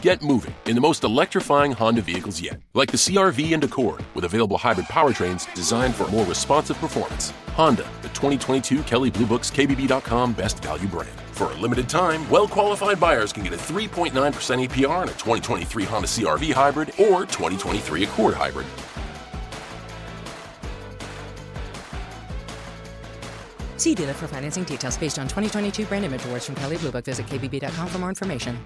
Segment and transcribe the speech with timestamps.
[0.00, 4.26] Get moving in the most electrifying Honda vehicles yet, like the CRV and Accord, with
[4.26, 7.32] available hybrid powertrains designed for more responsive performance.
[7.48, 11.10] Honda, the 2022 Kelley Blue Book's KBB.com Best Value brand.
[11.32, 15.84] For a limited time, well qualified buyers can get a 3.9% APR on a 2023
[15.84, 18.68] Honda CRV hybrid or 2023 Accord hybrid.
[23.76, 27.04] See dealer for financing details based on 2022 brand image awards from Kelley Blue Book.
[27.04, 28.64] Visit kbb.com for more information.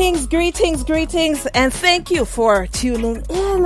[0.00, 3.62] Greetings, greetings, greetings, and thank you for tuning in.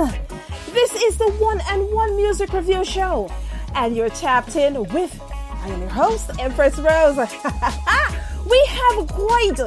[0.73, 3.31] This is the one and one music review show,
[3.73, 7.15] and you're tapped in with I am your host, Empress Rose.
[8.49, 9.59] we have quite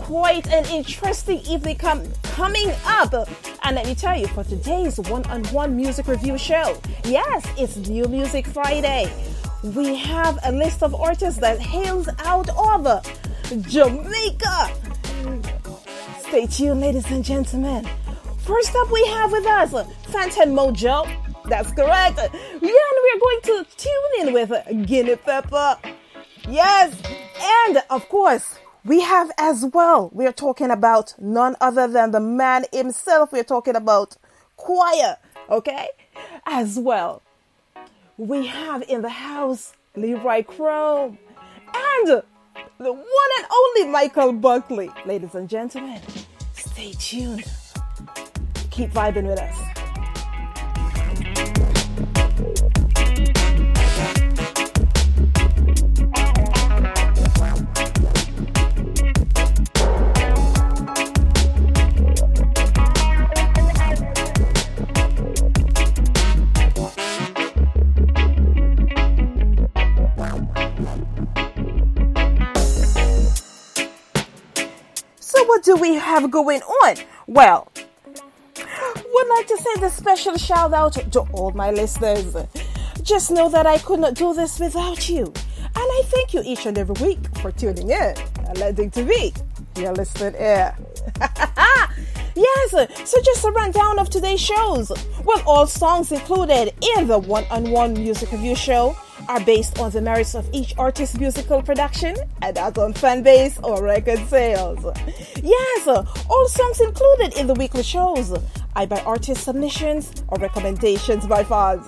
[0.00, 3.14] quite an interesting evening com- coming up.
[3.62, 7.76] And let me tell you, for today's one on one music review show, yes, it's
[7.88, 9.08] New Music Friday.
[9.62, 13.06] We have a list of artists that hails out of
[13.68, 14.39] Jamaica.
[16.30, 17.84] Stay tuned, ladies and gentlemen.
[18.38, 21.04] First up, we have with us uh, Fantan Mojah.
[21.46, 22.18] That's correct.
[22.18, 25.76] Yeah, and we're going to tune in with uh, Guinney Pepper.
[26.48, 26.96] Yes,
[27.66, 32.64] and of course, we have as well, we're talking about none other than the man
[32.72, 33.32] himself.
[33.32, 34.16] We're talking about
[34.56, 35.16] Qyor,
[35.50, 35.88] okay?
[36.46, 37.22] As well,
[38.18, 41.18] we have in the house Leroy Krome.
[41.74, 42.22] and
[42.78, 44.90] the one and only Michael Buckley.
[45.06, 46.00] Ladies and gentlemen,
[46.54, 47.44] stay tuned.
[48.70, 49.80] Keep vibing with us.
[75.46, 76.96] What do we have going on?
[77.26, 77.70] Well,
[79.12, 82.36] would like to send a special shout out to all my listeners.
[83.02, 85.24] Just know that I could not do this without you.
[85.26, 88.14] And I thank you each and every week for tuning in
[88.46, 89.32] and letting to be
[89.76, 90.76] your listening ear.
[92.34, 92.70] yes,
[93.04, 94.90] so just a rundown of today's shows.
[95.24, 98.96] Well, all songs included in the one on one music review show
[99.28, 103.58] are based on the merits of each artist's musical production and not on fan base
[103.62, 104.84] or record sales.
[105.42, 105.86] Yes,
[106.28, 108.32] all songs included in the weekly shows
[108.76, 111.86] are by artist submissions or recommendations by fans.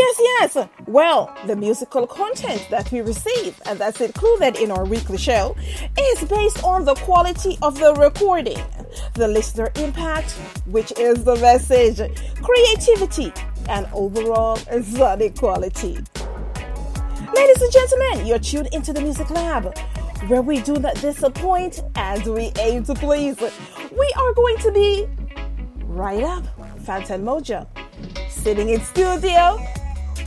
[0.00, 0.68] Yes, yes.
[0.86, 5.54] Well, the musical content that we receive and that's included in our weekly show
[5.98, 8.58] is based on the quality of the recording,
[9.12, 10.32] the listener impact,
[10.64, 11.98] which is the message,
[12.40, 13.30] creativity,
[13.68, 15.98] and overall sonic quality.
[17.34, 19.76] Ladies and gentlemen, you're tuned into the Music Labb,
[20.28, 23.38] where we do not disappoint and we aim to please.
[23.38, 25.06] We are going to be
[25.84, 26.44] right up,
[26.86, 27.66] Fantan Mojah
[28.30, 29.60] sitting in studio.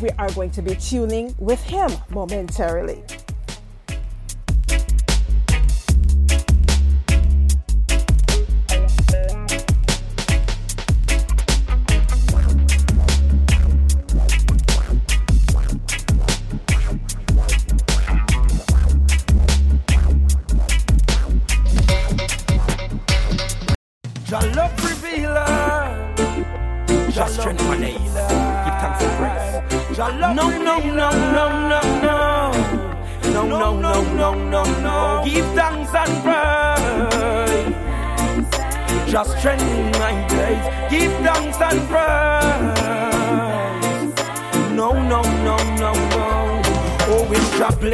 [0.04, 3.06] We are going to be tuning with him momentarily.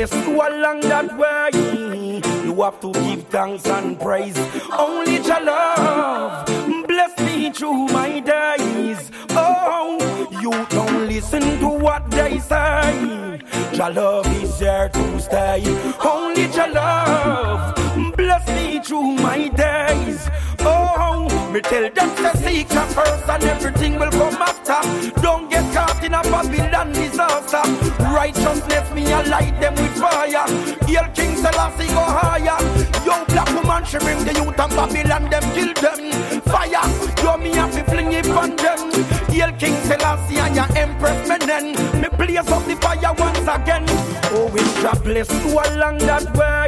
[0.07, 4.37] To along that way, you have to give thanks and praise.
[4.77, 6.45] Only your love
[6.87, 9.11] bless me through my days.
[9.31, 9.97] Oh,
[10.41, 13.41] you don't listen to what they say.
[13.73, 15.63] Your love is here to stay.
[16.01, 17.75] Only your love
[18.15, 20.29] bless me through my days.
[20.61, 25.21] Oh, me tell them to seek her first and everything will come after.
[25.21, 27.63] Don't get caught in a Babylon disaster.
[28.03, 30.45] Righteousness me a light them with fire.
[30.85, 32.59] Hail King Selassie go higher.
[33.05, 36.41] Yo, black woman, she bring the youth and Babylon, them kill them.
[36.41, 36.85] Fire,
[37.23, 38.91] yo, me have to fling it on them.
[39.29, 41.73] Hail King Selassie and your Empress Menen.
[42.01, 43.85] Me blaze up the fire once again.
[44.31, 46.67] Oh, it's a bless you along that way.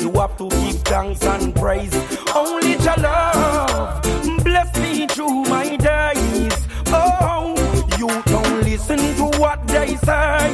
[0.00, 1.94] You have to give thanks and praise.
[2.34, 4.02] Only your love
[4.44, 6.56] bless me through my days.
[6.86, 7.54] Oh,
[7.98, 10.48] you don't listen to what they say.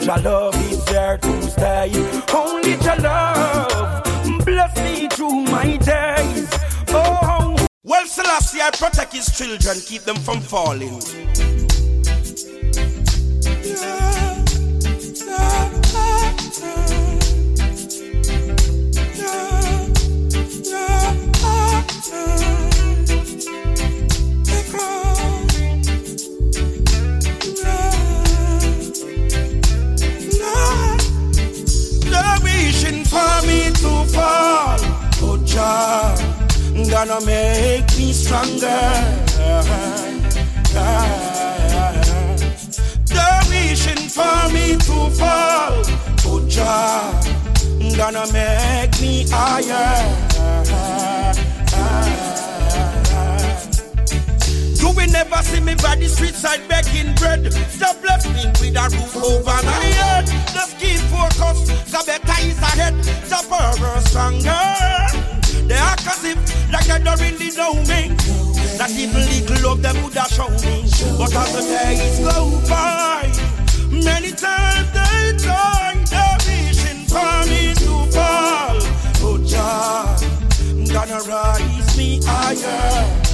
[0.00, 1.92] Your love is there to stay.
[2.34, 4.04] Only your love
[4.44, 6.48] bless me through my days.
[6.88, 10.98] Oh, well, Selassie, I protect his children, keep them from falling.
[37.06, 38.66] Gonna make me stronger.
[43.06, 45.82] They're wishing for me to fall.
[46.26, 47.10] Oh, Jah,
[47.96, 50.29] gonna make me higher.
[54.90, 57.46] You will never see me by the street side begging bread.
[57.70, 60.26] Stop bless me with a roof over my head.
[60.50, 62.94] Just keep focused, the better is ahead.
[63.30, 64.66] The power stronger.
[65.68, 68.18] They as if like I don't really know me.
[68.78, 70.82] That even little love them would have shown me.
[71.16, 73.30] But as the days go by,
[73.94, 78.74] many times they try, they're wishing for me to fall.
[79.22, 80.18] Oh, Jah,
[80.92, 83.29] gonna rise me higher.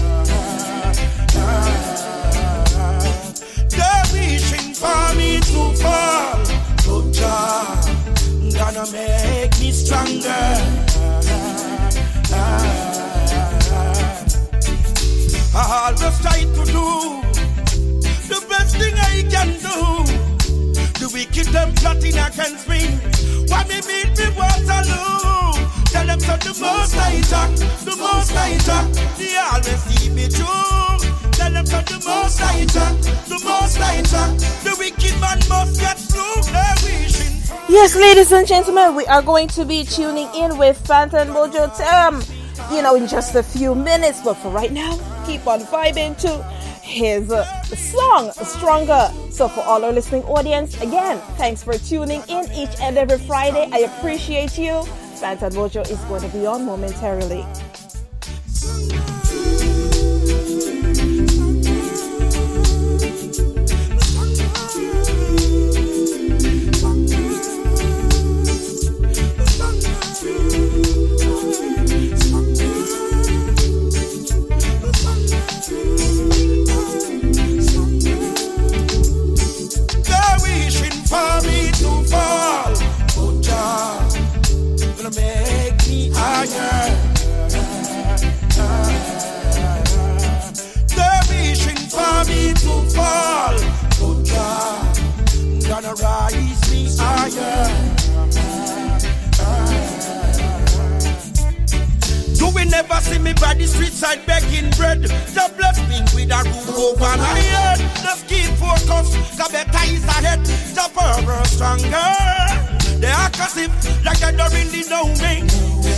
[4.78, 6.38] Fall.
[6.87, 7.76] But Jah
[8.56, 10.45] gonna make me stronger.
[15.59, 16.87] I always try to do
[18.28, 19.76] the best thing I can do.
[21.00, 22.80] The wicked them plotting against me.
[23.49, 25.52] Why me meet me Waterloo?
[25.92, 27.50] Tell them to the most I talk,
[27.85, 28.87] the most I talk.
[29.16, 31.25] They always see me through.
[31.37, 33.76] Tell them the most the most.
[34.64, 36.40] The wicked man must get through.
[36.83, 37.37] Wishing.
[37.69, 42.23] Yes, ladies and gentlemen, we are going to be tuning in with Fantan Mojah Tam,
[42.75, 44.23] you know, in just a few minutes.
[44.23, 46.43] But for right now, keep on vibing to
[46.83, 49.11] his uh, song, Stronger.
[49.31, 53.69] So, for all our listening audience, again, thanks for tuning in each and every Friday.
[53.73, 54.73] I appreciate you.
[55.21, 57.45] Fantan Mojah is going to be on momentarily.
[81.16, 82.73] For me to fall.
[83.16, 84.08] But Jah
[84.96, 86.80] gonna make me higher.
[90.94, 91.23] They're
[91.94, 93.56] for me to fall.
[94.00, 94.68] But Jah
[95.68, 98.05] gonna rise me higher.
[102.38, 105.02] You will never see me by the street side begging bread.
[105.02, 107.78] The bless me with a roof over my head.
[108.02, 110.45] Just keep focus, the better is ahead.
[110.45, 112.66] The power stronger.
[113.00, 115.47] They as if like they don't really know me.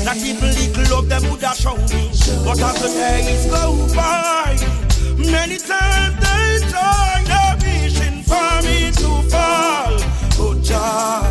[0.05, 2.11] Not even little of them would have shown me.
[2.45, 4.57] But as the days go by,
[5.19, 9.97] many times they try, they're wishing for me to fall.
[10.41, 11.31] Oh, Jah,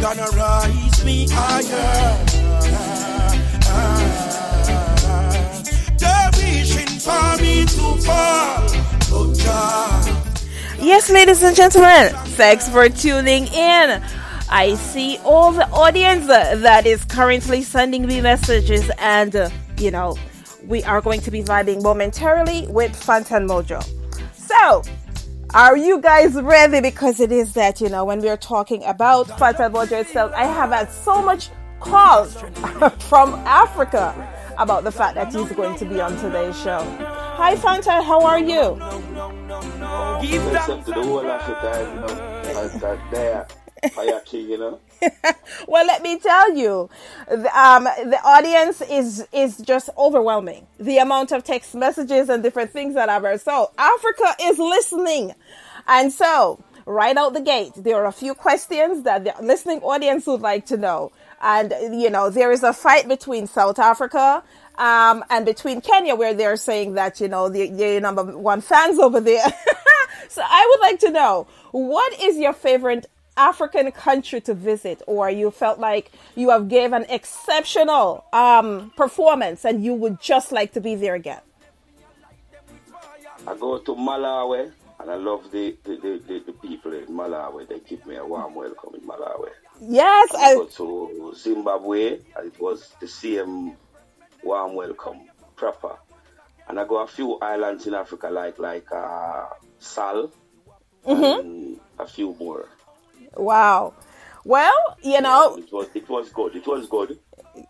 [0.00, 2.29] gonna rise me higher.
[10.78, 14.02] Yes, ladies and gentlemen, thanks for tuning in.
[14.50, 20.18] I see all the audience that is currently sending me messages, and uh, you know,
[20.66, 23.86] we are going to be vibing momentarily with Fantan Mojah.
[24.34, 24.82] So,
[25.54, 26.80] are you guys ready?
[26.80, 30.44] Because it is that, you know, when we are talking about Fantan Mojah itself, I
[30.44, 32.34] have had so much calls
[33.08, 34.14] from Africa
[34.58, 36.80] about the fact that he's going to be on today's show.
[37.42, 38.04] Hi, Fanta.
[38.04, 38.76] how are you?
[40.20, 43.48] Give Except thanks to the whole Africa, you know, that, that there,
[43.92, 44.78] fire you know.
[45.66, 46.90] well, let me tell you,
[47.28, 50.66] the, um, the audience is is just overwhelming.
[50.78, 53.40] The amount of text messages and different things that I've heard.
[53.40, 55.34] So Africa is listening,
[55.88, 60.26] and so right out the gate, there are a few questions that the listening audience
[60.26, 61.10] would like to know.
[61.40, 64.42] And you know, there is a fight between South Africa.
[64.80, 68.98] Um, and between Kenya, where they're saying that, you know, the, the number one fans
[68.98, 69.44] over there.
[70.28, 73.06] so I would like to know, what is your favorite
[73.36, 79.66] African country to visit, or you felt like you have gave an exceptional um, performance
[79.66, 81.42] and you would just like to be there again?
[83.46, 85.96] I go to Malawi, and I love the, the,
[86.26, 87.68] the, the, people in Malawi.
[87.68, 89.50] They give me a warm welcome in Malawi.
[89.82, 93.76] Yes, I I, go to Zimbabwe, and it was the same
[94.42, 95.20] warm welcome,
[95.56, 95.96] proper.
[96.68, 99.46] And I go a few islands in Africa, like like uh,
[99.78, 100.32] Sal,
[101.04, 102.70] and a few more.
[103.36, 103.94] wow.
[104.44, 106.56] Well, you know, It was it was good.
[106.56, 107.18] It was good.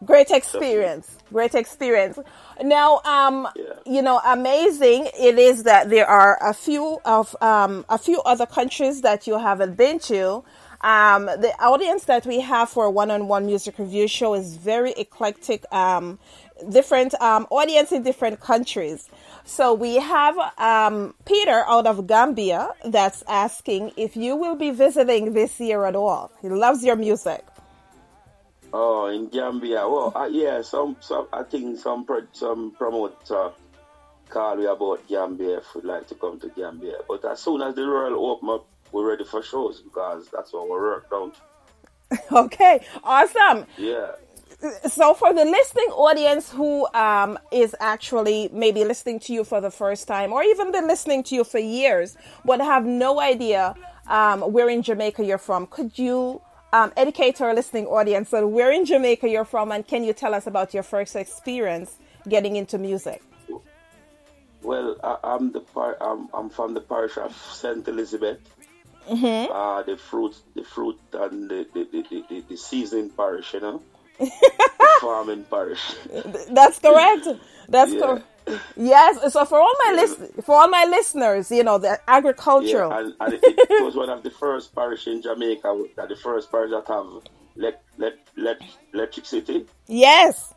[0.05, 2.19] great experience great experience
[2.63, 3.65] now um Yeah.
[3.87, 8.47] you know amazing it is that there are a few of um a few other
[8.47, 10.45] countries that you haven't been to
[10.83, 15.65] um the audience that we have for a one-on-one music review show is very eclectic
[15.73, 16.19] um
[16.69, 19.09] different um audience in different countries
[19.45, 25.33] so we have um peter out of gambia that's asking if you will be visiting
[25.33, 27.45] this year at all he loves your music
[28.73, 29.89] Oh, in Gambia.
[29.89, 33.51] Well, uh, yeah, some, some, I think some, pro, some promoter
[34.29, 36.99] call me about Gambia if we'd like to come to Gambia.
[37.09, 40.69] But as soon as the Royal open up, we're ready for shows because that's what
[40.69, 41.37] we're worked out.
[42.33, 44.11] okay awesome Yeah.
[44.87, 49.71] So for the listening audience who um, is actually maybe listening to you for the
[49.71, 53.75] first time or even been listening to you for years but have no idea
[54.09, 56.41] um, where in jamaica you're from could you
[56.73, 60.35] um, educate our listening audience on where in jamaica you're from and can you tell
[60.35, 61.97] us about your first experience
[62.29, 63.23] getting into music?
[64.63, 68.39] Well, I, I'm the par- I'm, I'm from the parish of Saint Elizabeth,
[69.09, 69.51] Mm-hmm.
[69.51, 73.83] Uh, the fruit, the fruit, and the the the, the, the, seasoning parish, you know,
[75.01, 75.95] farming parish.
[76.51, 77.29] That's correct.
[77.69, 78.01] That's Yeah.
[78.01, 78.27] correct.
[78.77, 79.33] Yes.
[79.33, 82.91] So for all my list, for all my listeners, you know, the agricultural.
[82.91, 86.17] Yeah, and, and it, it was one of the first parish in Jamaica, that the
[86.17, 87.07] first parish that have
[87.57, 88.59] let let let
[88.93, 89.67] electricity.
[89.87, 90.55] yes.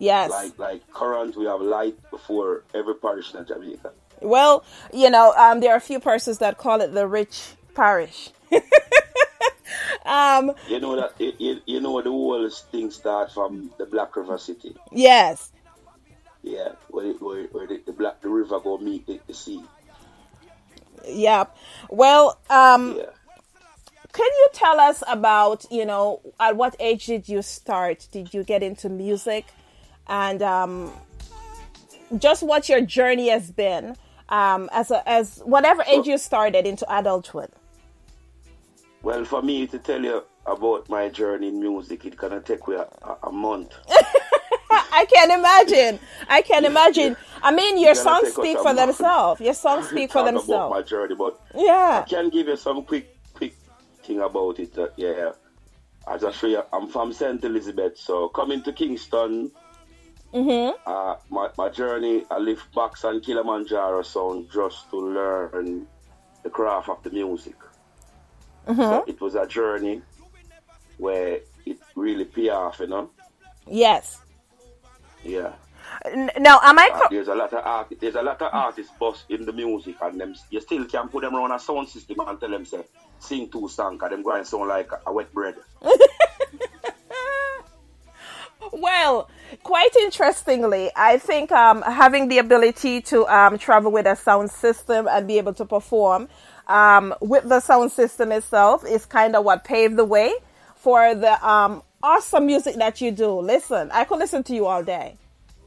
[0.00, 0.30] Yes.
[0.30, 3.90] Like like current, we have light before every parish in Jamaica.
[4.22, 7.42] Well, you know, um, there are a few persons that call it the rich
[7.74, 8.30] parish.
[10.06, 14.38] um, You know that you, you, know the whole thing starts from the Black River
[14.38, 14.76] City.
[14.92, 15.52] yes.
[16.42, 19.62] Yeah, where, where, where the, the Black the river go meet the, the sea.
[21.06, 21.56] Yep.
[21.90, 23.06] Well, um, Yeah.
[24.12, 28.06] can you tell us about, you know, at what age did you start?
[28.12, 29.46] Did you get into music?
[30.06, 30.92] And um,
[32.16, 33.96] just what your journey has been
[34.28, 37.50] um, as a, as whatever age you started into adulthood.
[39.02, 42.76] Well, for me to tell you about my journey in music, it gonna take me
[42.76, 42.86] a,
[43.22, 43.74] a, month.
[44.70, 46.00] I can imagine.
[46.28, 47.16] I can imagine.
[47.42, 49.40] I mean, your songs speak for themselves.
[49.40, 50.48] Your songs speak for themselves.
[50.48, 52.02] about my journey, but Yeah.
[52.04, 53.54] I can give you some quick, quick
[54.02, 54.76] thing about it.
[54.76, 55.32] Uh, yeah,
[56.06, 56.62] I just show you.
[56.72, 59.52] I'm from Saint Elizabeth, so coming to Kingston.
[60.34, 60.76] Mm-hmm.
[60.86, 65.86] Uh, my, my journey, I live box and Kilimanjaro sound just to learn
[66.42, 67.54] the craft of the music.
[68.68, 68.80] Mm-hmm.
[68.80, 70.02] So it was a journey
[70.98, 73.10] where it really pay off, you know.
[73.66, 74.20] Yes.
[75.24, 75.52] Yeah.
[76.38, 76.90] Now, am I?
[76.92, 79.96] Uh, there's a lot of art, there's a lot of artists bust in the music
[80.02, 82.84] and them you still can put them on a sound system and tell them say
[83.18, 85.56] sing two songs and them going sound like a wet bread.
[88.72, 89.30] Well,
[89.62, 95.08] quite interestingly, I think um, having the ability to um, travel with a sound system
[95.08, 96.28] and be able to perform
[96.68, 100.32] um, with the sound system itself is kind of what paved the way
[100.76, 103.30] for the um, awesome music that you do.
[103.40, 105.18] Listen, I could listen to you all day.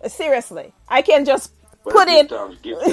[0.08, 2.30] Seriously, I can just Well, put give in.
[2.30, 2.84] give give.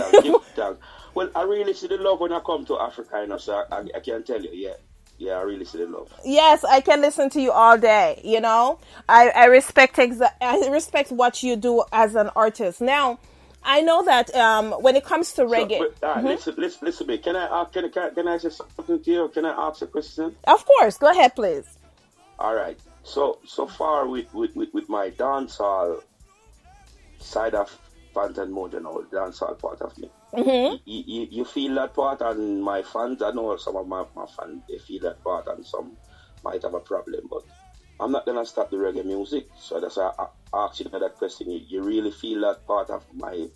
[1.14, 3.77] Well, I really see the love when I come to Africa, you know, so I,
[3.79, 4.75] I, I can tell you, yeah.
[5.18, 6.12] Yeah, I really see the love.
[6.25, 8.21] Yes, I can listen to you all day.
[8.25, 12.81] You know, I, I respect exa- I respect what you do as an artist.
[12.81, 13.18] Now,
[13.62, 17.07] I know that um, when it comes to reggae, So, but, uh, listen, listen, listen
[17.07, 17.18] to me.
[17.18, 19.29] Can I, ask, can, I, can, can I say something to you?
[19.29, 20.35] Can I ask a question?
[20.47, 21.66] of course, go ahead, please.
[22.38, 22.79] All right.
[23.03, 26.03] So so far with with, with, with my dancehall
[27.18, 27.77] side of
[28.14, 30.11] Fantan Mojah now, dancehall part of me.
[30.33, 30.77] Mm-hmm.
[30.85, 34.27] You, you, you feel that part, and my fans, I know some of my, my
[34.27, 35.97] fans, they feel that part, and some
[36.44, 37.42] might have a problem, but
[38.01, 39.49] I'm not gonna stop the reggae music.
[39.57, 41.51] So that's why I, I asked you that question.
[41.51, 43.49] You, you really feel that part of my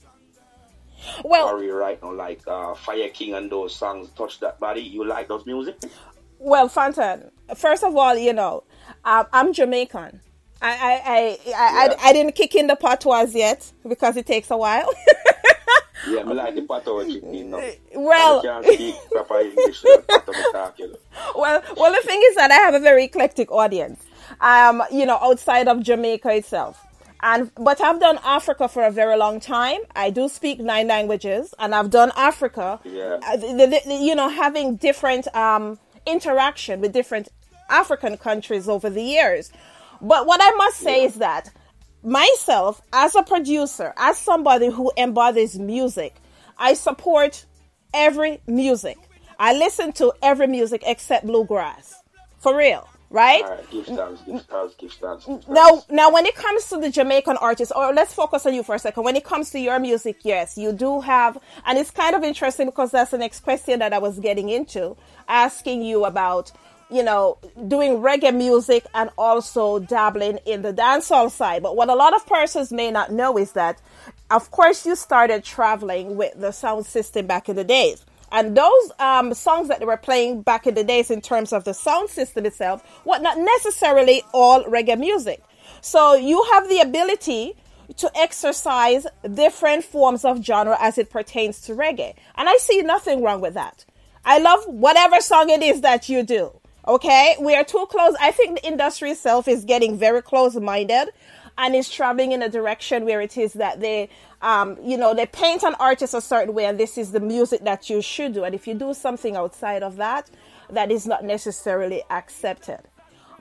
[1.24, 4.80] Well, career right now, like uh, Fire King and those songs, touch that body.
[4.82, 5.76] You like those music?
[6.38, 7.30] well, Fantan.
[7.56, 8.64] First of all, you know,
[9.04, 10.20] um, I'm Jamaican.
[10.60, 11.94] I I I, I, Yeah.
[12.02, 14.88] I I didn't kick in the patois yet because it takes a while.
[16.08, 17.50] Yeah, me like the patois chicken.
[17.50, 17.58] No.
[17.94, 19.84] Well- I can't speak proper English.
[19.84, 20.96] like patois talk, you know.
[21.36, 24.02] well, well, the thing is that I have a very eclectic audience.
[24.40, 26.84] Um, you know, outside of Jamaica itself.
[27.24, 29.80] And but I've done Africa for a very long time.
[29.94, 32.80] I do speak nine languages, and I've done Africa.
[32.84, 33.20] Yeah.
[33.24, 37.28] Uh, the- the- the- you know, having different um, interaction with different
[37.70, 39.52] African countries over the years.
[40.00, 41.50] But what I must say is that
[42.02, 46.16] myself, as a producer, as somebody who embodies music,
[46.58, 47.46] I support
[47.94, 48.98] every music.
[49.38, 51.94] I listen to every music except bluegrass.
[52.38, 53.44] For real, right?
[53.70, 55.26] Give thanks, give thanks, give thanks.
[55.48, 58.74] Now, now, when it comes to the Jamaican artists, or let's focus on you for
[58.74, 59.04] a second.
[59.04, 62.66] When it comes to your music, yes, you do have, and it's kind of interesting
[62.66, 64.96] because that's the next question that I was getting into,
[65.28, 66.52] asking you about,
[66.92, 71.62] you know, doing reggae music and also dabbling in the dancehall side.
[71.62, 73.80] But what a lot of persons may not know is that,
[74.30, 78.04] of course, you started traveling with the sound system back in the days.
[78.30, 81.64] And those um, songs that they were playing back in the days, in terms of
[81.64, 85.42] the sound system itself, were not necessarily all reggae music.
[85.80, 87.54] So you have the ability
[87.96, 92.14] to exercise different forms of genre as it pertains to reggae.
[92.36, 93.84] And I see nothing wrong with that.
[94.24, 96.52] I love whatever song it is that you do.
[96.86, 97.36] Okay?
[97.40, 98.14] We are too close.
[98.20, 101.08] I think the industry itself is getting very close minded
[101.58, 104.08] and is traveling in a direction where it is that they,
[104.40, 107.62] um, you know, they paint an artist a certain way and this is the music
[107.64, 108.44] that you should do.
[108.44, 110.30] And if you do something outside of that,
[110.70, 112.80] that is not necessarily accepted.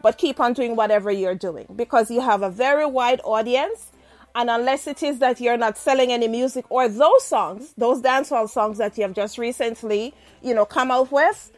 [0.02, 3.92] But keep on doing whatever you're doing because you have a very wide audience.
[4.34, 8.50] And unless it is that you're not selling any music or those songs, those dancehall
[8.50, 11.52] songs that you have just recently, you know, come out with,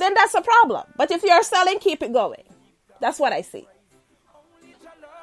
[0.00, 0.84] then that's a problem.
[0.96, 2.44] But if you're selling, keep it going.
[3.00, 3.66] That's what I see.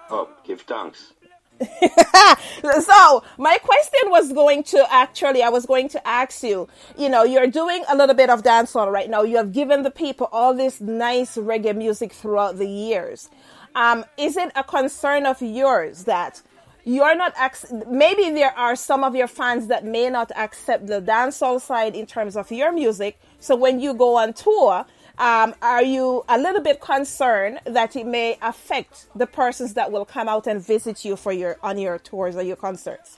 [0.10, 1.14] Oh, give thanks.
[2.82, 7.24] so my question was going to actually i was going to ask you you know
[7.24, 10.54] you're doing a little bit of dancehall right now you have given the people all
[10.54, 13.32] this nice reggae music throughout the years
[13.74, 16.44] um, is it a concern of yours that
[16.84, 17.34] you're not
[17.90, 22.06] maybe there are some of your fans that may not accept the dancehall side in
[22.06, 24.86] terms of your music so when you go on tour
[25.20, 30.06] um, are you a little bit concerned that it may affect the persons that will
[30.06, 33.18] come out and visit you for your on your tours or your concerts?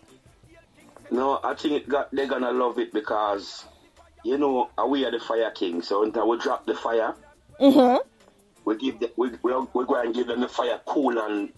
[1.12, 3.66] No, I think got, they're gonna love it because
[4.24, 5.82] you know we are the fire king.
[5.82, 7.16] So until we drop the fire,
[7.60, 7.98] mm-hmm.
[8.64, 11.50] we give the, we we we go and give them the fire cool and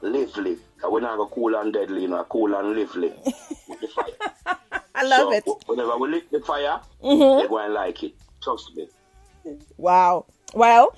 [0.00, 0.56] lively.
[0.82, 3.12] We're not gonna cool and deadly, you know, cool and lively
[3.68, 4.56] with the fire.
[4.96, 5.44] I love so, it.
[5.66, 7.38] Whenever we lit the fire, mm-hmm.
[7.38, 8.14] they're going to like it.
[8.42, 8.88] Trust me.
[9.76, 10.26] Wow.
[10.54, 10.96] Well,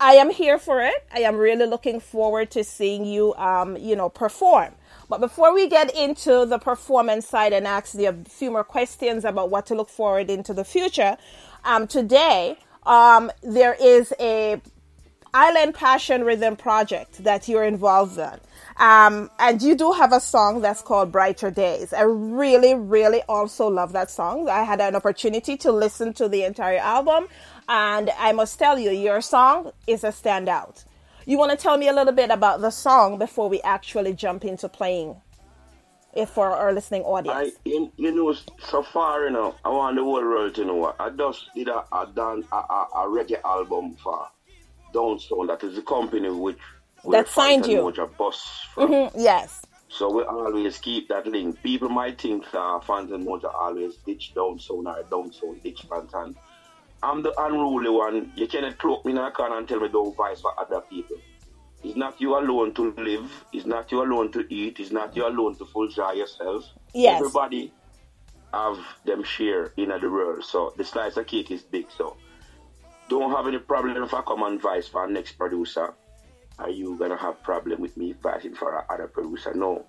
[0.00, 1.06] I am here for it.
[1.12, 4.74] I am really looking forward to seeing you, um, you know, perform.
[5.08, 9.24] But before we get into the performance side and ask you a few more questions
[9.24, 11.16] about what to look forward into the future,
[11.64, 14.60] um, today um, there is a
[15.32, 18.40] Island Passion Rhythm project that you're involved in.
[18.78, 21.92] Um, and you do have a song that's called Brighter Days.
[21.92, 24.48] I really, really also love that song.
[24.48, 27.26] I had an opportunity to listen to the entire album.
[27.68, 30.84] And I must tell you, your song is a standout.
[31.26, 34.44] You want to tell me a little bit about the song before we actually jump
[34.44, 35.16] into playing
[36.14, 37.52] it for our listening audience?
[37.66, 40.94] I, you, you know, so far, you know, I want the whole world to know.
[40.98, 44.28] I just did a, a, dance, a, a, a reggae album for
[44.94, 45.48] Downstone.
[45.48, 46.58] That is the company which
[47.10, 47.82] that signed you.
[47.82, 48.66] Moja boss.
[48.76, 49.62] Mm-hmm, yes.
[49.88, 51.62] So we always keep that link.
[51.62, 56.34] People might think uh, Fantan Mojah always ditch Downsound or Downsound ditch Fantan.
[57.02, 58.32] I'm the unruly one.
[58.34, 61.16] You cannot cloak me in a corner and tell me don't vice for other people.
[61.84, 63.30] It's not you alone to live.
[63.52, 64.80] It's not you alone to eat.
[64.80, 66.64] It's not you alone to fulfill yourself.
[66.92, 67.20] Yes.
[67.20, 67.72] Everybody
[68.52, 70.44] have them share in the world.
[70.44, 71.86] So the slice of cake is big.
[71.96, 72.16] So
[73.08, 75.94] don't have any problem if I come and vice for our next producer.
[76.58, 79.54] Are you gonna have problem with me vicing for other producer?
[79.54, 79.86] No.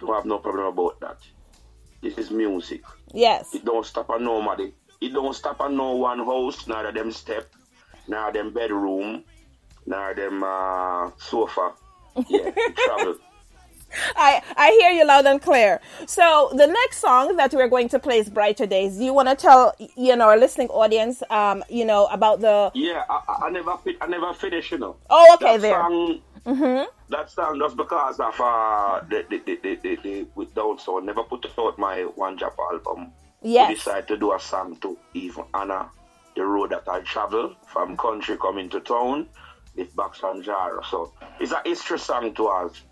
[0.00, 1.18] Don't have no problem about that.
[2.02, 2.82] This is music.
[3.12, 3.54] Yes.
[3.54, 7.52] It don't stop at nobody it don't stop at no one house, neither them step,
[8.08, 9.24] nor them bedroom,
[9.84, 11.72] nor them uh, sofa.
[12.28, 13.16] Yeah, travel.
[14.16, 15.80] I, I hear you loud and clear.
[16.06, 19.28] So the next song that we're going to play is "Brighter Days." Do you want
[19.28, 22.70] to tell you know our listening audience, um, you know about the?
[22.74, 24.96] Yeah, I, I never I never finished, you know.
[25.08, 25.80] Oh, okay, that there.
[25.80, 26.84] Song, mm-hmm.
[27.08, 30.98] That song just because of uh, the the the the, the, the with down so
[30.98, 33.12] never put out my one drop album.
[33.42, 33.68] Yes.
[33.68, 35.88] We decided to do a song to even honor
[36.34, 39.28] the road that I travel from country coming to town
[39.76, 40.82] with Box and Jara.
[40.90, 42.82] So it's a history song to us,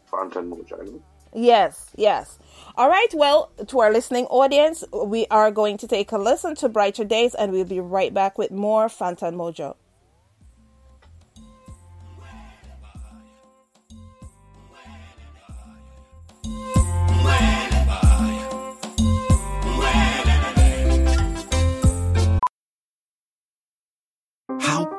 [1.34, 2.38] Yes, yes.
[2.76, 6.68] All right, well, to our listening audience, we are going to take a listen to
[6.68, 9.74] Brighter Days and we'll be right back with more Fantan Mojah.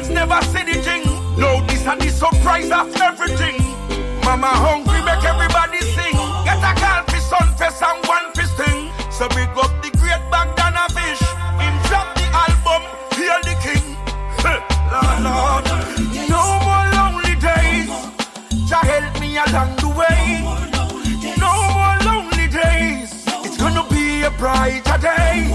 [0.00, 1.04] never see the thing.
[1.36, 3.56] No, this and the surprise of everything.
[4.24, 6.16] Mama hungry, make everybody sing.
[6.44, 8.90] Get a call for sunfest and one fish thing.
[9.10, 11.22] So big up the great Bogdanovich.
[11.60, 12.82] Him drop the album,
[13.16, 13.96] hear the king.
[14.92, 15.64] Lord, Lord,
[16.28, 17.88] no more lonely days.
[18.68, 20.40] Jah help me along the way.
[21.36, 23.10] No more lonely days.
[23.44, 25.51] It's gonna be a brighter day.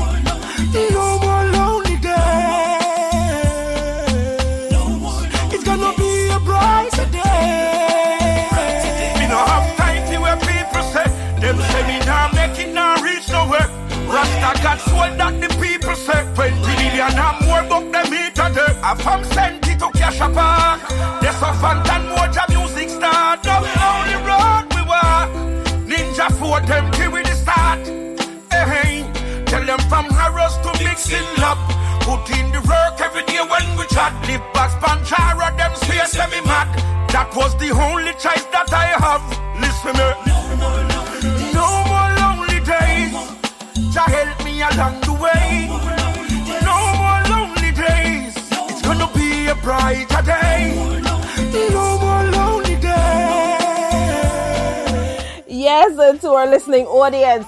[14.78, 18.80] Rasta got that the people say 20 million and more book them eat a.
[18.84, 20.82] I from Senti to Cash Park.
[21.22, 23.44] There's a Fantan Mojah music start.
[23.44, 25.30] Now we only road we walk.
[25.90, 27.80] Ninja for them till we the start.
[28.52, 29.04] Hey.
[29.46, 31.58] Tell them from Harrows to mixing up.
[32.02, 34.14] Put in the work every day when we chat.
[34.28, 36.70] Live back Panchara, them space me mad.
[37.10, 39.26] That was the only choice that I have.
[39.60, 40.37] Listen me.
[44.62, 45.68] Along the way.
[46.64, 48.34] No more lonely days.
[48.70, 50.74] It's gonna be a brighter day.
[51.72, 52.94] No more lonely days.
[55.48, 57.46] Yes, and to our listening audience,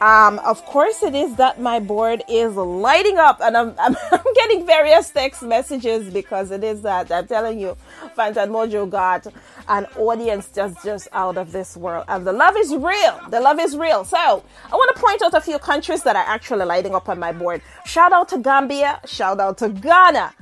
[0.00, 4.34] um, of course it is that my board is lighting up, and I'm, I'm, I'm
[4.34, 7.76] getting various text messages because it is that I'm telling you,
[8.16, 9.26] Fantan Mojah got
[9.68, 13.20] an audience just just out of this world, and the love is real.
[13.28, 14.04] The love is real.
[14.04, 17.18] So I want to point out a few countries that are actually lighting up on
[17.18, 17.60] my board.
[17.84, 19.00] Shout out to Gambia.
[19.06, 20.32] Shout out to Ghana.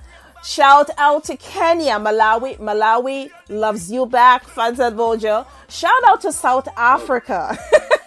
[0.45, 2.59] Shout out to Kenya, Malawi.
[2.59, 5.45] Malawi loves you back, Fantan Mojah.
[5.69, 7.59] Shout out to South Africa.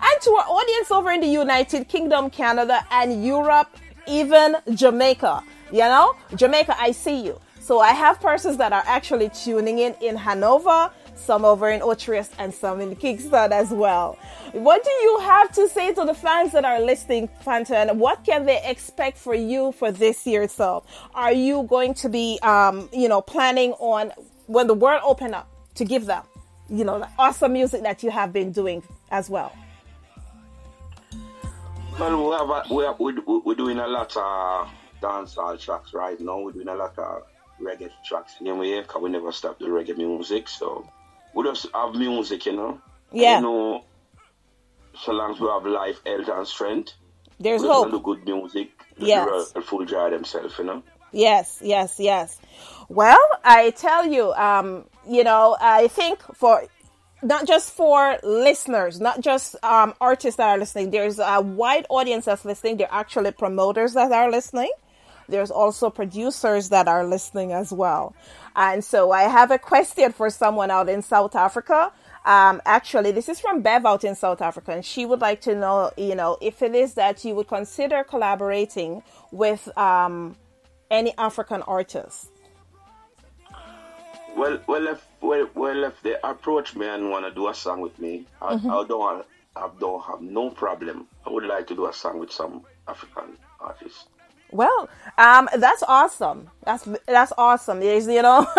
[0.00, 5.42] and to our audience over in the United Kingdom, Canada, and Europe, even Jamaica.
[5.72, 7.40] You know, Jamaica, I see you.
[7.60, 12.30] So I have persons that are actually tuning in in Hanover, some over in Otrius,
[12.38, 14.16] and some in Kingston as well.
[14.52, 17.96] What do you have to say to the fans that are listening, Fantan?
[17.96, 20.48] What can they expect for you for this year?
[20.48, 20.84] So,
[21.14, 24.12] are you going to be, um, you know, planning on
[24.46, 26.22] when the world open up to give them,
[26.68, 29.52] you know, the awesome music that you have been doing as well?
[31.98, 34.68] Well, we have a, we have, we, we- we're doing a lot of
[35.02, 36.40] dancehall tracks right now.
[36.40, 37.22] We're doing a lot of
[37.60, 38.34] reggae tracks.
[38.40, 40.48] Anyway, because we never stop the reggae music.
[40.48, 40.88] So
[41.34, 42.80] we just have music, you know.
[43.10, 43.36] And, Yeah.
[43.38, 43.84] You know,
[45.00, 46.92] so long as we have life, health, and strength,
[47.40, 47.90] There's hope.
[47.90, 48.70] do good music.
[48.96, 49.52] Yes.
[49.52, 50.82] The full joy themselves, you know.
[51.12, 52.38] Yes, yes, yes.
[52.88, 56.64] Well, I tell you, um, you know, I think for
[57.22, 62.24] not just for listeners, not just um, artists that are listening, there's a wide audience
[62.24, 62.78] that's listening.
[62.78, 64.70] There are actually promoters that are listening.
[65.28, 68.14] There's also producers that are listening as well.
[68.56, 71.92] And so I have a question for someone out in South Africa.
[72.24, 75.54] Um, actually, this is from Bev out in South Africa, and she would like to
[75.54, 80.36] know, you know, if it is that you would consider collaborating with um,
[80.90, 82.30] any African artists.
[84.38, 87.80] Well, well, if well, well, if they approach me and want to do a song
[87.80, 88.70] with me, I, Mm-hmm.
[88.70, 91.08] I don't I don't have no problem.
[91.26, 94.06] I would like to do a song with some African artists.
[94.50, 96.50] Well, um, that's awesome.
[96.64, 97.80] That's that's awesome.
[97.80, 98.46] There's, you know,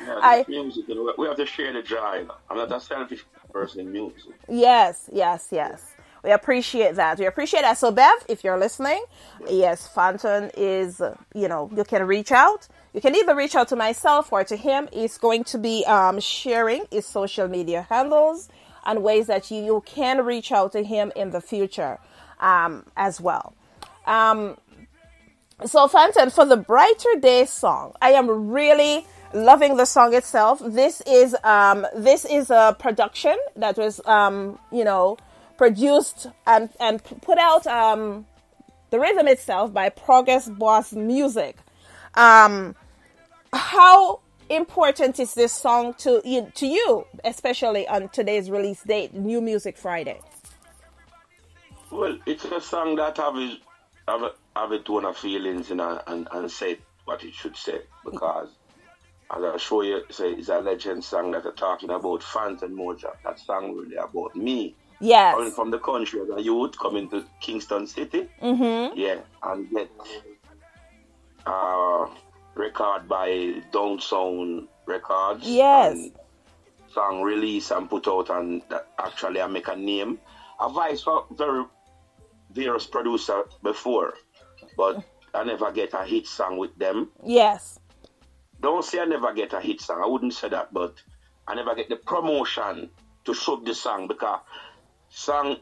[0.00, 2.20] Yeah, I music, you know, we have to share the joy.
[2.22, 2.30] you.
[2.50, 4.34] I'm not a selfish person in music.
[4.48, 5.94] yes, yes, yes.
[6.24, 7.18] We appreciate that.
[7.18, 7.78] We appreciate that.
[7.78, 9.02] So, Bev, if you're listening,
[9.48, 11.00] yes, Fantan is,
[11.34, 12.68] you know, you can reach out.
[12.92, 14.88] You can either reach out to myself or to him.
[14.92, 18.48] He's going to be um, sharing his social media handles
[18.84, 21.98] and ways that you, you can reach out to him in the future
[22.40, 23.54] um, as well.
[24.06, 24.56] Um,
[25.64, 30.62] so Fantan, for the brighter day song, I am really loving the song itself.
[30.64, 35.18] This is um this is a production that was um you know
[35.56, 38.26] produced and and put out um
[38.90, 41.56] the rhythm itself by Progress Boss Music.
[42.18, 42.74] Um
[43.52, 49.40] how important is this song to you to you, especially on today's release date, New
[49.40, 50.20] Music Friday?
[51.90, 53.36] Well, it's a song that have
[54.08, 57.56] have, a- have a tone of feelings you know, and, and say what it should
[57.56, 58.48] say because
[59.30, 62.76] as I show you, say it's a legend song that are talking about fans and
[62.76, 63.12] Moja.
[63.24, 64.74] That song really about me.
[65.00, 65.34] Yeah.
[65.34, 68.28] Coming from the country as a youth, coming to Kingston City.
[68.42, 68.98] Mm-hmm.
[68.98, 69.90] Yeah, and get
[71.48, 72.06] uh,
[72.54, 75.46] record by Down Sound Records.
[75.46, 76.10] Yes.
[76.92, 78.62] Song release and put out and
[78.98, 80.18] actually I make a name.
[80.60, 81.64] A voice for very
[82.50, 84.14] various producer before,
[84.76, 87.10] but I never get a hit song with them.
[87.24, 87.78] Yes.
[88.60, 90.02] Don't say I never get a hit song.
[90.02, 90.94] I wouldn't say that, but
[91.46, 92.90] I never get the promotion
[93.24, 94.40] to shoot the song because
[95.10, 95.56] song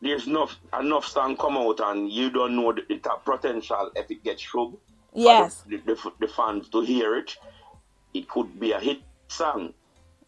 [0.00, 4.10] there's enough enough song come out and you don't know the, it have potential if
[4.10, 4.76] it gets shoved.
[5.14, 5.62] Yes.
[5.68, 7.36] The, the, the fans to hear it.
[8.12, 9.74] It could be a hit song,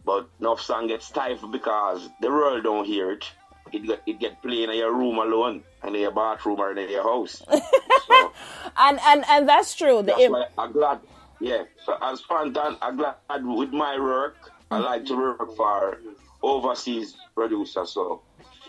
[0.05, 3.25] but enough song gets stifled because the world don't hear it.
[3.73, 6.91] it get, it get playing in your room alone, and in your bathroom or in
[6.91, 7.43] your house.
[8.09, 8.33] so,
[8.77, 10.03] and and and that's true.
[10.03, 11.01] That's the, why I'm glad.
[11.41, 11.65] Yeah.
[11.85, 14.37] So as Fantan, I'm glad with my work.
[14.71, 15.99] I like to work for
[16.43, 17.91] overseas producers.
[17.91, 18.23] So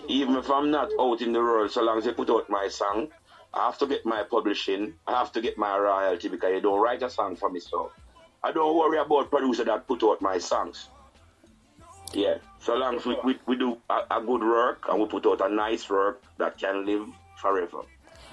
[0.07, 2.67] even if I'm not out in the world, so long as they put out my
[2.67, 3.07] song,
[3.53, 4.93] I have to get my publishing.
[5.07, 7.59] I have to get my royalty because you don't write a song for me.
[7.59, 7.91] So
[8.43, 10.89] I don't worry about producer that put out my songs.
[12.13, 15.25] Yeah, so long as we, we, we do a, a good work and we put
[15.25, 17.07] out a nice work that can live
[17.41, 17.81] forever.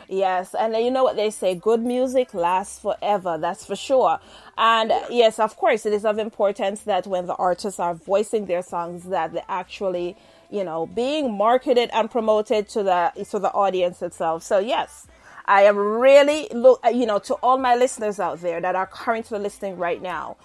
[0.08, 4.20] Yes, and you know what they say good music lasts forever, that's for sure.
[4.56, 8.62] And yes, of course, it is of importance that when the artists are voicing their
[8.62, 10.16] songs that they actually,
[10.54, 14.44] you know, being marketed and promoted to the to the audience itself.
[14.44, 15.08] So yes,
[15.46, 18.86] I am really look, uh, you know, to all my listeners out there that are
[18.86, 20.36] currently listening right now.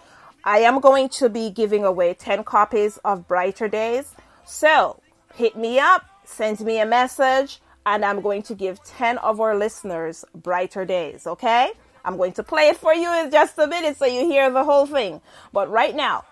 [0.43, 4.15] I am going to be giving away 10 copies of Brighter Days.
[4.45, 4.99] So
[5.35, 9.55] hit me up, send me a message, and I'm going to give 10 of our
[9.55, 11.71] listeners Brighter Days, okay?
[12.03, 14.63] I'm going to play it for you in just a minute so you hear the
[14.63, 15.21] whole thing.
[15.51, 16.23] But right now,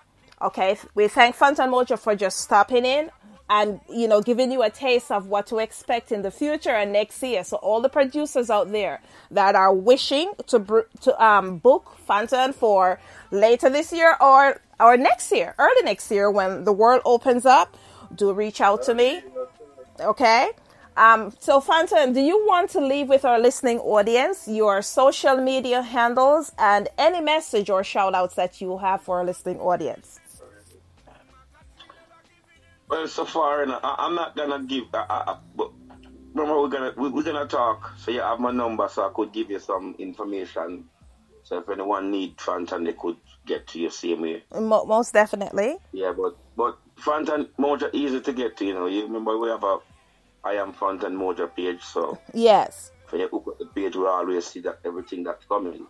[0.42, 3.12] okay, we thank Fantan Mojah for just stopping in
[3.50, 6.92] and you know giving you a taste of what to expect in the future and
[6.92, 7.44] next year.
[7.44, 13.00] So all the producers out there that are wishing to to um, book Fantan for
[13.32, 17.76] later this year or or next year early next year when the world opens up
[18.16, 19.22] do reach out to me
[20.00, 20.52] okay?
[20.96, 25.84] Um, so Fantan, do you want to leave with our listening audience your social media
[25.84, 30.20] handles and any message or shout outs that you have for our listening audience
[32.90, 34.86] well, so far, and I, am not gonna give.
[34.94, 35.72] I, I, but
[36.34, 37.94] remember, we're gonna we, are gonna talk.
[37.98, 40.86] So you have my number, so I could give you some information.
[41.44, 44.44] So if anyone need Fantan, they could get to you same way.
[44.54, 45.78] Most definitely.
[45.92, 48.66] Yeah, but but Fantan Mojah easy to get to.
[48.66, 49.80] You know, you remember we have a
[50.44, 52.92] I am Fantan Mojah page, so yes.
[53.10, 55.88] When you look at the page, we always see that everything that's coming.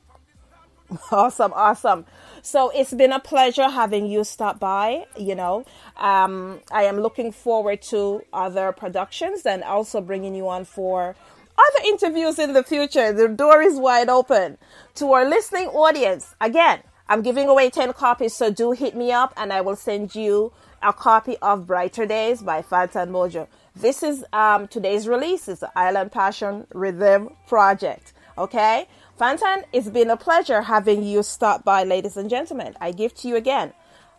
[1.11, 2.05] Awesome, awesome.
[2.41, 5.05] So it's been a pleasure having you stop by.
[5.17, 5.65] You know,
[5.97, 11.15] um, I am looking forward to other productions and also bringing you on for
[11.57, 13.11] other interviews in the future.
[13.11, 14.57] The door is wide open
[14.95, 16.35] to our listening audience.
[16.39, 20.15] Again, I'm giving away 10 copies, so do hit me up and I will send
[20.15, 23.47] you a copy of Brighter Days by Fantan Mojah.
[23.75, 25.47] This is um, today's release.
[25.47, 28.13] It's the Island Passion Rhythm Project.
[28.37, 28.87] Okay?
[29.19, 32.75] Fantan, it's been a pleasure having you stop by, ladies and gentlemen.
[32.79, 33.73] I give to you again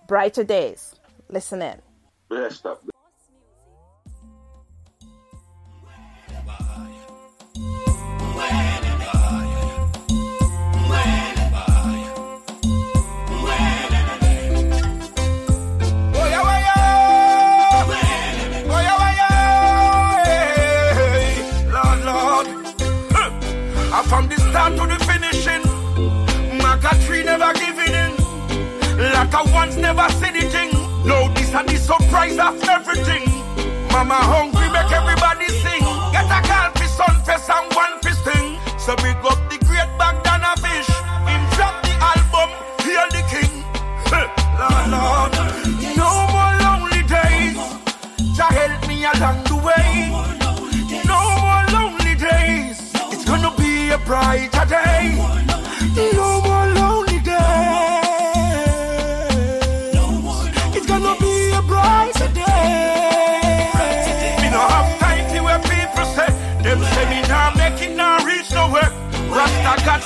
[0.09, 0.97] brighter days.
[1.29, 1.81] Listen in.
[2.29, 2.83] Blessed up.
[29.19, 30.71] Like a once never said anything.
[31.05, 33.27] No, this and the surprise of everything.
[33.91, 35.83] Mama hungry, make everybody sing.
[36.15, 38.47] Get a call for Sumfest and one fisting.
[38.79, 40.87] So big up the great bag Bogdanovich.
[41.27, 42.49] Him drop the album,
[42.87, 43.67] hear the king.
[44.55, 45.35] Lord, Lord,
[45.99, 47.59] no more lonely days.
[48.39, 50.15] Jah help me along the way.
[51.11, 52.79] No more lonely days.
[53.11, 55.48] It's gonna be a brighter day.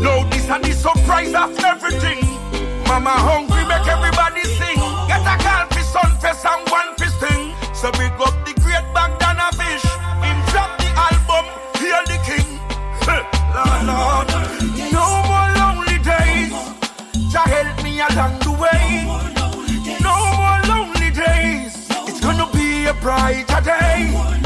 [0.00, 2.24] No, this and the surprise of everything.
[2.88, 4.80] Mama hungry, make everybody sing.
[5.06, 7.52] Get a call for Sumfest and one fisting.
[7.76, 9.84] So big up the great Bogdanovich.
[10.24, 11.44] Him drop the album,
[11.76, 12.48] hear the king.
[13.52, 14.28] Lord, Lord,
[14.90, 16.56] no more lonely days.
[17.30, 19.04] Jah help me along the way.
[20.00, 21.76] No more lonely days.
[22.08, 24.39] It's gonna be a brighter day.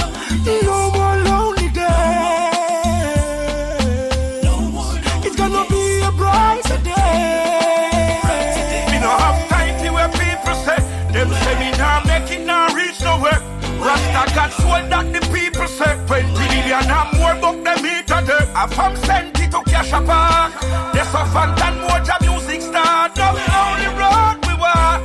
[16.74, 18.44] Million and more book them a day.
[18.54, 20.52] I from Senti to Cash Park.
[20.92, 23.16] There's a Fantan Mojah music start.
[23.16, 25.02] Now we only road we walk.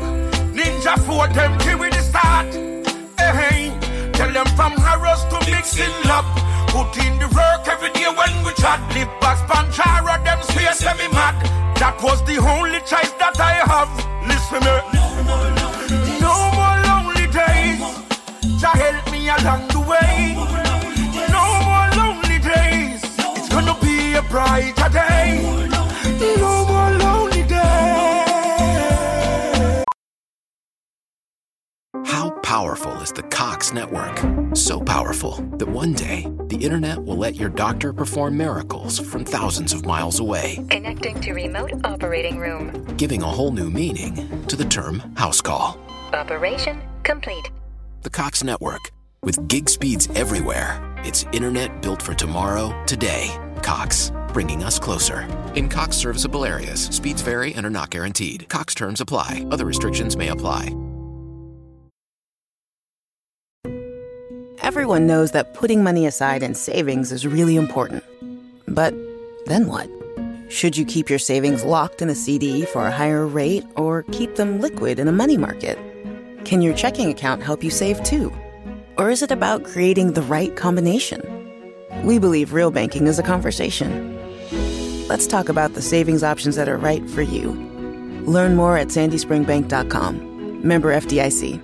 [0.56, 2.48] Ninja for them till we the start.
[3.18, 3.72] Hey.
[4.14, 6.26] Tell them from Harrows to mixing up.
[6.70, 8.80] Put in the work every day when we chat.
[8.94, 11.36] Live back Spanchara, them space me mad.
[11.78, 13.92] That was the only choice that I have.
[14.28, 15.09] Listen me.
[19.42, 20.36] Along the way.
[21.30, 23.02] No more lonely days.
[23.38, 25.42] It's gonna be a brighter day.
[26.38, 27.56] No more lonely days.
[32.06, 34.18] How powerful is the Cox network?
[34.56, 39.74] So powerful that one day the internet will let your doctor perform miracles from thousands
[39.74, 42.84] of miles away, Connecting to remote operating room.
[42.98, 45.78] giving a whole new meaning to the term house call.
[46.14, 47.52] Operation complete.
[48.02, 48.92] The Cox network,
[49.24, 53.30] with gig speeds everywhere, it's internet built for tomorrow, today.
[53.62, 55.28] Cox, bringing us closer.
[55.56, 58.48] In Cox serviceable areas, speeds vary and are not guaranteed.
[58.50, 60.76] Cox terms apply, other restrictions may apply.
[64.62, 68.04] Everyone knows that putting money aside in savings is really important.
[68.68, 68.94] But
[69.46, 69.90] then what?
[70.50, 74.36] Should you keep your savings locked in a CD for a higher rate or keep
[74.36, 75.78] them liquid in a money market?
[76.46, 78.34] Can your checking account help you save too?
[79.00, 81.22] Or is it about creating the right combination?
[82.04, 84.14] We believe real banking is a conversation.
[85.08, 87.52] Let's talk about the savings options that are right for you.
[88.28, 90.68] Learn more at sandyspringbank.com.
[90.68, 91.62] Member FDIC.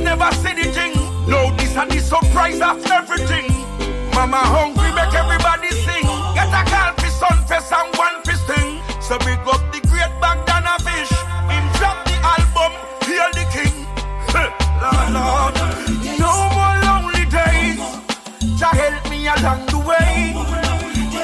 [0.00, 0.99] Never.
[1.80, 3.48] And the surprise of everything.
[4.12, 6.04] Mama hungry, make everybody sing.
[6.36, 8.82] Get a call for Sumfest and one for Sting.
[9.00, 11.08] So big up the great Bogdanovich.
[11.48, 12.76] Him drop the album,
[13.08, 13.88] heal the king.
[14.76, 15.56] Lord, Lord.
[16.20, 17.80] No more lonely days.
[18.60, 20.36] Jah help me along the way.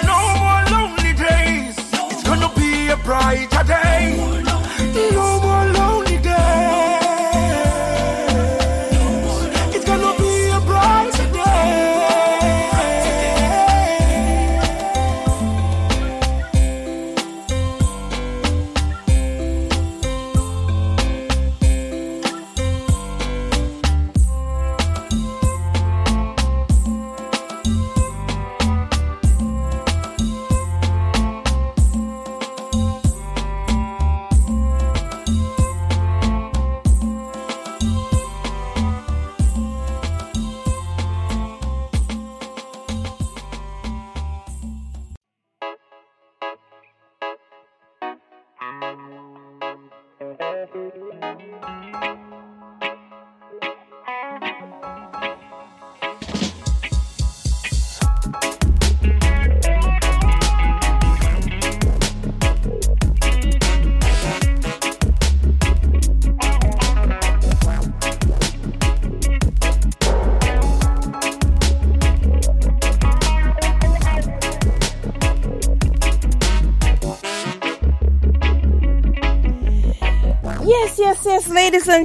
[0.09, 1.77] No more lonely days.
[2.09, 4.46] It's gonna be a brighter day.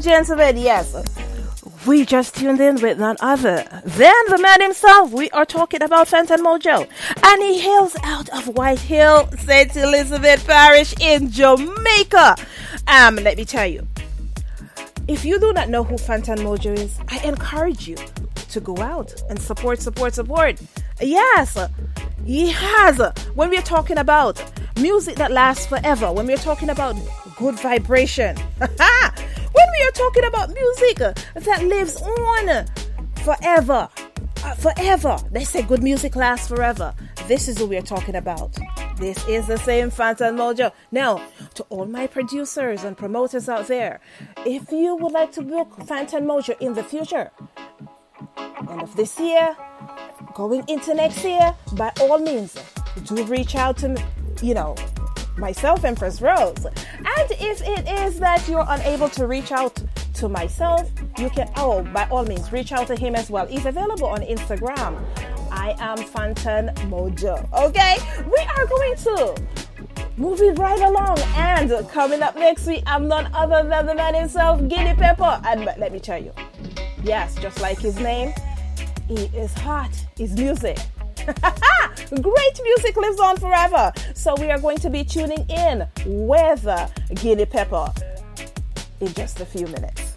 [0.01, 0.95] Gentlemen, yes.
[1.85, 5.11] We just tuned in with none other than the man himself.
[5.11, 6.87] We are talking about Fantan Mojah.
[7.23, 9.75] And he hails out of White Hill, St.
[9.75, 12.35] Elizabeth Parish in Jamaica.
[12.87, 13.87] Um, let me tell you,
[15.07, 17.97] if you do not know who Fantan Mojah is, I encourage you
[18.49, 20.59] to go out and support, support, support.
[20.99, 21.57] Yes,
[22.25, 22.99] he has.
[23.35, 24.43] When we're talking about
[24.79, 26.95] music that lasts forever, when we're talking about
[27.37, 28.37] good vibration,
[29.51, 32.65] when we are talking about music that lives on
[33.23, 33.89] forever,
[34.43, 35.17] uh, forever.
[35.31, 36.93] They say good music lasts forever.
[37.27, 38.57] This is what we're talking about.
[38.97, 40.71] This is the same Fantan Mojah.
[40.91, 41.21] Now,
[41.55, 43.99] to all my producers and promoters out there,
[44.45, 47.31] if you would like to book Fantan Mojah in the future,
[48.37, 49.55] end of this year,
[50.33, 52.57] going into next year, by all means,
[53.05, 54.03] do reach out to me,
[54.41, 54.75] you know,
[55.37, 56.65] myself, Empress Rose.
[56.65, 59.81] And if it is that you're unable to reach out
[60.15, 63.45] to myself, you can, oh, by all means, reach out to him as well.
[63.45, 65.03] He's available on Instagram.
[65.51, 67.51] I am Fantan Mojah.
[67.53, 69.35] Okay, we are going to
[70.17, 71.17] move it right along.
[71.35, 75.41] And coming up next week, I'm none other than the man himself, Guinney Pepper.
[75.45, 76.31] And let me tell you,
[77.03, 78.33] yes, just like his name,
[79.07, 79.91] he is hot.
[80.15, 80.77] His music
[82.21, 83.93] Great music lives on forever.
[84.15, 86.65] So we are going to be tuning in with
[87.15, 87.93] Guinney Pepper
[88.99, 90.15] in just a few minutes.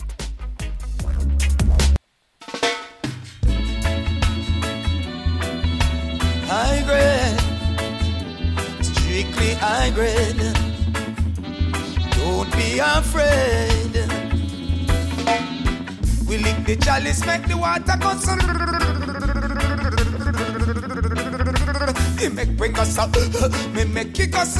[6.46, 7.40] High grade,
[8.84, 10.54] strictly high grade.
[12.16, 13.94] Don't be afraid.
[16.28, 19.73] We lick the chalice, make the water go.
[22.18, 23.14] He make bring us up,
[23.74, 24.54] me make kick us.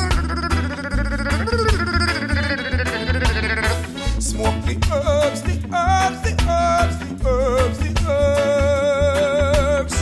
[4.19, 9.95] Smoke the herbs, the herbs, the herbs, the herbs, the herbs.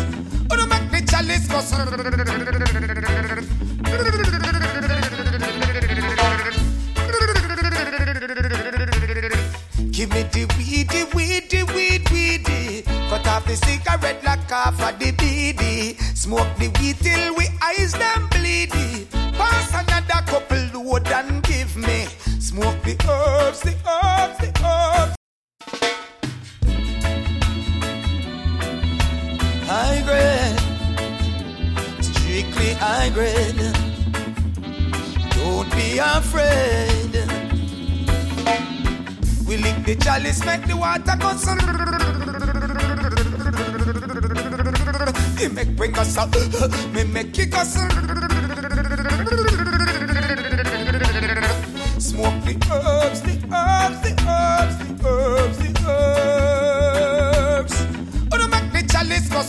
[0.50, 1.60] Oh, to make the chalice go.
[9.90, 13.01] Give me the weedy, weedy, weed, weedy.
[13.22, 15.96] Cut off the cigarette like off of the beady.
[16.14, 19.06] Smoke the weed till we eyes them bleedy.
[19.34, 22.06] Pass another couple load and give me.
[22.40, 25.16] Smoke the herbs, the herbs, the herbs.
[29.68, 30.58] High grade,
[32.02, 33.72] strictly high grade.
[35.36, 37.12] Don't be afraid.
[39.46, 42.81] We lick the chalice, make the water go.
[45.02, 46.32] He make bring us up,
[46.94, 47.72] me make kick us.
[51.98, 57.74] Smoke the herbs, the herbs, the herbs, the herbs, the herbs.
[58.32, 59.42] Oh, to make the chalice go.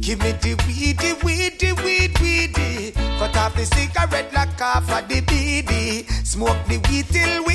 [0.00, 2.92] Give me the weedy, weedy, weed, weedy.
[3.18, 5.29] Cut off the cigarette like of the beady.
[6.30, 7.49] Smoke the weed till we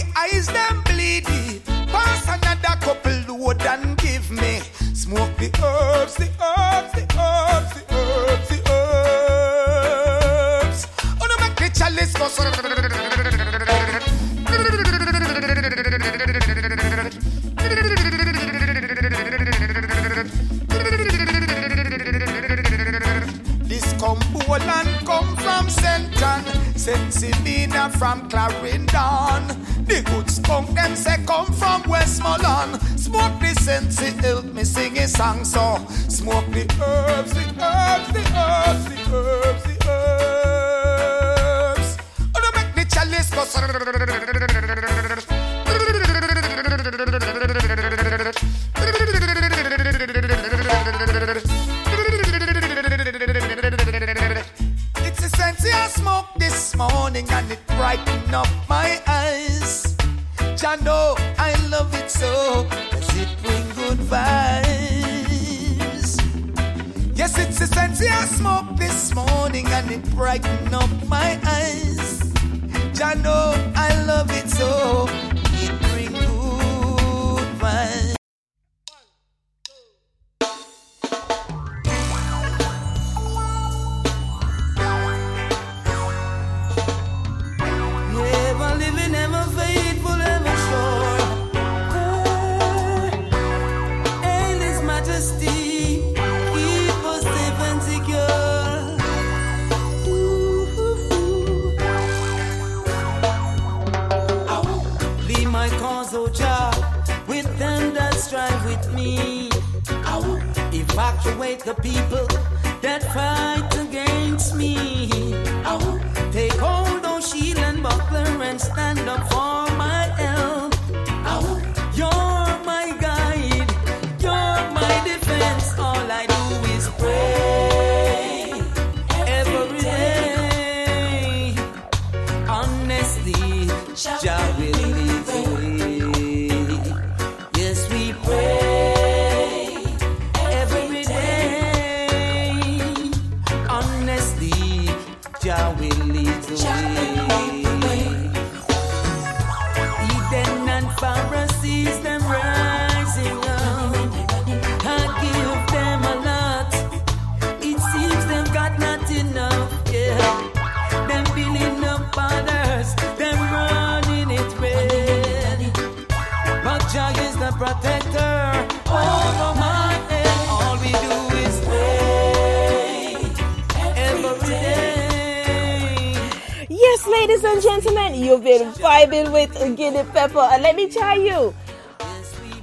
[180.27, 180.49] Pepper.
[180.51, 181.53] And let me tell you,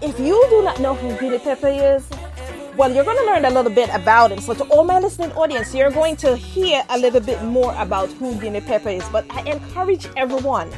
[0.03, 2.05] if you do not know who Guinney Pepper is,
[2.77, 4.41] well, you're going to learn a little bit about him.
[4.41, 8.11] So, to all my listening audience, you're going to hear a little bit more about
[8.13, 9.09] who Guinney Pepper is.
[9.11, 10.71] But I encourage everyone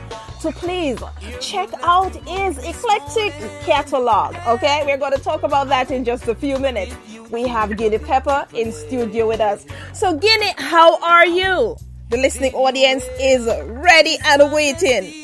[0.43, 0.99] to please
[1.41, 3.32] check out his eclectic
[3.62, 4.35] catalog.
[4.47, 6.95] Okay, we're going to talk about that in just a few minutes.
[7.30, 9.64] We have Guinney Pepper in studio with us.
[9.95, 11.76] So, Guinney, how are you?
[12.11, 15.24] The listening audience is ready and waiting.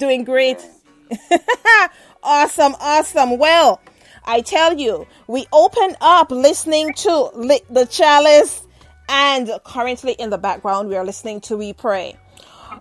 [0.00, 0.66] Doing great.
[2.22, 3.38] awesome, awesome.
[3.38, 3.80] Well,
[4.24, 7.30] I tell you, we opened up listening to
[7.70, 8.66] the Chalice,
[9.08, 12.16] and currently in the background, we are listening to We Pray.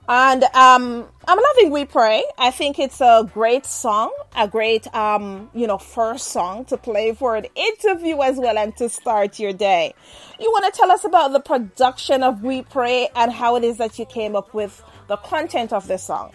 [0.07, 2.23] And um, I'm loving We Pray.
[2.37, 7.13] I think it's a great song, a great, um, you know, first song to play
[7.13, 9.93] for an interview as well and to start your day.
[10.39, 13.77] You want to tell us about the production of We Pray and how it is
[13.77, 16.31] that you came up with the content of this song?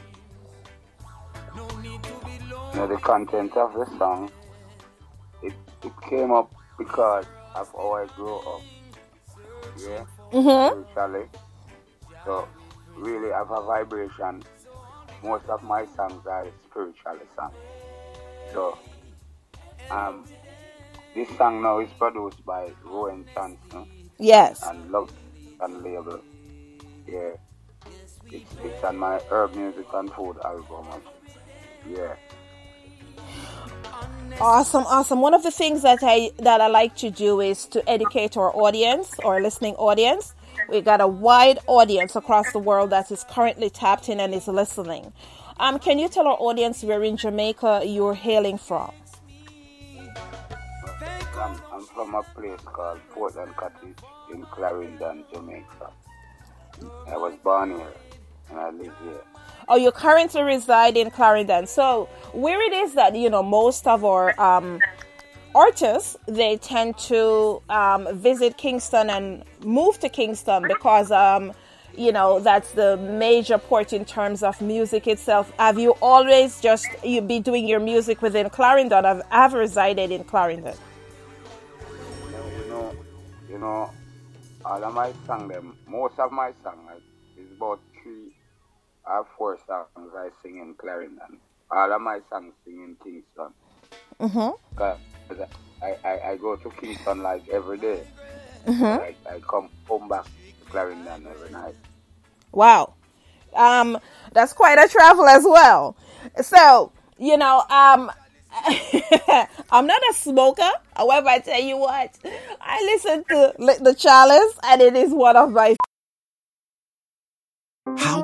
[2.75, 4.33] You know, the content of the song,
[5.45, 5.53] it,
[5.85, 8.63] it came up because of how I grew up.
[9.79, 10.05] Yeah?
[10.33, 10.83] Mm-hmm.
[10.83, 11.29] Spiritually.
[12.25, 12.49] So,
[12.97, 14.43] really I have a vibration.
[15.23, 17.55] Most of my songs are spiritual songs.
[18.53, 18.77] So,
[19.93, 20.25] um,
[21.15, 23.87] this song now is produced by Rowan Thompson.
[24.19, 24.67] Yes.
[24.67, 25.13] And Love
[25.61, 26.21] and label.
[27.07, 27.35] Yeah.
[28.33, 30.89] It's, it's on my herb music and food album.
[31.89, 32.17] Yeah.
[34.41, 35.21] Awesome, awesome.
[35.21, 38.55] One of the things that I that I like to do is to educate our
[38.55, 40.35] audience, our listening audience.
[40.69, 44.49] We got a wide audience across the world that is currently tapped in and is
[44.49, 45.13] listening.
[45.61, 48.93] Um, can you tell our audience where in Jamaica you're hailing from?
[51.37, 53.99] I'm, I'm from a place called Portland Cottage
[54.33, 55.91] in Clarendon, Jamaica.
[57.09, 57.93] I was born here
[58.51, 59.23] and I live here.
[59.69, 61.67] Oh, you currently reside in Clarendon.
[61.67, 64.81] So, where it is that you know most of our um,
[65.55, 71.53] artists they tend to um, visit Kingston and move to Kingston because um,
[71.97, 75.53] you know that's the major port in terms of music itself.
[75.59, 79.05] Have you always just you be doing your music within Clarendon?
[79.05, 80.75] Have have resided in Clarendon?
[82.31, 82.95] You know,
[83.49, 83.91] you know,
[84.65, 87.01] all of my songs, them most of my songs
[87.39, 87.81] is about
[89.05, 91.39] three or four songs I sing in Clarendon.
[91.71, 93.53] All of my songs sing in Kingston.
[94.21, 94.77] Mm-hmm.
[94.77, 94.99] Cause
[95.83, 98.07] I, I, I go to Kingston like every day.
[98.67, 98.85] Mm-hmm.
[98.85, 101.75] I, I come home back to Clarendon every night.
[102.53, 102.95] Wow.
[103.55, 103.99] Um,
[104.33, 105.97] that's quite a travel as well.
[106.43, 108.11] So, you know, um,
[109.71, 110.71] I'm not a smoker.
[110.97, 112.17] However, I tell you what,
[112.61, 115.77] I listen to the Chalice, and it is one of my.
[117.99, 118.24] How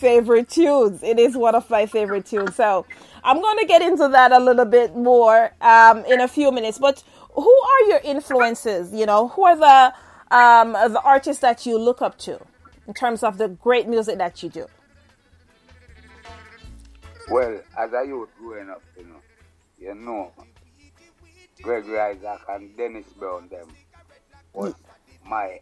[0.00, 1.02] Favorite tunes.
[1.02, 2.56] It is one of my favorite tunes.
[2.56, 2.86] So
[3.22, 6.78] I'm going to get into that a little bit more um, in a few minutes.
[6.78, 8.92] But who are your influences?
[8.92, 9.94] You know, who are the
[10.34, 12.40] um, the artists that you look up to
[12.86, 14.66] in terms of the great music that you do?
[17.30, 19.20] Well, as a youth growing up, you know,
[19.78, 20.32] you know,
[21.62, 23.68] Gregory Isaac and Dennis Brown them
[24.52, 24.74] was
[25.24, 25.60] my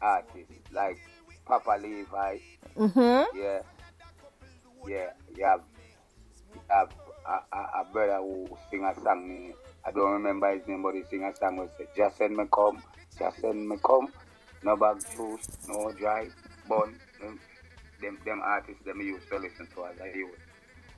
[0.00, 0.98] artists, like
[1.46, 2.38] Papa Levi.
[2.76, 3.38] Mm-hmm.
[3.38, 3.60] Yeah,
[4.88, 5.60] yeah, you have,
[6.54, 6.90] you have
[7.26, 9.52] a, a, a brother who sing a song.
[9.86, 12.44] I don't remember his name, but he sing a song which say, "Just send me
[12.52, 12.82] come,
[13.18, 14.12] just send me come,
[14.62, 16.28] no bag juice, no dry
[16.68, 17.40] bun." Them,
[18.00, 20.38] them, them artists, them used to listen to as a youth.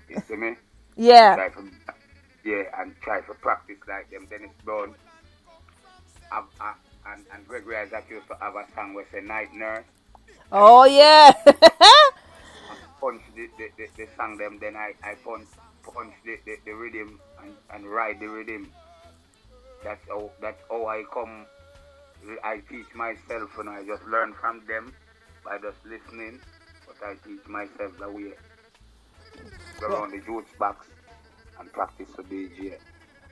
[0.09, 0.57] You see me?
[0.99, 1.35] Yeah.
[1.35, 1.63] Try for,
[2.43, 4.27] yeah, and try to practice like them.
[4.31, 4.95] Dennis Brown.
[6.33, 6.75] I, I, uh,
[7.13, 9.85] and, and Gregory Isaac used to have a song with a night nurse.
[10.51, 11.33] Oh yeah.
[13.07, 15.47] punch the, the, the, the song them, then I, I punch
[15.83, 18.73] punch the, the, the rhythm and, and ride the rhythm.
[19.85, 21.47] That's how that's how I come
[22.43, 24.93] I teach myself and I just learn from them
[25.45, 26.41] by just listening,
[26.87, 28.33] but I teach myself the way.
[29.81, 30.89] Go around the juice box
[31.61, 32.79] and practice the DJ.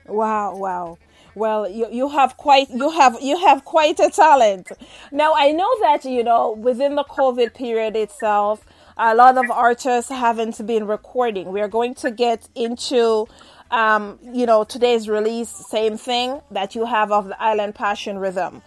[0.07, 0.97] Wow, wow.
[1.33, 4.71] Well, you, you have quite you have you have quite a talent.
[5.11, 8.65] Now I know that you know within the COVID period itself,
[8.97, 11.51] a lot of artists haven't been recording.
[11.51, 13.27] We are going to get into
[13.71, 18.61] um, you know today's release, same thing that you have of the Island Passion Rhythm.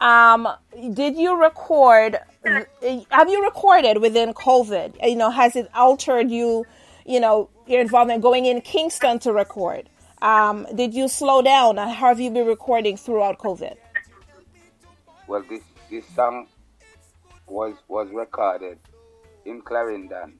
[0.00, 0.48] Um,
[0.92, 2.18] did you record?
[3.10, 4.96] Have you recorded within COVID?
[5.02, 6.64] You know, has it altered you?
[7.06, 9.88] You know, your involvement going in Kingston to record.
[10.22, 13.76] Um, did you slow down and have you been recording throughout COVID?
[15.26, 16.46] Well, this this song
[17.46, 18.78] was was recorded
[19.44, 20.34] in Clarendon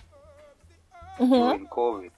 [1.19, 1.33] mm-hmm.
[1.33, 2.11] during COVID.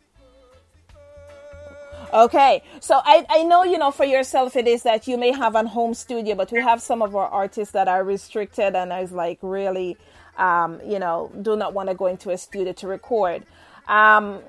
[2.13, 5.55] Okay, so I, I know you know for yourself it is that you may have
[5.55, 9.13] a home studio, but we have some of our artists that are restricted and is
[9.13, 9.97] like really,
[10.37, 13.45] um, you know, do not want to go into a studio to record.
[13.89, 14.41] Um,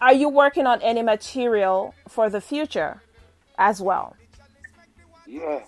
[0.00, 3.02] are you working on any material for the future
[3.58, 4.16] as well?
[5.26, 5.60] Yeah,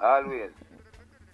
[0.00, 0.50] always.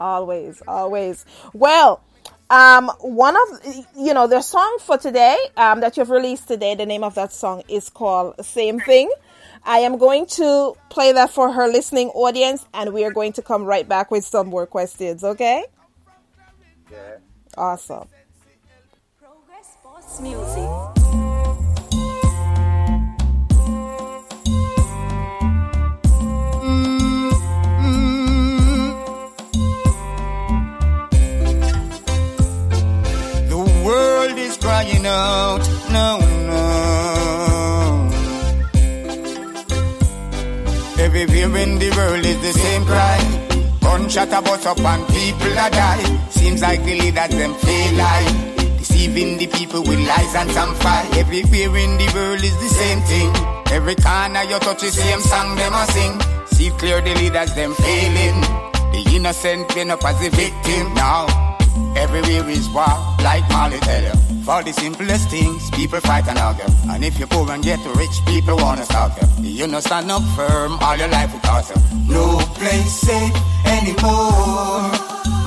[0.01, 1.27] Always, always.
[1.53, 2.03] Well,
[2.51, 6.75] um, one of you know the song for today um, that you've released today.
[6.75, 9.11] The name of that song is called "Same Thing."
[9.65, 13.43] I am going to play that for her listening audience, and we are going to
[13.43, 15.25] come right back with some more questions.
[15.25, 15.65] Okay?
[16.91, 17.17] Yeah.
[17.57, 18.09] Awesome.
[19.21, 20.98] Progress Boss Music.
[34.69, 36.09] Crying out, no,
[36.51, 36.63] no.
[40.99, 43.21] Everywhere in the world is the same cry.
[43.81, 46.05] Gunshot a bust up and people a die.
[46.29, 48.35] Seems like the leaders them fail like
[48.79, 51.17] deceiving the people with lies and some fight.
[51.17, 53.31] Everywhere in the world is the same thing.
[53.73, 56.15] Every corner you touch the same song them a sing.
[56.53, 58.41] See clear the leaders them failing.
[58.93, 61.48] The innocent been up as a victim now.
[61.99, 62.87] Everywhere is war,
[63.23, 64.15] like Marley tell you.
[64.45, 66.65] For the simplest things, people fight and argue.
[66.91, 69.51] And if you're poor and get rich, people wanna stop you.
[69.51, 71.81] You know, stand up firm, all your life will cost you.
[72.15, 73.35] No place safe
[73.67, 74.93] anymore.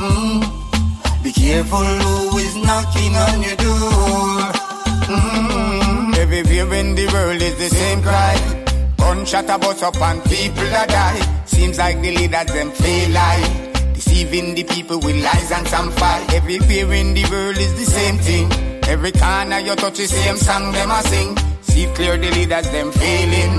[0.04, 1.24] Mm.
[1.24, 4.52] Be careful who is knocking on your door.
[5.08, 6.18] Mm.
[6.18, 8.36] Everywhere in the world is the same cry.
[8.98, 11.44] Gunshot a bus up and people a die.
[11.46, 13.71] Seems like the leaders them feel like.
[14.12, 16.34] Deceiving the people with lies and some fight.
[16.34, 18.52] Everywhere in the world is the same thing.
[18.84, 21.38] Every corner you touch the same song them a sing.
[21.62, 23.56] See clear the leaders them failing.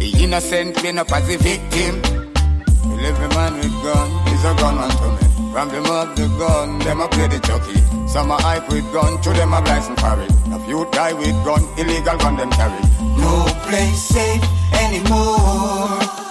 [0.00, 2.02] The innocent been up as a victim.
[2.82, 5.52] Well, every man with gun is a gunman to me.
[5.52, 7.78] From them up the gun, them a play the chucky.
[8.08, 10.32] Some a hype with gun, to them a license for it.
[10.50, 12.82] A few die with gun, illegal gun them carry.
[13.22, 14.42] No place safe
[14.82, 16.21] anymore.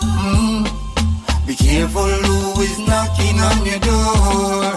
[1.51, 4.73] Be careful who is knocking on your door.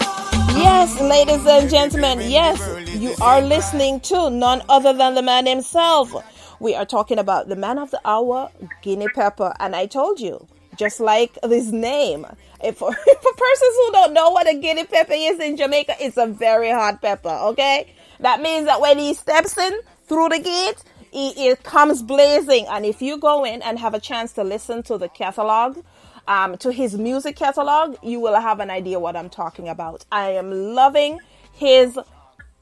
[0.59, 2.59] Yes, ladies and gentlemen, yes,
[2.99, 6.13] you are listening to none other than the man himself.
[6.59, 8.51] We are talking about the man of the hour,
[8.83, 9.55] Guinney Pepper.
[9.61, 12.27] And I told you, just like his name,
[12.61, 16.17] if for, for persons who don't know what a guinea pepper is in Jamaica, it's
[16.17, 17.89] a very hot pepper, okay?
[18.19, 22.67] That means that when he steps in through the gate, he, it comes blazing.
[22.69, 25.79] And if you go in and have a chance to listen to the catalog,
[26.27, 30.05] um, to his music catalog, you will have an idea what I'm talking about.
[30.11, 31.21] I am loving
[31.53, 31.99] his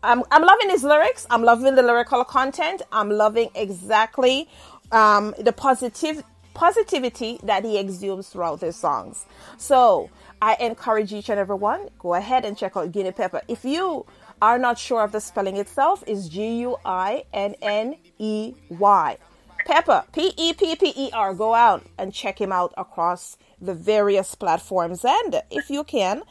[0.04, 1.26] I'm, I'm loving his lyrics.
[1.30, 2.82] I'm loving the lyrical content.
[2.90, 4.48] I'm loving exactly
[4.90, 9.24] um, the positive positivity that he exudes throughout his songs.
[9.56, 10.10] So
[10.42, 13.42] I encourage each and every one go ahead and check out Guinney Pepper.
[13.48, 14.04] If you
[14.42, 19.16] are not sure of the spelling itself, is G U I N N E Y.
[19.64, 21.32] Pepper, P E P P E R.
[21.32, 25.04] Go out and check him out across the various platforms.
[25.04, 26.22] And if you can,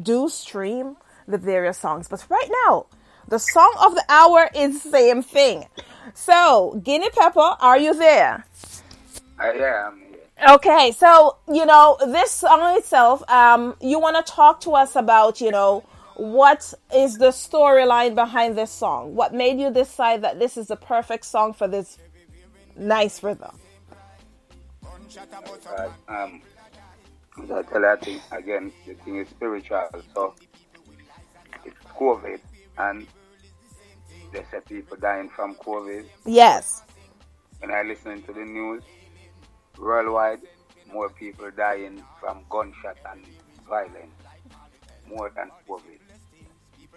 [0.00, 2.08] do stream the various songs.
[2.08, 2.86] But right now,
[3.28, 5.66] the song of the hour is the same thing.
[6.14, 8.44] So, Guinney Pepper, are you there?
[9.38, 10.02] I am.
[10.48, 13.22] Okay, so you know this song itself.
[13.28, 15.84] Um, you want to talk to us about you know
[16.16, 19.14] what is the storyline behind this song?
[19.14, 21.98] What made you decide that this is the perfect song for this
[22.76, 23.54] nice rhythm?
[25.76, 26.40] Uh, um,
[27.48, 29.88] So I tell you, I think again, the thing is spiritual.
[30.14, 30.34] So
[31.64, 32.40] it's COVID,
[32.78, 33.06] and
[34.32, 36.06] they say people dying from COVID.
[36.24, 36.82] Yes.
[37.58, 38.82] When I listen to the news,
[39.78, 40.40] worldwide,
[40.92, 43.26] more people dying from gunshot and
[43.68, 44.14] violence,
[45.08, 45.98] more than COVID.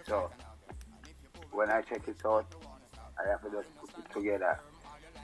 [0.07, 0.31] So
[1.51, 2.45] when I check it out,
[3.19, 4.59] I have to just put it together,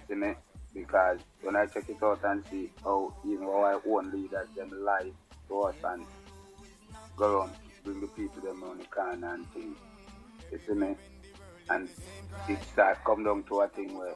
[0.08, 0.34] see me?
[0.74, 5.12] Because when I check it out and see how know our own leaders them lie
[5.48, 6.06] to us and
[7.18, 7.52] go around
[7.84, 9.78] bring the people them on the corner and things,
[10.52, 10.96] you see me?
[11.70, 11.90] And
[12.48, 14.16] it start come down to a thing where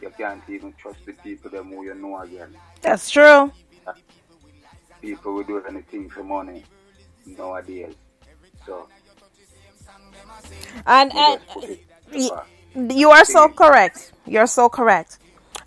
[0.00, 2.54] you can't even trust the people them who you know again.
[2.80, 3.52] That's true.
[5.00, 6.62] People will do anything for money
[7.26, 7.94] nowadays.
[8.66, 8.88] So
[10.86, 11.36] And, uh,
[12.74, 14.12] and you are so correct.
[14.26, 15.18] You're so correct.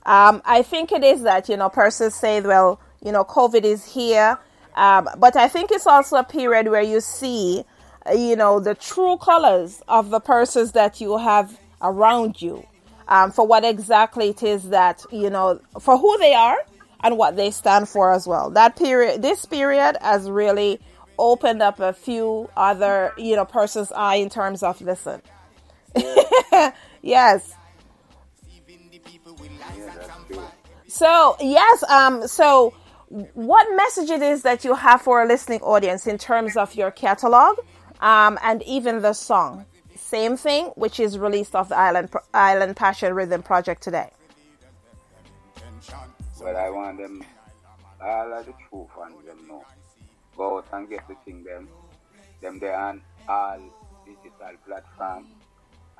[0.05, 3.85] Um, I think it is that, you know, persons say, well, you know, COVID is
[3.85, 4.37] here.
[4.75, 7.63] Um, but I think it's also a period where you see,
[8.05, 12.65] uh, you know, the true colors of the persons that you have around you
[13.07, 16.57] um, for what exactly it is that, you know, for who they are
[17.03, 18.49] and what they stand for as well.
[18.49, 20.79] That period, this period has really
[21.17, 25.21] opened up a few other, you know, persons' eye in terms of listen.
[27.01, 27.53] yes.
[30.95, 32.73] So yes, um, so
[33.33, 36.89] what message it is that you have for a listening audience in terms of your
[36.89, 37.59] catalog,
[37.99, 39.65] um, and even the song,
[39.97, 44.09] same thing, which is released off the Island Island Passion Rhythm Project today.
[46.39, 47.21] But I want them,
[47.99, 49.65] all of the true fans, them know.
[50.37, 51.67] Go out and get the thing, them.
[52.41, 53.59] Them they on all
[54.05, 55.27] digital platforms.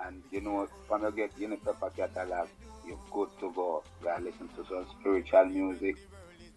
[0.06, 2.48] And you know, when you get Guinney Pepper catalog,
[2.86, 3.84] you're good to go.
[4.02, 5.98] You listen to some spiritual music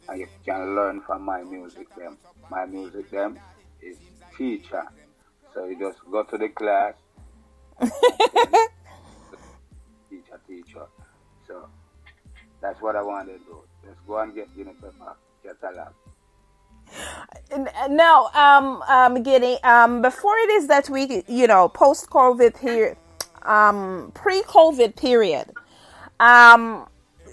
[0.08, 2.18] and you can learn from my music, them.
[2.50, 3.38] My music, them,
[3.82, 3.96] is
[4.36, 4.84] teacher.
[5.54, 6.94] So you just go to the class,
[10.10, 10.86] teacher, teacher.
[11.46, 11.68] So
[12.60, 13.62] that's what I want to do.
[13.84, 15.94] Just go and get Guinney Pepper a
[17.50, 22.58] N- Now, um, um, Guinney, um, before it is that we, you know, post COVID
[22.58, 22.96] period,
[23.42, 25.50] um, pre COVID period,
[26.20, 26.86] um,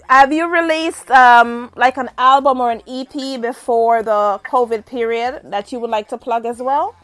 [0.08, 5.72] have you released um, like an album or an EP before the COVID period that
[5.72, 6.94] you would like to plug as well?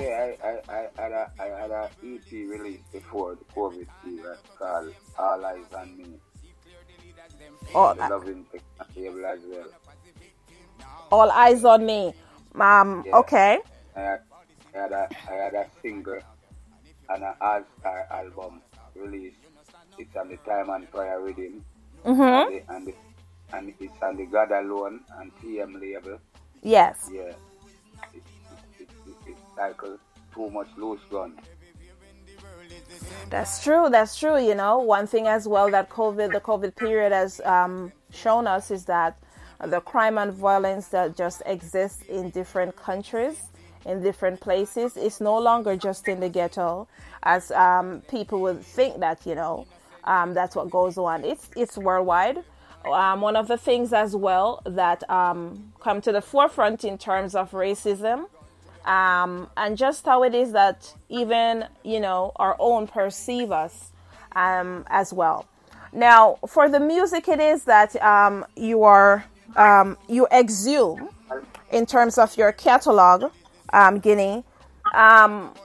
[0.00, 4.38] Yeah, I, I, I had a I had a EP released before the COVID period
[4.58, 6.18] called All Eyes on Me.
[7.74, 8.46] Oh, the loving
[8.94, 9.68] table as well.
[11.12, 12.14] All eyes on me.
[12.58, 13.16] Um, Yeah.
[13.18, 13.58] okay.
[13.96, 14.20] I had,
[14.74, 16.20] I had a I had a single
[17.08, 18.62] and an all star album
[18.94, 19.39] released.
[20.00, 21.62] It's on the Time and Prayer Rhythm.
[22.04, 22.46] Mhm.
[22.46, 22.94] And, the, and, the,
[23.52, 26.18] and it's on the God Alone and TM label.
[26.62, 27.10] Yes.
[27.12, 27.20] Yeah.
[27.22, 27.34] It,
[28.14, 28.22] it,
[28.80, 29.98] it, it, it's titled
[30.34, 31.38] Too Much Loose Gun.
[33.28, 33.88] That's true.
[33.90, 34.38] That's true.
[34.42, 38.70] You know, one thing as well that COVID, the COVID period has um, shown us
[38.70, 39.18] is that
[39.62, 43.42] the crime and violence that just exists in different countries,
[43.84, 46.88] in different places, is no longer just in the ghetto,
[47.22, 49.26] as um, people would think that.
[49.26, 49.66] You know,
[50.04, 51.24] um, that's what goes on.
[51.24, 52.42] It's it's worldwide.
[52.84, 57.34] Um, one of the things as well that um, come to the forefront in terms
[57.34, 58.26] of racism
[58.86, 63.92] um, and just how it is that even you know our own perceive us
[64.34, 65.46] um, as well.
[65.92, 69.24] Now, for the music, it is that um, you are
[70.08, 71.08] you exhume
[71.70, 73.30] in terms of your catalog,
[74.00, 74.44] Guinney.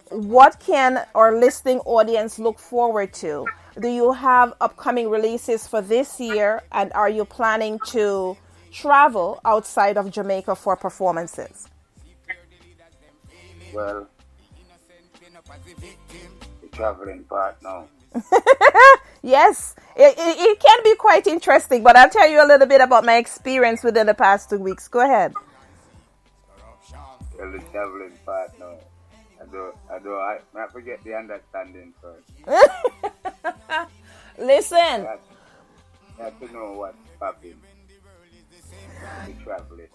[0.09, 3.45] What can our listening audience look forward to?
[3.79, 8.37] Do you have upcoming releases for this year, and are you planning to
[8.71, 11.67] travel outside of Jamaica for performances?
[13.73, 14.07] Well,
[16.61, 17.87] the traveling part now.
[19.25, 22.79] Yes, it, it, it can be quite interesting, but I'll tell you a little bit
[22.79, 24.87] about my experience within the past two weeks.
[24.87, 25.33] Go ahead.
[27.35, 28.75] Well, the traveling part now.
[29.41, 32.29] I do, I do, I, I forget the understanding first.
[34.39, 35.07] Listen,
[36.39, 36.97] to know what's
[39.43, 39.87] traveling.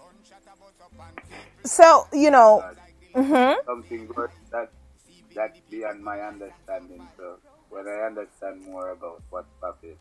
[1.63, 2.63] so you know,
[3.13, 4.71] hmm Something good that,
[5.35, 7.07] that's beyond my understanding.
[7.17, 7.37] So
[7.69, 9.97] when I understand more about what's popping,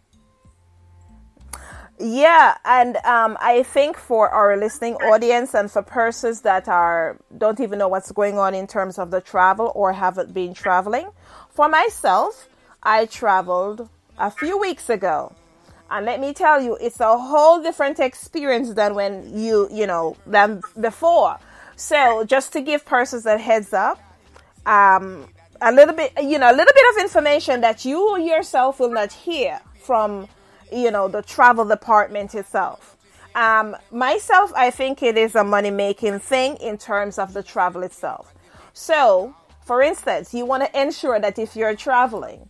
[1.99, 7.61] yeah, and um, I think for our listening audience and for persons that are don't
[7.61, 11.11] even know what's going on in terms of the travel or haven't been traveling,
[11.51, 12.49] for myself,
[12.83, 15.35] I traveled a few weeks ago.
[15.91, 20.17] And let me tell you, it's a whole different experience than when you, you know,
[20.25, 21.39] than before.
[21.75, 23.99] So just to give persons a heads up,
[24.67, 25.27] um,
[25.61, 29.13] a little bit, you know, a little bit of information that you yourself will not
[29.13, 30.29] hear from,
[30.73, 32.97] you know, the travel department itself.
[33.35, 37.83] Um, myself, I think it is a money making thing in terms of the travel
[37.83, 38.35] itself.
[38.73, 42.50] So, for instance, you want to ensure that if you're traveling,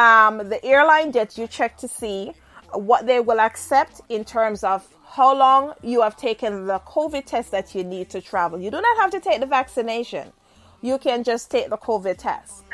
[0.00, 2.32] Um, the airline that you check to see
[2.72, 7.50] what they will accept in terms of how long you have taken the COVID test
[7.50, 8.58] that you need to travel.
[8.58, 10.32] You do not have to take the vaccination.
[10.80, 12.64] You can just take the COVID test.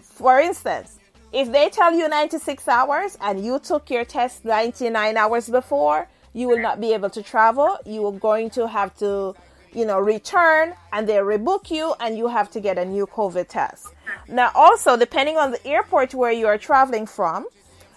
[0.00, 0.98] For instance,
[1.32, 6.46] if they tell you 96 hours and you took your test 99 hours before, you
[6.46, 7.76] will not be able to travel.
[7.86, 9.34] You are going to have to,
[9.72, 13.48] you know, return and they rebook you and you have to get a new COVID
[13.48, 13.88] test.
[14.28, 17.46] Now, also, depending on the airport where you are traveling from,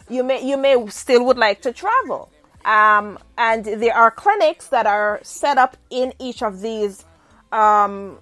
[0.09, 2.31] you may you may still would like to travel.
[2.63, 7.05] Um, and there are clinics that are set up in each of these
[7.51, 8.19] um,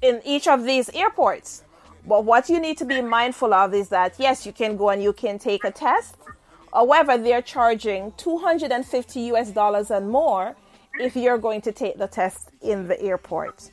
[0.00, 1.62] in each of these airports.
[2.06, 5.02] But what you need to be mindful of is that yes, you can go and
[5.02, 6.16] you can take a test.
[6.72, 10.56] However, they're charging 250 US dollars and more
[11.00, 13.70] if you're going to take the test in the airport.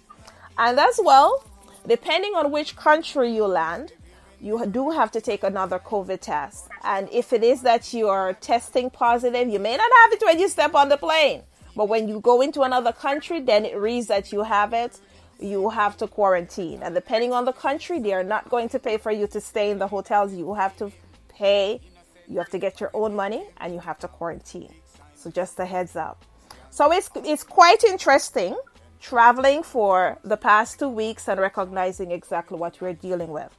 [0.58, 1.44] And as well,
[1.88, 3.94] depending on which country you land,
[4.40, 6.68] you do have to take another COVID test.
[6.84, 10.40] And if it is that you are testing positive, you may not have it when
[10.40, 11.44] you step on the plane.
[11.76, 15.00] But when you go into another country, then it reads that you have it.
[15.40, 16.84] You have to quarantine.
[16.84, 19.72] And depending on the country, they are not going to pay for you to stay
[19.72, 20.34] in the hotels.
[20.34, 20.92] You have to
[21.30, 21.82] pay,
[22.28, 24.74] you have to get your own money, and you have to quarantine.
[25.16, 26.24] So just a heads up.
[26.70, 28.56] So it's, it's quite interesting
[29.04, 33.56] traveling for the past two weeks and recognizing exactly what we're dealing with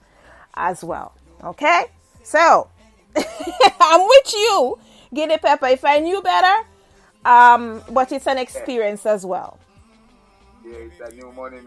[0.55, 1.13] as well.
[1.45, 1.85] Okay?
[2.23, 2.69] So,
[3.17, 4.79] I'm with you,
[5.13, 5.67] Guinney Pepper.
[5.67, 6.67] If I knew better,
[7.27, 9.59] um, but it's an experience as well.
[10.65, 11.59] Yeah, it's a new money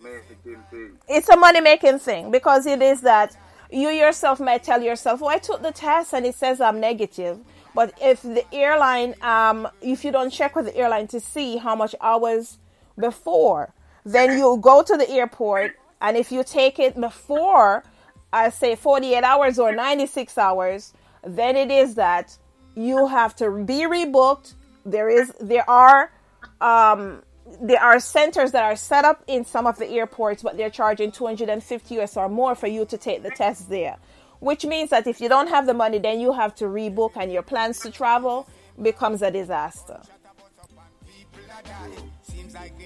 [0.00, 0.92] making thing.
[1.08, 3.36] It's a money making thing because it is that
[3.72, 7.40] you yourself might tell yourself, "Oh, I took the test and it says I'm negative."
[7.74, 11.74] But if the airline, um, if you don't check with the airline to see how
[11.74, 12.58] much hours
[12.98, 13.72] before,
[14.04, 17.84] then you go to the airport, and if you take it before,
[18.32, 20.92] I say 48 hours or 96 hours,
[21.24, 22.36] then it is that
[22.74, 24.54] you have to be rebooked.
[24.84, 26.12] There is, there are,
[26.60, 27.22] um,
[27.60, 31.10] there are centers that are set up in some of the airports, but they're charging
[31.10, 33.96] 250 US or more for you to take the test there.
[34.38, 37.32] Which means that if you don't have the money, then you have to rebook, and
[37.32, 38.46] your plans to travel
[38.80, 40.00] becomes a disaster.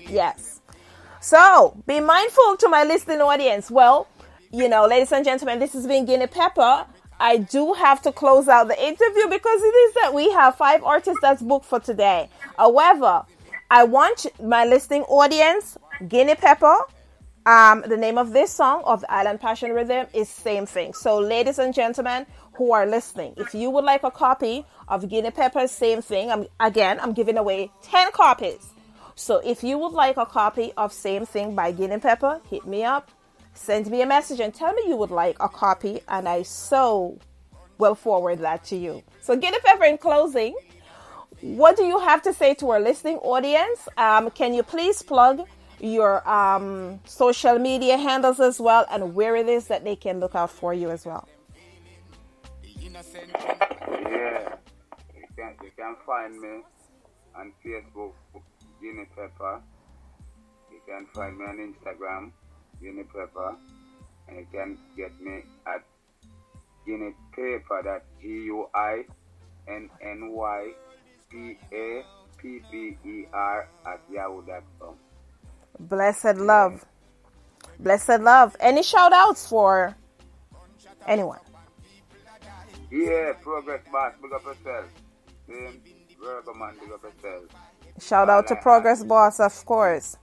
[0.08, 0.60] Yes.
[1.20, 3.70] So be mindful to my listening audience.
[3.70, 4.08] Well,
[4.50, 6.86] you know, ladies and gentlemen, this has been Guinney Pepper.
[7.20, 10.82] I do have to close out the interview because it is that we have five
[10.82, 12.30] artists that's booked for today.
[12.56, 13.24] However,
[13.70, 15.76] I want my listening audience,
[16.08, 16.76] Guinney Pepper.
[17.46, 20.94] Um, the name of this song of the Island Passion Rhythm is same thing.
[20.94, 25.30] So, ladies and gentlemen who are listening, if you would like a copy of Guinney
[25.30, 28.72] Pepper's same thing, I'm again I'm giving away ten copies.
[29.20, 32.84] So, if you would like a copy of Same Thing by Guinney Pepper, hit me
[32.84, 33.10] up,
[33.52, 37.18] send me a message, and tell me you would like a copy, and I so
[37.76, 39.02] will forward that to you.
[39.20, 40.56] So, Guinney Pepper, in closing,
[41.42, 43.86] what do you have to say to our listening audience?
[43.98, 45.46] Um, can you please plug
[45.80, 50.34] your um, social media handles as well and where it is that they can look
[50.34, 51.28] out for you as well?
[52.72, 54.54] Yeah,
[55.14, 56.62] you can, you can find me
[57.34, 58.12] on Facebook,
[58.90, 59.06] Guinney
[60.70, 62.32] You can find me on Instagram,
[62.82, 63.56] Guinney Pepper.
[64.28, 65.84] And you can get me at
[66.86, 67.82] Guinea Paper.
[67.84, 69.04] That's G U I
[69.68, 70.72] N N Y
[71.30, 72.02] P A
[72.38, 74.94] P P E R at yahoo.com.
[75.78, 76.84] Blessed love.
[77.78, 78.56] Blessed love.
[78.60, 79.94] Any shout outs for
[81.06, 81.38] anyone?
[82.90, 84.86] Yeah, Progress Boss, big up yourself.
[85.48, 85.80] Same,
[86.20, 87.44] Virgo Man, big up yourself.
[88.00, 90.16] Shout out to Progress Boss, of course.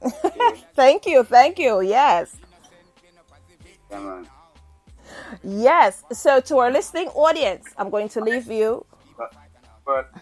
[0.74, 1.80] Thank you, thank you.
[1.80, 2.36] Yes.
[5.42, 6.04] Yes.
[6.12, 8.84] So to our listening audience, I'm going to leave you.
[9.86, 10.12] But,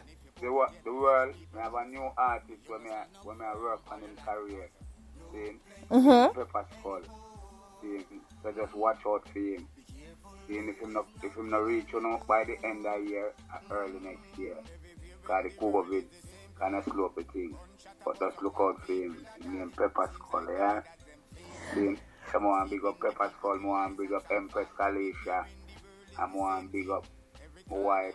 [0.41, 2.91] the, the world, we have a new artist when me,
[3.24, 4.70] when me work on his career.
[5.32, 5.57] See?
[5.91, 6.34] Mhm.
[6.34, 6.66] Pepper.
[7.82, 8.05] See?
[8.43, 9.66] So just watch out for him.
[10.47, 13.11] See, if him not, if him not reach you know, by the end of the
[13.11, 14.57] year, uh, early next year,
[15.22, 16.05] because the COVID
[16.59, 17.57] kind of slow up the thing.
[18.05, 19.26] But just look out for him.
[19.36, 20.82] His name Pepper Skull, yeah?
[21.74, 21.97] See?
[22.30, 25.44] Come on, big up Pepper Skull, more and big up Empress Kalisha,
[26.18, 27.05] and more and big up
[27.68, 28.14] my wife,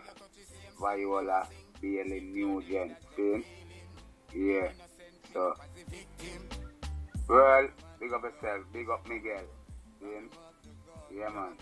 [0.80, 1.46] Viola
[1.80, 2.96] Bailey Nugent.
[3.16, 3.44] See?
[4.34, 4.70] Yeah.
[5.34, 5.54] So,
[7.28, 7.68] well,
[8.00, 9.44] big up yourself, big up Miguel.
[10.00, 11.16] See?
[11.16, 11.56] Yeah, man.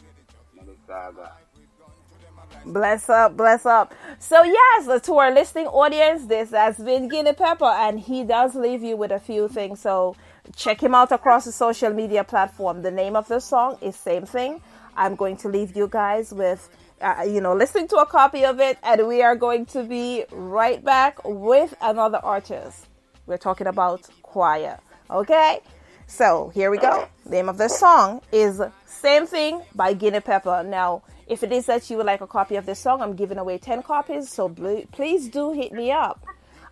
[2.67, 3.95] Bless up, bless up.
[4.19, 8.83] So yes, to our listening audience, this has been Guinney Pepper, and he does leave
[8.83, 9.81] you with a few things.
[9.81, 10.17] So
[10.57, 12.83] check him out across the social media platform.
[12.83, 14.61] The name of the song is same thing.
[14.97, 16.69] I'm going to leave you guys with,
[17.01, 20.25] uh, you know, listening to a copy of it, and we are going to be
[20.31, 22.89] right back with another artist.
[23.27, 24.79] We're talking about Qyor.
[25.09, 25.61] Okay,
[26.07, 27.09] so here we go.
[27.25, 28.61] name of the song is
[28.91, 30.63] Same Thing by Guinney Pepper.
[30.67, 33.39] Now, if it is that you would like a copy of this song, I'm giving
[33.39, 34.49] away 10 copies, so
[34.93, 36.27] please do hit me up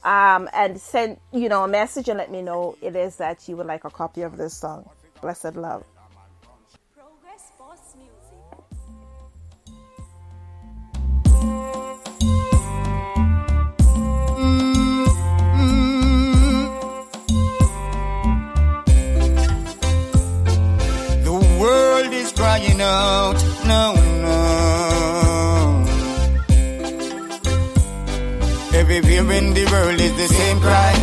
[0.05, 3.57] um, and send, you know, a message and let me know it is that you
[3.57, 4.89] would like a copy of this song.
[5.21, 5.85] Blessed love.
[22.39, 24.39] Crying out, no, no.
[28.73, 30.95] Everywhere in the world is the same cry.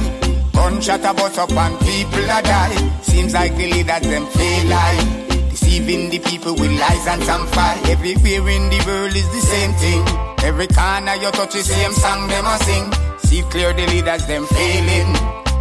[0.53, 3.01] Gunshot a bust up and people a die.
[3.01, 5.01] Seems like the leaders them fail lie.
[5.49, 7.79] Deceiving the people with lies and some fire.
[7.91, 10.01] Everywhere in the world is the same thing.
[10.47, 12.88] Every corner you touch the same song them a sing.
[13.27, 15.11] See clear the leaders them failing.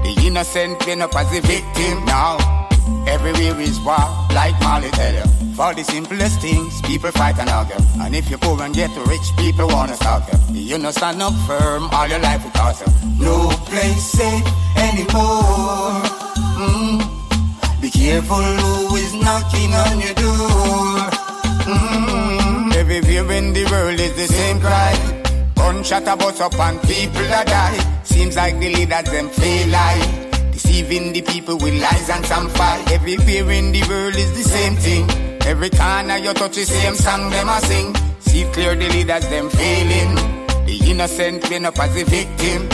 [0.05, 2.54] The innocent clean up as a victim now.
[3.07, 5.25] Everywhere is war, like Marley tell you.
[5.55, 7.77] For the simplest things, people fight and argue.
[8.01, 10.61] And if you're poor and get rich, people wanna stop you.
[10.61, 12.93] You know stand up firm, all your life will cost you.
[13.25, 14.47] No place safe
[14.77, 16.03] anymore.
[16.59, 17.81] Mm.
[17.81, 21.11] Be careful who is knocking on your door.
[21.71, 22.75] Mm.
[22.75, 24.95] Everywhere in the world is the same cry.
[25.55, 28.01] Gunshot a bust up and people a die.
[28.03, 30.34] Seems like the leaders them feel lie.
[30.75, 32.82] Deceiving the people with lies and some fire.
[32.90, 35.09] Everywhere in the world is the same thing.
[35.47, 37.94] Every corner you touch the same song them a sing.
[38.19, 40.16] See clear the leaders them failing.
[40.66, 42.66] The innocent clean up as a victim.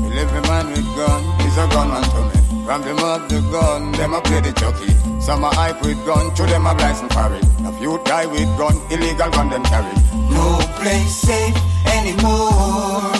[0.00, 2.64] Well, every man with gun is a gunman to me.
[2.64, 4.88] From the up the gun, them a play the jockey.
[5.20, 7.44] Some a hype with gun, to them a license for it.
[7.68, 9.92] A few die with gun, illegal gun them carry.
[10.32, 13.19] No place safe anymore.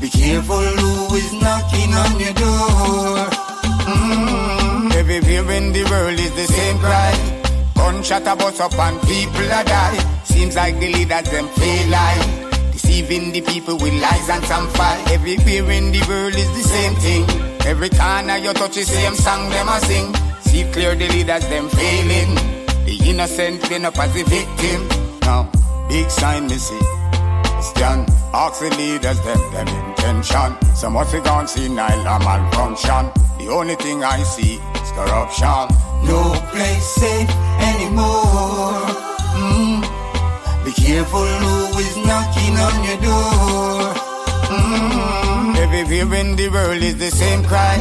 [0.00, 3.28] Be careful who is knocking on your door.
[3.84, 4.94] Mm.
[4.94, 7.12] Everywhere in the world is the same cry.
[7.74, 10.22] Gunshot a bust up and people a die.
[10.24, 12.48] Seems like the leaders them fail lie.
[12.72, 15.04] Deceiving the people with lies and some fire.
[15.08, 17.24] Everywhere in the world is the same thing.
[17.66, 20.14] Every corner you touch the same song them a sing.
[20.40, 22.34] See clear the leaders them failing.
[22.86, 24.88] The innocent clean up as a victim.
[25.20, 25.50] Now,
[25.90, 26.99] big sign me see.
[27.60, 30.56] Christian, ask the leaders them, them intention.
[30.74, 33.12] Some of the gone see Nile a malfunction.
[33.36, 35.68] The only thing I see is corruption.
[36.08, 37.28] No place safe
[37.60, 38.80] anymore.
[39.36, 39.84] Mm.
[40.64, 43.92] Be careful who is knocking on your door.
[44.48, 45.56] Mm.
[45.56, 47.76] Everywhere in the world is the same cry.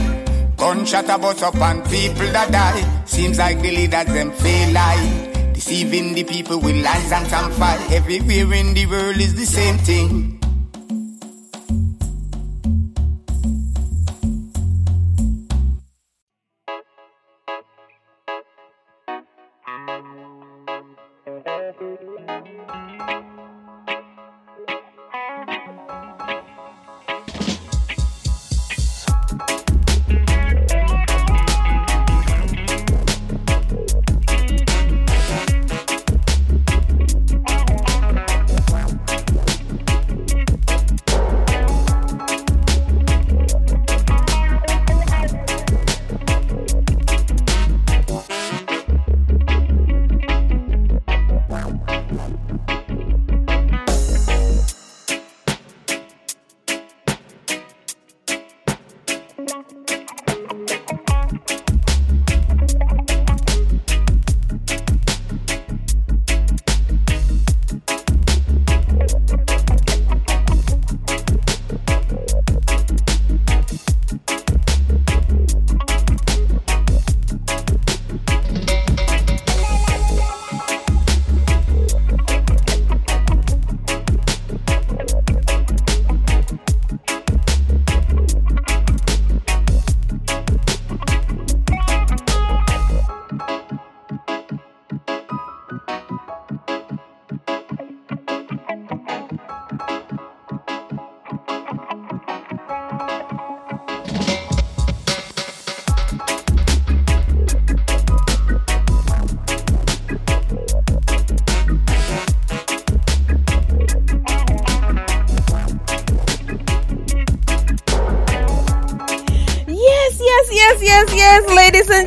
[0.57, 3.06] Gunshot a bust up and people that die.
[3.06, 5.39] Seems like the leaders them fail lie.
[5.60, 7.77] Deceiving the people with lies and some fire.
[7.91, 10.39] Everywhere in the world is the same thing.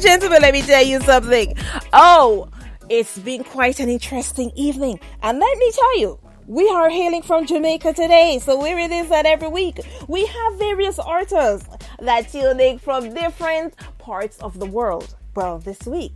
[0.02, 1.54] And gentlemen, let me tell you something.
[1.92, 2.48] Oh,
[2.88, 4.98] it's been quite an interesting evening.
[5.22, 6.18] And let me tell you,
[6.48, 8.40] we are hailing from Jamaica today.
[8.42, 11.68] So where it is that every week we have various artists
[12.00, 15.14] that tune in from different parts of the world.
[15.36, 16.14] Well, this week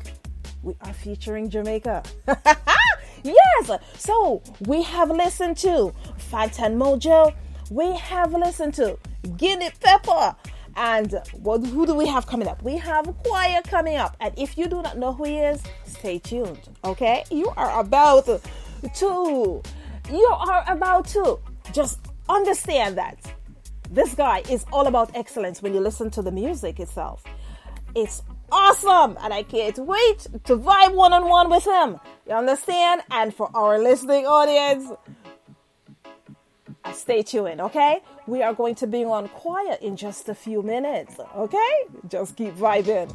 [0.64, 2.02] we are featuring Jamaica.
[3.22, 3.70] yes.
[3.98, 5.94] So we have listened to
[6.32, 7.32] Fantan Mojah.
[7.70, 8.98] We have listened to
[9.36, 10.34] Guinney Pepper.
[10.76, 12.62] And what, who do we have coming up?
[12.62, 14.16] We have Qyor coming up.
[14.20, 16.68] And if you do not know who he is, stay tuned.
[16.84, 17.24] Okay?
[17.30, 19.62] You are about to,
[20.10, 21.38] you are about to
[21.72, 23.18] just understand that
[23.90, 27.24] this guy is all about excellence when you listen to the music itself.
[27.94, 28.22] It's
[28.52, 31.98] awesome, and I can't wait to vibe one on one with him.
[32.28, 33.02] You understand?
[33.10, 34.90] And for our listening audience,
[36.92, 38.00] stay tuned, okay?
[38.26, 41.84] We are going to be on quiet in just a few minutes, okay?
[42.08, 43.14] Just keep vibing.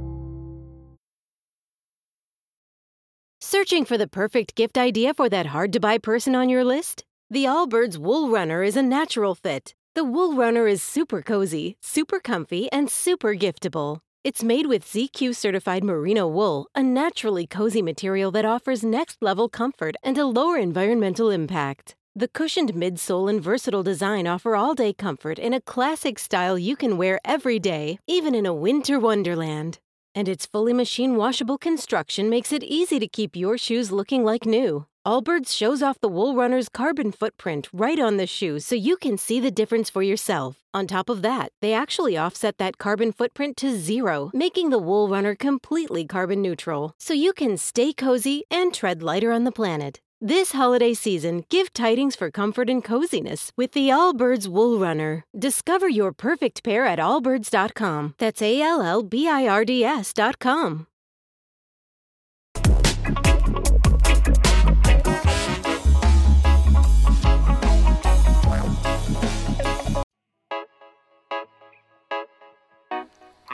[3.53, 7.03] Searching for the perfect gift idea for that hard to buy person on your list?
[7.29, 9.75] The Allbirds Wool Runner is a natural fit.
[9.93, 13.99] The Wool Runner is super cozy, super comfy, and super giftable.
[14.23, 19.49] It's made with ZQ certified merino wool, a naturally cozy material that offers next level
[19.49, 21.93] comfort and a lower environmental impact.
[22.15, 26.77] The cushioned midsole and versatile design offer all day comfort in a classic style you
[26.77, 29.79] can wear every day, even in a winter wonderland.
[30.13, 34.45] And its fully machine washable construction makes it easy to keep your shoes looking like
[34.45, 34.85] new.
[35.05, 39.17] Allbirds shows off the Wool Runner's carbon footprint right on the shoe so you can
[39.17, 40.57] see the difference for yourself.
[40.73, 45.07] On top of that, they actually offset that carbon footprint to zero, making the Wool
[45.09, 50.01] Runner completely carbon neutral, so you can stay cozy and tread lighter on the planet.
[50.23, 55.25] This holiday season, give tidings for comfort and coziness with the Allbirds Wool Runner.
[55.35, 58.13] Discover your perfect pair at allbirds.com.
[58.19, 60.85] That's A L L B I R D S.com.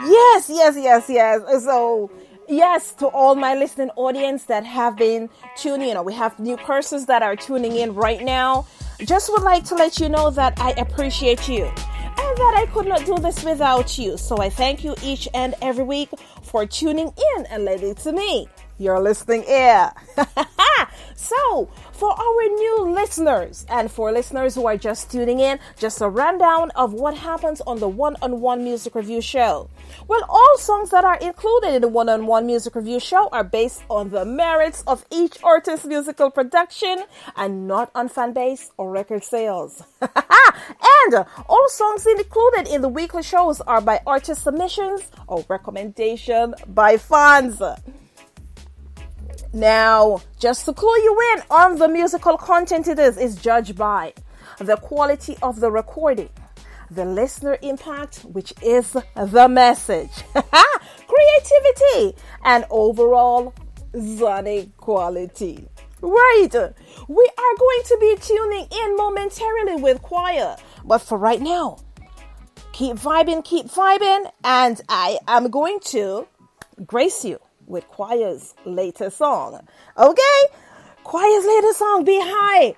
[0.06, 1.64] Yes, yes, yes, yes.
[1.64, 2.12] So,
[2.48, 6.58] yes, to all my listening audience that have been tuning in, or we have new
[6.58, 8.66] persons that are tuning in right now.
[9.00, 12.88] Just would like to let you know that I appreciate you and that I could
[12.88, 14.18] not do this without you.
[14.18, 16.10] So I thank you each and every week
[16.42, 18.48] for tuning in and letting to me
[18.78, 19.92] your listening ear.
[21.16, 26.08] so, for our new listeners and for listeners who are just tuning in, just a
[26.08, 29.70] rundown of what happens on the one on one music review show.
[30.08, 33.44] Well, all songs that are included in the one on one music review show are
[33.44, 37.04] based on the merits of each artist's musical production
[37.36, 39.84] and not on fan base or record sales.
[40.02, 46.98] and all songs included in the weekly shows are by artist submissions or recommendation by
[46.98, 47.60] fans.
[49.58, 54.14] Now, just to clue you in on the musical content it is, is judged by
[54.60, 56.30] the quality of the recording,
[56.92, 60.12] the listener impact, which is the message,
[61.08, 63.56] creativity, and overall
[64.20, 65.68] sonic quality.
[66.02, 66.54] Right,
[67.08, 71.80] we are going to be tuning in momentarily with Qyor, but for right now,
[72.74, 76.28] keep vibing, keep vibing, and I am going to
[76.86, 79.60] grace you with Qyor's latest song.
[79.98, 80.40] Okay?
[81.06, 82.76] Qyor's latest song, Be High.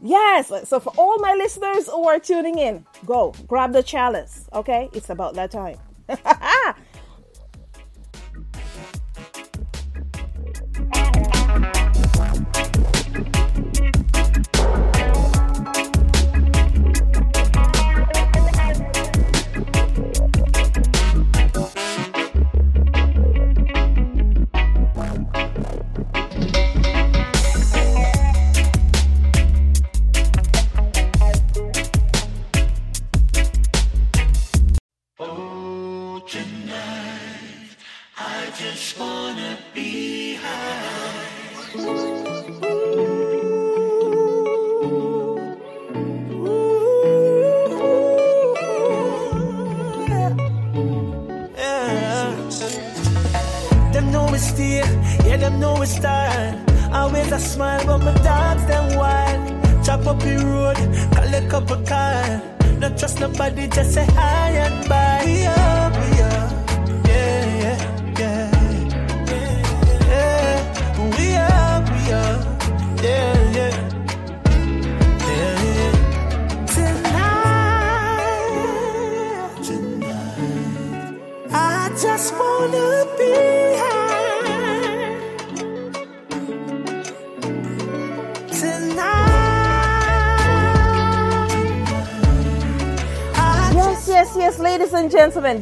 [0.00, 4.46] Yes, so for all my listeners who are tuning in, go grab the chalice.
[4.52, 4.90] Okay?
[4.92, 5.78] It's about that time.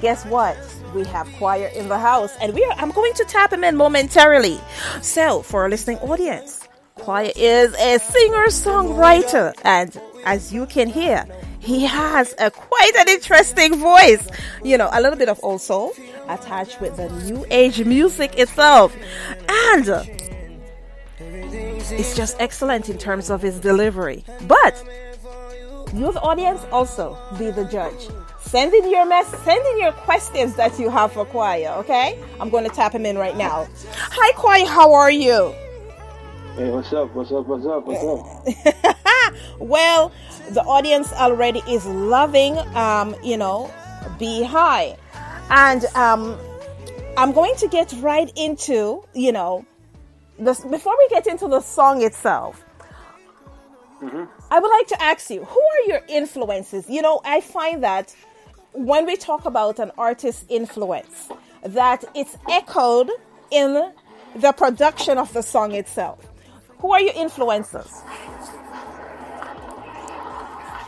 [0.02, 0.58] guess what?
[0.94, 3.76] We have Qyor in the house, and we are I'm going to tap him in
[3.76, 4.60] momentarily.
[5.00, 6.68] So, for our listening audience,
[6.98, 11.24] Qyor is a singer-songwriter, and as you can hear,
[11.60, 14.26] he has a quite an interesting voice.
[14.64, 15.92] You know, a little bit of old soul
[16.28, 18.94] attached with the new age music itself.
[19.48, 20.04] And uh,
[21.20, 24.24] it's just excellent in terms of his delivery.
[24.48, 24.82] But
[25.94, 28.08] you, the audience, also be the judge.
[28.52, 32.22] Send in your mess, send in your questions that you have for Qyor, okay?
[32.38, 33.66] I'm going to tap him in right now.
[33.96, 35.54] Hi, Qyor, how are you?
[36.56, 37.14] Hey, what's up?
[37.14, 37.46] What's up?
[37.46, 37.86] What's up?
[37.86, 39.36] What's up?
[39.58, 40.12] Well,
[40.50, 43.72] the audience already is loving, um, you know,
[44.18, 44.98] Be High.
[45.48, 46.38] And um,
[47.16, 49.64] I'm going to get right into, you know,
[50.38, 52.62] this, before we get into the song itself,
[54.50, 56.90] I would like to ask you, who are your influences?
[56.90, 58.14] You know, I find that
[58.72, 61.28] when we talk about an artist's influence,
[61.62, 63.10] that it's echoed
[63.50, 63.92] in
[64.36, 66.26] the production of the song itself.
[66.78, 68.02] Who are your influences?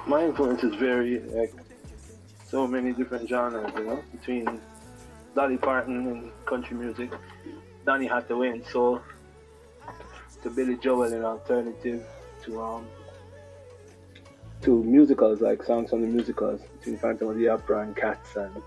[0.06, 1.54] My influences vary, like
[2.46, 4.60] so many different genres, you know, between
[5.34, 7.10] Dolly Parton and country music,
[7.84, 9.00] Donny Hathaway and soul,
[10.42, 12.04] to Billy Joel and alternative,
[12.44, 12.86] to um,
[14.62, 18.62] to musicals like songs from the musicals between Phantom of the Opera and Cats, and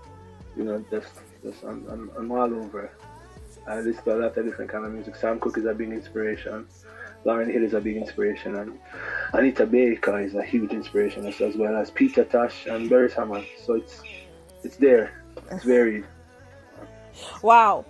[0.56, 1.12] you know, just
[1.44, 2.90] just I'm, I'm, I'm all over.
[3.66, 5.14] I listen to a lot of different kind of music.
[5.14, 6.66] Sam Cooke is a big inspiration.
[7.24, 8.78] Lauryn Hill is a big inspiration, and
[9.32, 13.46] Anita Baker is a huge inspiration as, as well as Peter Tosh and Beres Hammond.
[13.64, 14.02] So it's
[14.64, 15.22] it's there.
[15.52, 16.04] It's varied.
[17.42, 17.84] Wow.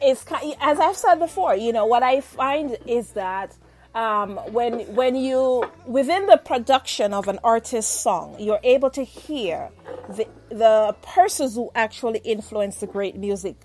[0.00, 0.24] It's
[0.60, 3.54] as I've said before, you know, what I find is that
[3.96, 9.70] um, when when you within the production of an artist's song, you're able to hear
[10.10, 13.56] the the persons who actually influence the great music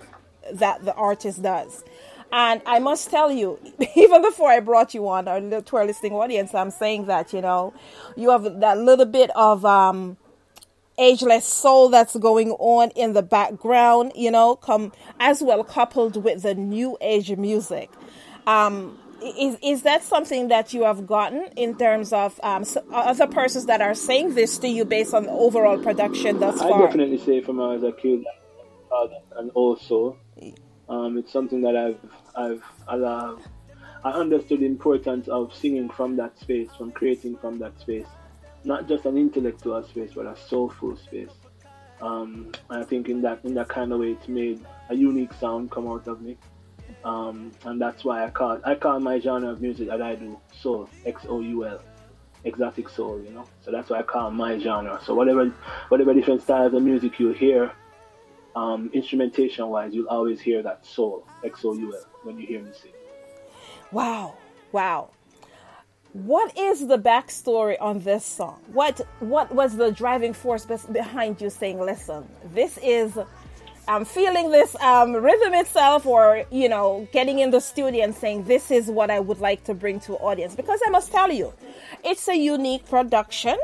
[0.54, 1.84] that the artist does.
[2.32, 3.60] And I must tell you,
[3.98, 7.42] even before I brought you on, our, to our listening audience, I'm saying that you
[7.42, 7.74] know,
[8.16, 10.16] you have that little bit of um,
[10.98, 16.44] ageless soul that's going on in the background, you know, come as well coupled with
[16.44, 17.90] the new age music.
[18.48, 23.66] Um, is is that something that you have gotten in terms of um, other persons
[23.68, 26.74] that are saying this to you based on the overall production thus far?
[26.74, 28.24] I definitely say from as a kid,
[28.92, 29.08] uh,
[29.38, 30.18] and also,
[30.90, 32.00] um, it's something that I've
[32.36, 33.42] I've allowed.
[34.04, 38.08] I understood the importance of singing from that space, from creating from that space,
[38.64, 41.30] not just an intellectual space, but a soulful space.
[42.02, 45.70] Um, I think in that in that kind of way, it's made a unique sound
[45.70, 46.38] come out of me,
[47.04, 50.40] um, and that's why I call I call my genre of music that I do
[50.62, 51.80] soul, X O U L.
[52.44, 53.46] exotic soul, you know.
[53.64, 55.00] So that's why I call my genre.
[55.06, 55.46] So whatever
[55.90, 57.72] whatever different styles of music you hear,
[58.56, 62.62] um, instrumentation wise, you'll always hear that soul, X O U L, when you hear
[62.62, 62.92] me sing.
[63.92, 64.38] Wow,
[64.72, 65.10] wow.
[66.14, 68.60] What is the backstory on this song?
[68.74, 73.18] What what was the driving force behind you saying, "Listen, this is
[73.88, 78.46] I'm feeling this um, rhythm itself, or you know, getting in the studio and saying,
[78.46, 81.54] "This is what I would like to bring to audience." Because I must tell you,
[82.04, 83.58] it's a unique production.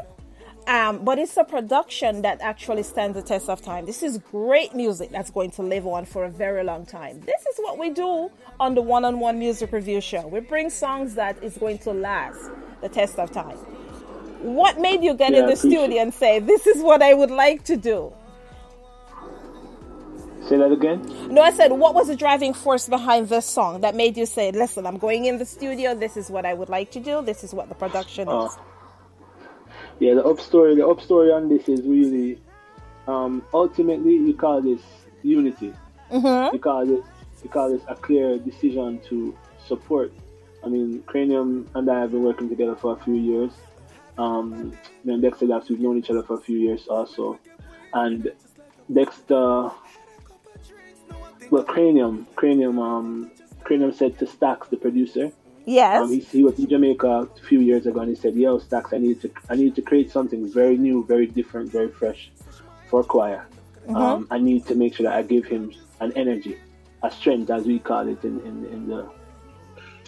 [0.67, 3.85] Um, but it's a production that actually stands the test of time.
[3.85, 7.21] This is great music that's going to live on for a very long time.
[7.21, 8.29] This is what we do
[8.59, 10.27] on the one on one music review show.
[10.27, 13.57] We bring songs that is going to last the test of time.
[14.41, 17.31] What made you get Yeah, in the studio and say, This is what I would
[17.31, 18.13] like to do?
[20.47, 21.01] Say that again.
[21.29, 24.51] No, I said, what was the driving force behind this song that made you say,
[24.51, 27.43] listen, I'm going in the studio, this is what I would like to do, this
[27.43, 28.45] is what the production Oh.
[28.45, 28.57] is?
[29.99, 32.39] Yeah, the up story, the up story on this is really,
[33.07, 34.81] um, ultimately we call this
[35.21, 35.73] unity.
[36.11, 36.53] Mm-hmm.
[36.53, 37.03] We call this,
[37.43, 39.35] we call this a clear decision to
[39.67, 40.13] support.
[40.63, 43.51] I mean, Kranium and I have been working together for a few years.
[44.17, 44.71] Um,
[45.03, 47.37] me and Dexta we've known each other for a few years also.
[47.93, 48.31] And
[48.91, 49.73] Dexta,
[51.51, 53.31] well, Kranium, Kranium, um,
[53.63, 55.31] Kranium said to Stax, the producer,
[55.65, 56.01] Yes.
[56.03, 58.93] um, he, he was in Jamaica a few years ago, and he said, "Yo, Stax,
[58.93, 62.31] I need to, I need to create something very new, very different, very fresh
[62.89, 63.43] for Qyor.
[63.93, 66.57] Um, I need to make sure that I give him an energy,
[67.03, 69.09] a strength, as we call it in, in, in the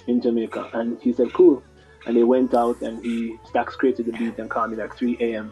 [0.08, 1.62] in Jamaica." And he said, "Cool."
[2.06, 5.18] And they went out, and he Stax created the beat and called me like 3
[5.20, 5.52] a.m.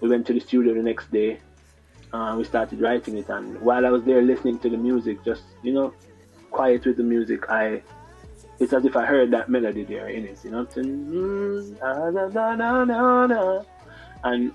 [0.00, 1.38] We went to the studio the next day.
[2.12, 5.42] Uh, we started writing it, and while I was there listening to the music, just
[5.62, 5.92] you know,
[6.50, 7.82] quiet with the music, I
[8.58, 10.66] it's as if I heard that melody there in it, you know,
[13.26, 13.62] na.
[14.24, 14.52] and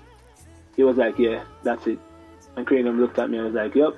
[0.76, 1.98] he was like, yeah, that's it.
[2.56, 3.94] And Kranium looked at me and was like, yep,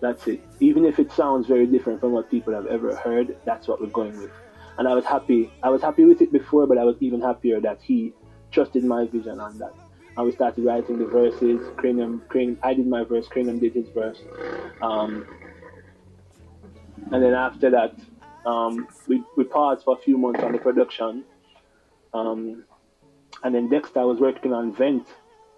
[0.00, 0.40] that's it.
[0.60, 3.88] Even if it sounds very different from what people have ever heard, that's what we're
[3.88, 4.30] going with.
[4.78, 5.52] And I was happy.
[5.62, 8.14] I was happy with it before, but I was even happier that he
[8.50, 9.74] trusted my vision on that.
[10.18, 11.60] And we started writing the verses.
[11.76, 13.28] Kranium, Kranium, I did my verse.
[13.28, 14.18] Kranium did his verse.
[14.82, 15.24] Um,
[17.12, 17.94] and then after that,
[18.44, 21.22] um, we, we paused for a few months on the production.
[22.12, 22.64] Um,
[23.44, 25.06] and then Dexta was working on Vent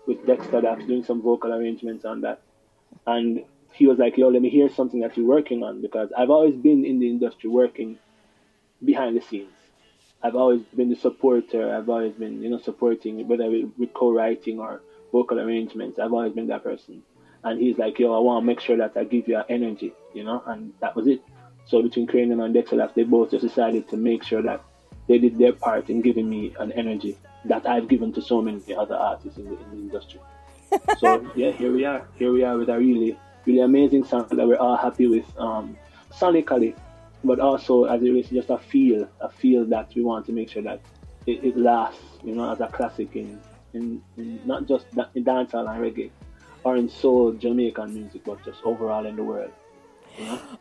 [0.06, 2.42] with Dexta that's doing some vocal arrangements on that.
[3.06, 3.42] And
[3.72, 6.54] he was like, yo, let me hear something that you're working on because I've always
[6.54, 7.98] been in the industry working
[8.84, 9.59] behind the scenes.
[10.22, 11.74] I've always been the supporter.
[11.74, 14.82] I've always been, you know, supporting whether with, co-writing or
[15.12, 15.98] vocal arrangements.
[15.98, 17.02] I've always been that person.
[17.42, 20.24] And he's like, yo, I want to make sure that I give you energy, you
[20.24, 21.22] know, and that was it.
[21.66, 24.62] So between Kranium and Dexta they both just decided to make sure that
[25.08, 27.16] they did their part in giving me an energy
[27.46, 30.20] that I've given to so many other artists in the, in the industry.
[30.98, 32.06] so yeah, here we are.
[32.16, 35.76] Here we are with a really, really amazing song that we're all happy with, um,
[36.12, 36.74] sonically,
[37.24, 40.50] but also as it is just a feel, a feel that we want to make
[40.50, 40.80] sure that
[41.26, 43.40] it, it lasts, you know, as a classic in,
[43.74, 46.10] in, in not just in dancehall and reggae,
[46.64, 49.52] or in soul Jamaican music, but just overall in the world.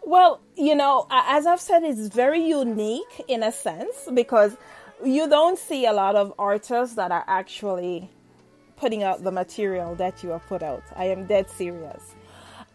[0.04, 4.56] Well, you know, as I've said, it's very unique in a sense because
[5.04, 8.10] you don't see a lot of artists that are actually
[8.78, 10.84] putting out the material that you have put out.
[10.96, 12.16] I am dead serious.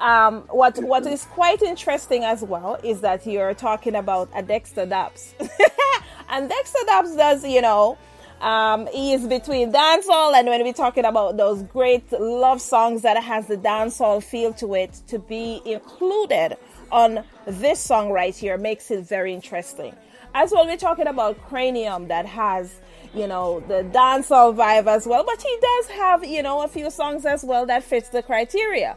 [0.00, 4.88] Um, what what is quite interesting as well is that you're talking about a Dexta
[4.88, 5.32] Daps,
[6.28, 7.96] and Dexta Daps does, you know,
[8.40, 13.22] um, he is between dancehall and when we're talking about those great love songs that
[13.22, 16.58] has the dancehall feel to it, to be included
[16.92, 19.94] on this song right here makes it very interesting.
[20.34, 22.74] As well, we're talking about Kranium that has,
[23.14, 26.90] you know, the dancehall vibe as well, but he does have, you know, a few
[26.90, 28.96] songs as well that fits the criteria.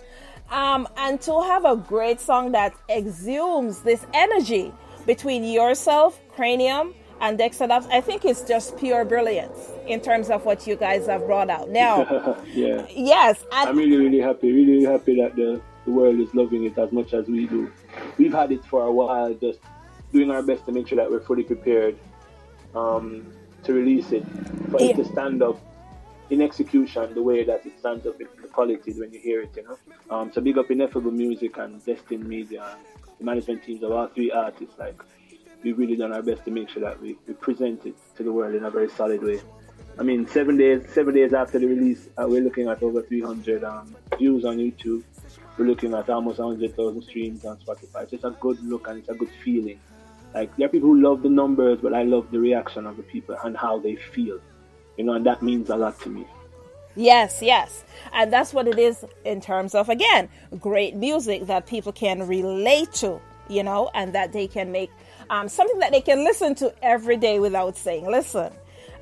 [0.50, 4.72] Um, and to have a great song that exhumes this energy
[5.06, 10.46] between yourself, Kranium, and Dexta Daps, I think it's just pure brilliance in terms of
[10.46, 11.70] what you guys have brought out.
[11.70, 12.86] Now, yeah.
[12.90, 16.66] yes, and I'm really, really happy, really, really happy that the, the world is loving
[16.66, 17.72] it as much as we do.
[18.18, 19.60] We've had it for a while, just
[20.14, 21.98] doing our best to make sure that we're fully prepared
[22.76, 23.34] um,
[23.64, 24.24] to release it,
[24.70, 25.60] for it to stand up
[26.30, 28.28] in execution the way that it stands up in
[28.58, 29.78] when you hear it, you know.
[30.10, 34.08] Um, so big up Ineffable Music and Destin Media and the management teams of all
[34.08, 35.02] three artists, like
[35.64, 38.32] we've really done our best to make sure that we, we present it to the
[38.32, 39.40] world in a very solid way.
[40.00, 43.64] I mean, seven days seven days after the release, uh, we're looking at over 300
[43.64, 45.04] um, views on YouTube.
[45.58, 48.04] We're looking at almost 100,000 streams on Spotify.
[48.04, 49.80] It's just a good look and it's a good feeling.
[50.34, 53.04] Like there are people who love the numbers, but I love the reaction of the
[53.04, 54.40] people and how they feel.
[54.98, 56.28] You know, and that means a lot to me.
[56.98, 57.86] Yes, yes.
[58.12, 60.30] And that's what it is in terms of, again,
[60.60, 64.90] great music that people can relate to, you know, and that they can make
[65.30, 68.52] um, something that they can listen to every day without saying, listen,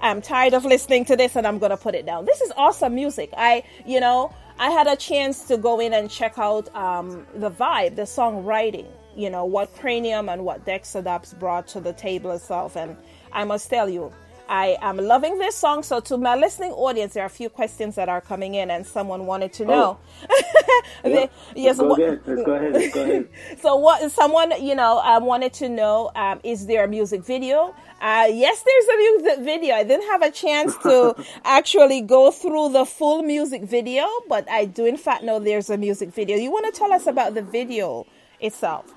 [0.01, 2.25] I'm tired of listening to this and I'm going to put it down.
[2.25, 3.29] This is awesome music.
[3.37, 7.49] I, you know, I had a chance to go in and check out um, the
[7.49, 12.31] vibe, the songwriting, you know, what Kranium and what Dexta Daps brought to the table
[12.31, 12.75] itself.
[12.75, 12.97] And
[13.31, 14.11] I must tell you,
[14.47, 15.83] I am loving this song.
[15.83, 18.85] So, to my listening audience, there are a few questions that are coming in, and
[18.85, 19.97] someone wanted to know.
[20.29, 20.41] Oh.
[21.03, 22.21] They- yes, go what- ahead.
[22.25, 22.73] Let's go ahead.
[22.73, 23.27] Let's go ahead.
[23.61, 27.75] so what someone you know um, wanted to know um, is there a music video
[28.01, 31.15] uh, yes there's a music video i didn't have a chance to
[31.45, 35.77] actually go through the full music video but i do in fact know there's a
[35.77, 38.05] music video you want to tell us about the video
[38.39, 38.93] itself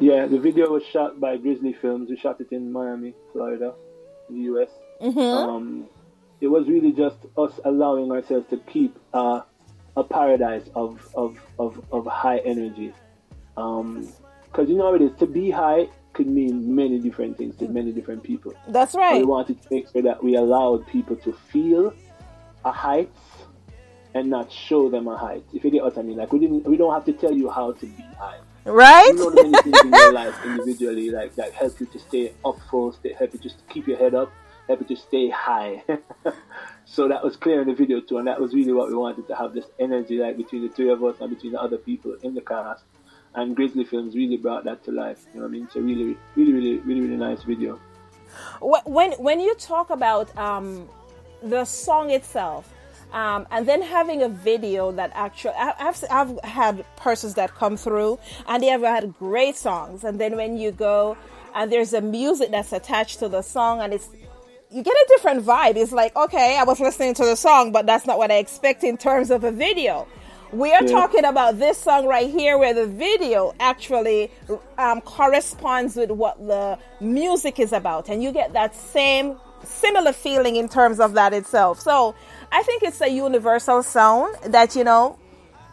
[0.00, 2.10] Yeah, the video was shot by Grizzly Films.
[2.10, 3.74] We shot it in Miami, Florida,
[4.28, 4.68] in the U.S.
[5.00, 5.48] Mhm.
[5.48, 5.86] Um,
[6.40, 9.42] it was really just us allowing ourselves to keep uh,
[9.96, 12.92] a paradise of, of, of, of high energy.
[13.54, 17.68] Because you know how it is, to be high could mean many different things to
[17.68, 18.52] many different people.
[18.68, 21.94] That's So right we wanted to make sure that we allowed people to feel
[22.64, 23.10] a height
[24.14, 25.44] and not show them a height.
[25.54, 27.48] If you get what I mean, like we didn't, we don't have to tell you
[27.48, 28.38] how to be high.
[28.64, 29.08] Right?
[29.08, 32.58] You know many things in your life individually, like that help you to stay up
[32.94, 34.32] stay, help you just to keep your head up,
[34.68, 35.82] help you to stay high.
[36.84, 39.26] so that was clear in the video too, and that was really what we wanted
[39.28, 42.16] to have this energy, like between the three of us and between the other people
[42.22, 42.84] in the cast.
[43.34, 45.24] And Grizzly Films really brought that to life.
[45.32, 45.64] You know what I mean?
[45.64, 47.80] It's a really, really, really, really, really nice video.
[48.60, 50.88] When when you talk about um,
[51.42, 52.71] the song itself
[53.12, 58.18] um, and then having a video that actually I've, I've had persons that come through
[58.48, 60.02] and they have had great songs.
[60.04, 61.16] And then when you go
[61.54, 64.08] and there's a music that's attached to the song and it's
[64.70, 65.76] you get a different vibe.
[65.76, 68.82] It's like okay i was listening to the song but that's not what i expect
[68.84, 70.06] in terms of a video.
[70.52, 70.88] We are Yeah.
[70.90, 74.30] talking about this song right here where the video actually
[74.78, 78.10] um, corresponds with what the music is about.
[78.10, 81.80] And you get that same similar feeling in terms of that itself.
[81.80, 82.14] So
[82.52, 85.18] i think it's a universal sound that you know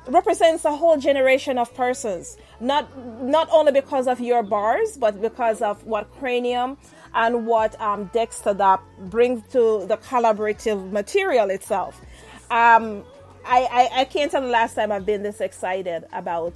[0.08, 2.86] represents a whole generation of persons not
[3.22, 6.78] not only because of your bars but because of what Kranium
[7.14, 12.02] and what um, Dexta Daps brings to the collaborative material itself
[12.50, 13.04] um,
[13.46, 16.54] I, I, I can't tell the last time I've been this excited about.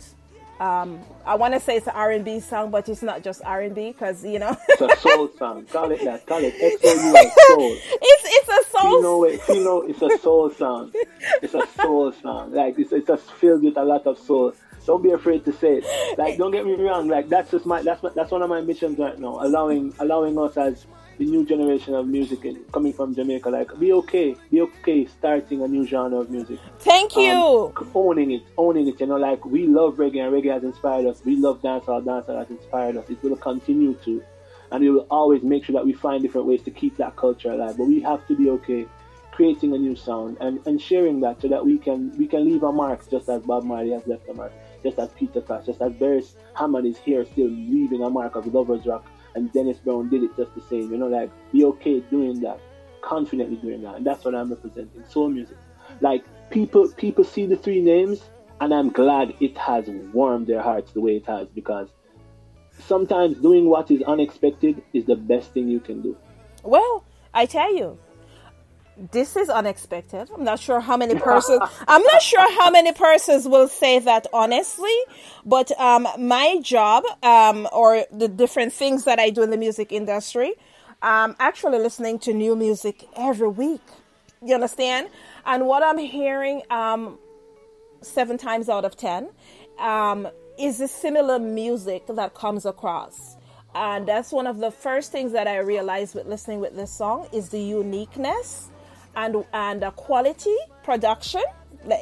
[0.64, 4.24] Um, I want to say it's an R&B song, but it's not just R&B because
[4.24, 5.66] you know It's a soul song.
[5.72, 6.26] Call it that.
[6.26, 7.78] Call it S-O-U-L, soul.
[8.02, 8.92] it's it's a soul.
[8.92, 9.42] You know it.
[9.50, 10.94] You know it's a soul song.
[11.42, 12.54] It's a soul song.
[12.54, 14.54] Like it's it's just filled with a lot of soul.
[14.86, 16.18] Don't be afraid to say it.
[16.18, 17.10] Like don't get me wrong.
[17.10, 19.40] Like that's just my that's my, that's one of my missions right now.
[19.42, 20.86] Allowing allowing us as
[21.18, 22.40] the new generation of music
[22.72, 23.50] coming from Jamaica.
[23.50, 24.36] Like be okay.
[24.52, 26.60] Be okay starting a new genre of music.
[26.80, 27.74] Thank you.
[27.78, 29.00] Um, owning it, owning it.
[29.00, 31.22] You know, like we love reggae and reggae has inspired us.
[31.26, 33.10] We love dancehall, dancehall has inspired us.
[33.10, 34.24] It will continue to,
[34.72, 37.52] and we will always make sure that we find different ways to keep that culture
[37.52, 37.78] alive.
[37.78, 38.86] But we have to be okay
[39.32, 42.62] creating a new sound and, and sharing that so that we can we can leave
[42.62, 44.52] a mark just as Bob Marley has left a mark,
[44.84, 48.46] just as Peter Tosh, just as Beres Hammond is here still leaving a mark of
[48.54, 50.92] Lovers Rock and Dennis Brown did it just the same.
[50.92, 52.60] You know, like be okay doing that,
[53.02, 55.04] confidently doing that, and that's what I'm representing.
[55.10, 55.58] Soul music.
[56.02, 58.22] Like people people see the three names
[58.64, 61.90] and I'm glad it has warmed their hearts the way it has because
[62.80, 66.16] sometimes doing what is unexpected is the best thing you can do.
[66.64, 67.04] Well,
[67.34, 67.98] I tell you,
[69.12, 70.30] this is unexpected.
[70.34, 71.62] I'm not sure how many persons.
[71.88, 74.96] I'm not sure how many persons will say that honestly,
[75.46, 79.92] but um, my job um, or the different things that I do in the music
[79.92, 80.54] industry,
[81.02, 83.82] I'm actually listening to new music every week.
[84.42, 85.10] You understand?
[85.46, 87.18] And what I'm hearing um,
[88.02, 89.30] seven times out of ten
[89.80, 90.28] um,
[90.60, 93.38] is the similar music that comes across.
[93.76, 97.28] And that's one of the first things that I realized with listening with this song
[97.34, 98.70] is the uniqueness
[99.16, 101.44] and and quality production.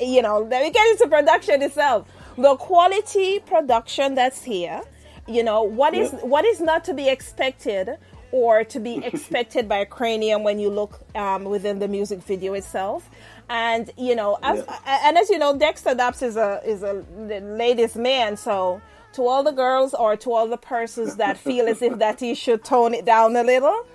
[0.01, 2.07] You know, let me get into production itself.
[2.37, 4.81] The quality production that's here.
[5.27, 6.23] You know what is Yep.
[6.23, 7.97] what is not to be expected
[8.31, 12.53] or to be expected by a Kranium when you look um, within the music video
[12.53, 13.09] itself.
[13.49, 17.03] And you know, as, and as you know, Dexta Daps is a is a
[17.41, 18.81] ladies' man, so
[19.13, 22.33] to all the girls or to all the persons that feel as if that he
[22.33, 23.85] should tone it down a little,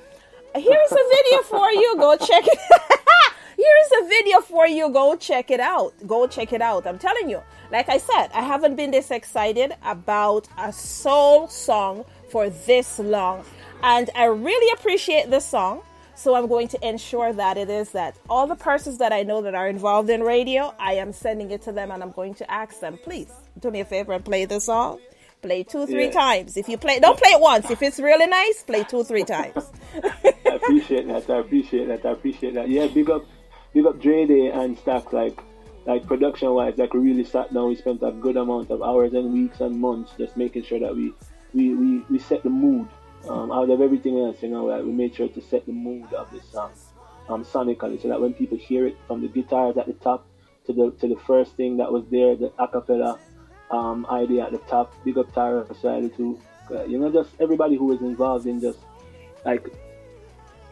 [0.58, 1.96] here's a video for you.
[1.96, 2.58] Go check it.
[3.56, 4.90] here's a video for you.
[4.90, 5.94] Go check it out.
[6.06, 6.86] Go check it out.
[6.86, 7.42] I'm telling you.
[7.70, 13.44] Like I said, I haven't been this excited about a soul song for this long.
[13.82, 15.82] And I really appreciate this song
[16.16, 19.42] So I'm going to ensure that it is that all the persons that I know
[19.42, 22.50] that are involved in radio, I am sending it to them and I'm going to
[22.50, 23.30] ask them, please
[23.60, 24.98] do me a favor and play the song.
[25.42, 26.10] Play two, three Yeah.
[26.10, 26.56] times.
[26.56, 27.70] If you play, don't play it once.
[27.70, 29.70] If it's really nice, play two, three times.
[30.02, 31.28] I appreciate that.
[31.30, 32.04] I appreciate that.
[32.06, 32.68] I appreciate that.
[32.68, 33.24] Yeah, big up,
[33.72, 35.12] big up Dre Day and Stack.
[35.12, 35.38] Like,
[35.84, 37.68] like production wise, like we really sat down.
[37.68, 40.94] We spent a good amount of hours and weeks and months just making sure that
[40.96, 41.12] we,
[41.54, 42.88] we, we, we set the mood.
[43.28, 46.12] Um, out of everything else, you know, like we made sure to set the mood
[46.12, 46.70] of the song,
[47.28, 50.24] um, sonically, so that when people hear it from the guitars at the top
[50.66, 53.18] to the to the first thing that was there, the acapella
[53.70, 54.94] um, idea at the top.
[55.04, 56.38] Big up Tyra Riley too.
[56.70, 58.78] Uh, you know, just everybody who was involved in just
[59.44, 59.68] like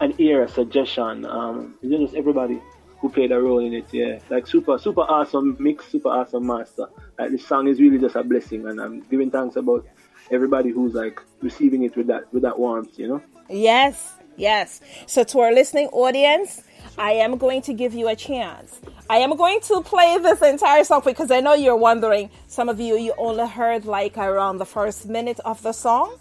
[0.00, 1.24] an ear, a suggestion.
[1.24, 2.60] Um, you know, just everybody
[2.98, 3.86] who played a role in it.
[3.92, 6.86] Yeah, like super, super awesome mix, super awesome master.
[7.18, 9.86] Like this song is really just a blessing, and I'm giving thanks about
[10.30, 12.98] everybody who's like receiving it with that with that warmth.
[12.98, 13.22] You know.
[13.48, 14.80] Yes, yes.
[15.06, 16.62] So, to our listening audience,
[16.96, 18.80] I am going to give you a chance.
[19.10, 22.78] I am going to play this entire song because I know you're wondering, some of
[22.78, 26.16] you, you only heard like around the first minute of the song.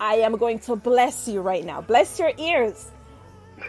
[0.00, 1.80] I am going to bless you right now.
[1.80, 2.90] Bless your ears.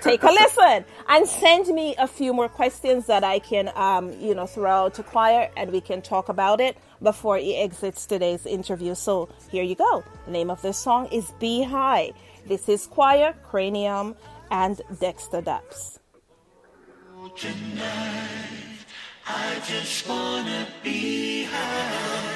[0.02, 4.36] Take a listen and send me a few more questions that I can, um, you
[4.36, 8.45] know, throw out to Qyor and we can talk about it before he exits today's
[8.45, 8.95] interview.
[8.95, 10.03] So here you go.
[10.26, 12.11] The name of this song is Be High.
[12.45, 14.15] This is Qyor, Kranium,
[14.52, 15.44] and Dexta
[17.35, 18.85] Daps.
[19.27, 22.30] I just wanna be high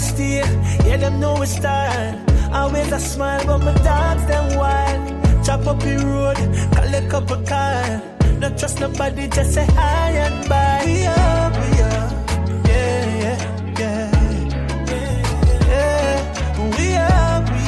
[0.00, 0.44] steer,
[0.86, 2.16] yeah, them know we style.
[2.52, 5.44] Always a smile, but my dogs them wild.
[5.44, 6.36] Chop up the road,
[6.74, 8.02] call a couple car.
[8.40, 10.82] Not trust nobody, just say hi and bye.
[10.86, 11.29] We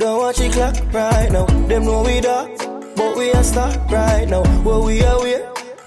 [0.00, 1.44] don't watch the clock right now.
[1.68, 2.50] Them know we dark,
[2.96, 4.42] but we are start right now.
[4.64, 5.34] Where we are, we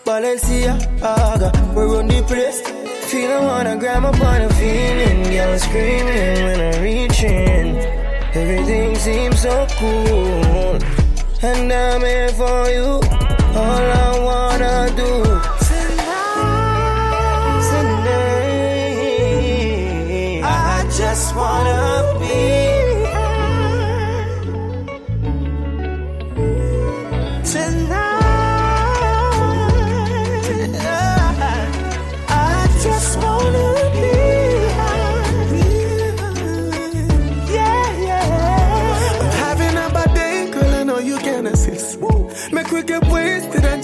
[0.05, 2.61] Balenciaga, we run the place.
[3.09, 7.75] Feeling wanna grab up on a feeling, girl screaming when I'm reaching.
[8.41, 10.77] Everything seems so cool,
[11.41, 12.89] and I'm here for you.
[13.61, 15.52] All I wanna do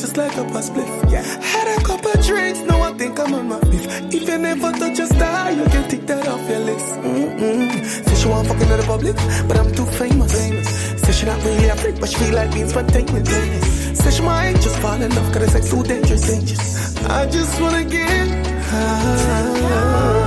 [0.10, 0.90] just like a past spliff.
[1.44, 4.14] Had a couple drinks, now I think I'm on my fifth.
[4.14, 6.86] If you never touch a star, you can take that off your list.
[6.96, 7.86] Mm-mm.
[8.06, 9.16] Say she want fucking in the public,
[9.48, 10.32] but I'm too famous.
[11.02, 14.00] Say she not really a freak, but she feel like being spontaneous.
[14.00, 17.06] Say she might just fall in love, cause the sex too dangerous, dangerous.
[17.06, 18.28] I just wanna get
[18.66, 20.19] high.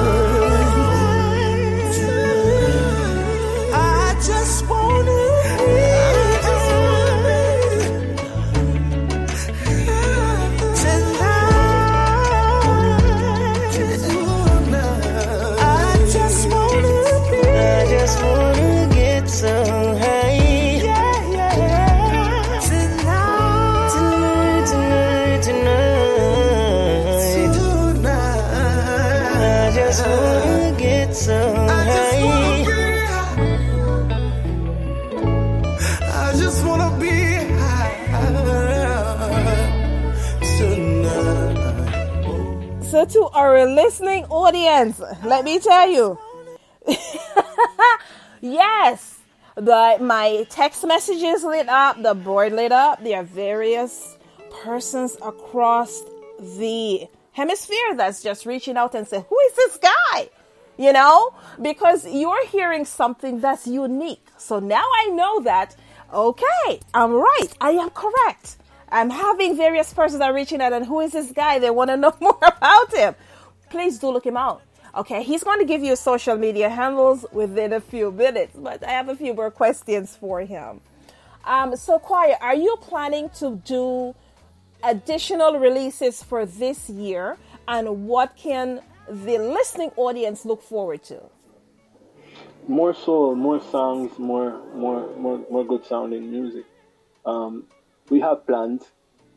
[43.32, 46.18] To our listening audience, let me tell you,
[48.40, 49.20] yes,
[49.54, 53.02] the my text messages lit up, the board lit up.
[53.02, 54.16] There are various
[54.62, 56.02] persons across
[56.38, 60.28] the hemisphere that's just reaching out and saying, "Who is this guy?"
[60.76, 64.26] You know, because you're hearing something that's unique.
[64.36, 65.76] So now I know that.
[66.12, 67.48] Okay, I'm right.
[67.60, 68.56] I am correct.
[68.92, 71.58] I'm having various persons are reaching out and who is this guy?
[71.58, 73.14] They want to know more about him.
[73.70, 74.62] Please do look him out.
[74.94, 78.90] Okay, he's going to give you social media handles within a few minutes, but I
[78.90, 80.82] have a few more questions for him.
[81.44, 84.14] Um, so, Qyor, are you planning to do
[84.84, 87.38] additional releases for this year?
[87.66, 91.22] And what can the listening audience look forward to?
[92.68, 96.64] More soul, more songs, more more more more good sounding music.
[97.24, 97.64] Um,
[98.10, 98.84] we have plans,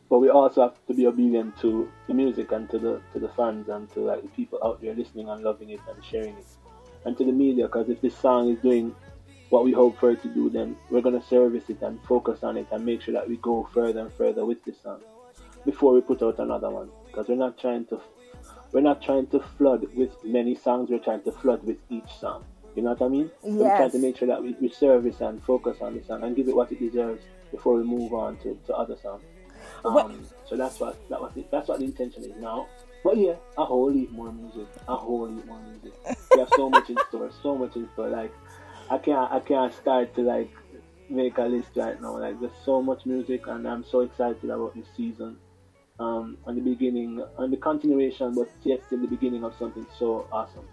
[0.08, 3.28] but we also have to be obedient to the music and to the to the
[3.30, 6.46] fans and to like the people out there listening and loving it and sharing it,
[7.04, 7.66] and to the media.
[7.66, 8.94] Because if this song is doing
[9.50, 12.56] what we hope for it to do, then we're gonna service it and focus on
[12.56, 15.00] it and make sure that we go further and further with this song
[15.64, 16.90] before we put out another one.
[17.06, 18.00] Because we're not trying to
[18.72, 20.90] we're not trying to flood with many songs.
[20.90, 22.44] We're trying to flood with each song.
[22.74, 23.30] You know what I mean?
[23.42, 23.54] Yes.
[23.54, 26.36] We're trying to make sure that we, we service and focus on the song and
[26.36, 29.22] give it what it deserves before we move on to, to other songs.
[29.84, 31.50] Um, so that's what that was it.
[31.50, 32.68] That's what the intention is now.
[33.04, 34.66] But yeah, a whole heap more music.
[34.88, 35.92] A whole heap more music.
[36.32, 37.30] We have so much in store.
[37.42, 38.08] So much in store.
[38.08, 38.32] Like
[38.90, 40.50] I can't I can't start to like
[41.08, 42.18] make a list right now.
[42.18, 45.36] Like there's so much music and I'm so excited about this season.
[45.98, 50.28] Um, and the beginning and the continuation, but yet still the beginning of something so
[50.30, 50.66] awesome.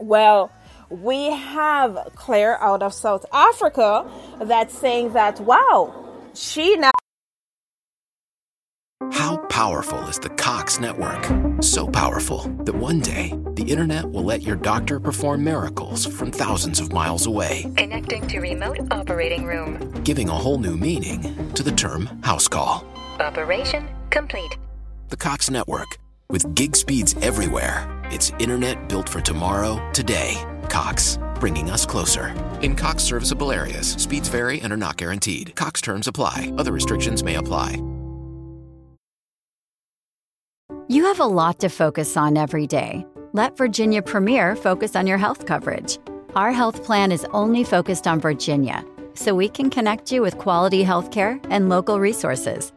[0.00, 0.50] Well,
[0.90, 4.08] we have Claire out of South Africa
[4.40, 5.94] that's saying that, wow,
[6.34, 6.90] she now.
[9.12, 11.24] How powerful is the Cox network?
[11.62, 16.80] So powerful that one day the internet will let your doctor perform miracles from thousands
[16.80, 19.92] of miles away, Connecting to remote operating room.
[20.04, 22.84] giving a whole new meaning to the term house call.
[23.20, 24.56] Operation complete.
[25.08, 25.98] The Cox network,
[26.30, 30.36] with gig speeds everywhere, it's internet built for tomorrow, today.
[30.68, 32.34] Cox, bringing us closer.
[32.62, 35.54] In Cox serviceable areas, speeds vary and are not guaranteed.
[35.56, 37.82] Cox terms apply, other restrictions may apply.
[40.88, 43.04] You have a lot to focus on every day.
[43.34, 45.98] Let Virginia Premier focus on your health coverage.
[46.34, 50.82] Our health plan is only focused on Virginia, so we can connect you with quality
[50.82, 52.72] health care and local resources.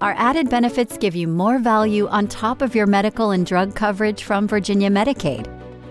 [0.00, 4.22] Our added benefits give you more value on top of your medical and drug coverage
[4.22, 5.46] from Virginia Medicaid.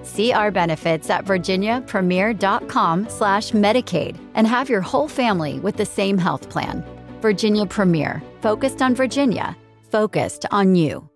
[0.05, 6.17] See our benefits at virginiapremier.com slash Medicaid and have your whole family with the same
[6.17, 6.85] health plan.
[7.21, 9.57] Virginia Premier, focused on Virginia,
[9.89, 11.09] focused on you.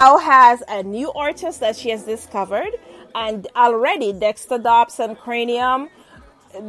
[0.00, 2.70] now has a new artist that she has discovered,
[3.14, 5.90] and already Dexter Dobson Kranium,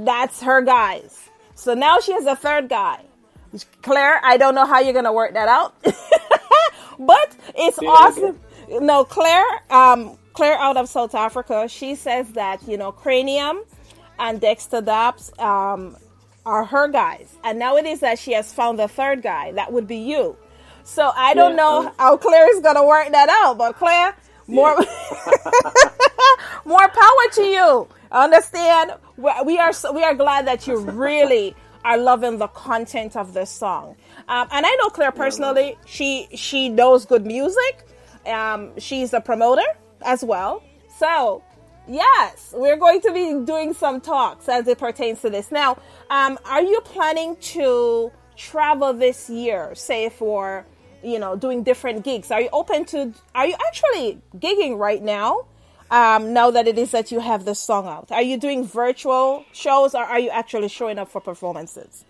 [0.03, 1.30] that's her guys.
[1.56, 3.02] So now she has a third guy.
[3.81, 5.73] Claire, I don't know how you're gonna work that out,
[6.99, 8.39] but it's awesome.
[8.69, 13.62] No, Claire, um, Claire out of South Africa, she says that you know Kranium
[14.20, 15.98] and Dexta Daps um,
[16.45, 19.52] are her guys, and now it is that she has found the third guy.
[19.53, 20.38] That would be you.
[20.84, 24.16] So I don't Yeah, know uh, how Claire is gonna work that out, but Claire,
[24.48, 24.76] more
[26.66, 27.88] more power to you.
[28.12, 28.94] Understand?
[29.18, 33.34] We we are so, we are glad that you really are loving the content of
[33.34, 33.95] this song.
[34.28, 35.78] Um, and I know Claire personally.
[35.86, 37.86] She she knows good music.
[38.26, 39.64] Um, she's a promoter
[40.03, 40.64] as well.
[40.98, 41.44] So
[41.88, 45.52] yes, we're going to be doing some talks as it pertains to this.
[45.52, 45.78] Now,
[46.10, 49.73] um, are you planning to travel this year?
[49.76, 50.65] Say for
[51.03, 52.32] you know doing different gigs.
[52.32, 53.14] Are you open to?
[53.34, 55.45] Are you actually gigging right now?
[55.91, 58.11] um, now that it is that you have the song out?
[58.11, 62.06] Are you doing virtual shows or are you actually showing up for performances?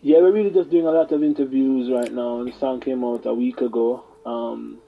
[0.00, 2.42] Yeah, we're really just doing a lot of interviews right now.
[2.44, 4.04] The song came out a week ago.
[4.24, 4.78] Um,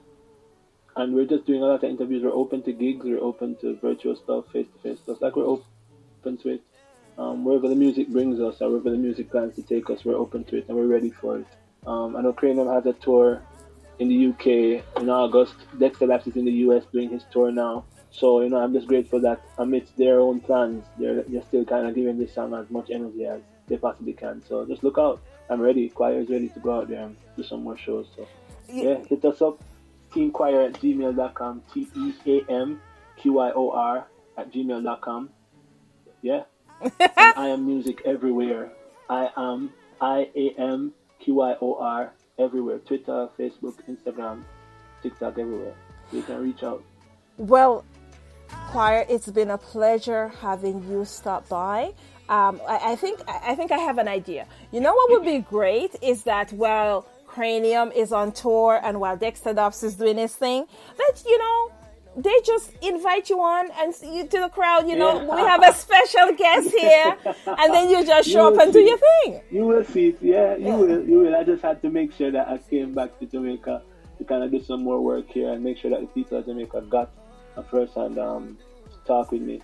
[0.99, 2.23] and we're just doing a lot of interviews.
[2.23, 5.21] We're open to gigs, we're open to virtual stuff, face to face stuff.
[5.21, 6.61] Like we're open to it.
[7.17, 10.17] Um, wherever the music brings us or wherever the music plans to take us, we're
[10.17, 11.47] open to it and we're ready for it.
[11.87, 13.41] Um, I know Kranium has a tour
[13.99, 15.55] in the UK in August.
[15.77, 17.85] Dexta Daps is in the US doing his tour now.
[18.11, 21.87] So, you know, I'm just grateful that amidst their own plans, they're, they're still kind
[21.87, 24.43] of giving this song as much energy as they possibly can.
[24.45, 25.21] So just look out.
[25.49, 25.89] I'm ready.
[25.89, 28.07] Qyor is ready to go out there and do some more shows.
[28.17, 28.27] So,
[28.67, 29.61] yeah, hit us up.
[30.13, 31.63] Teamchoir at gmail.com.
[31.73, 32.81] T E A M
[33.17, 34.07] Q I O R
[34.37, 35.29] at gmail.com.
[36.21, 36.43] Yeah.
[37.05, 38.71] I am music everywhere.
[39.09, 42.79] I am I A M Q I O R everywhere.
[42.79, 44.43] Twitter, Facebook, Instagram,
[45.03, 45.75] TikTok, everywhere.
[46.11, 46.83] You can reach out.
[47.37, 47.85] Well,
[48.71, 51.93] Qyor, it's been a pleasure having you stop by.
[52.29, 54.45] Um, I, I think I think I have an idea.
[54.71, 57.07] You know what would be great is that while
[57.39, 60.65] Kranium is on tour and while Dexta Daps is doing his thing,
[60.97, 61.71] that you know
[62.17, 64.89] they just invite you on and see you to the crowd.
[64.89, 67.15] You know, we have a special guest here,
[67.47, 69.41] and then you just show You up and do will your thing.
[69.51, 70.17] You will see it.
[70.21, 70.75] Yeah, you Yeah.
[70.75, 71.05] will.
[71.07, 71.35] You will.
[71.35, 73.83] I just had to make sure that I came back to Jamaica
[74.17, 76.45] to kind of do some more work here and make sure that the people of
[76.45, 77.09] Jamaica got
[77.55, 78.57] a first hand um,
[79.05, 79.61] talk with me,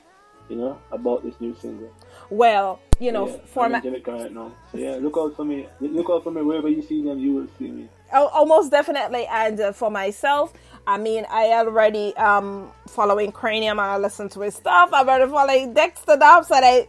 [0.48, 1.92] you know, about this new single.
[2.30, 4.52] Well, you know, yeah, for I'm my in Jamaica right now.
[4.72, 5.68] So yeah, look out for me.
[5.80, 7.20] Look out for me wherever you see them.
[7.20, 7.90] You will see me.
[8.14, 9.26] Oh, oh, definitely.
[9.30, 10.54] And uh, for myself,
[10.88, 13.80] I mean, I already um following Kranium.
[13.80, 14.90] I listen to his stuff.
[14.94, 16.88] I'm already following Dexta Daps, and I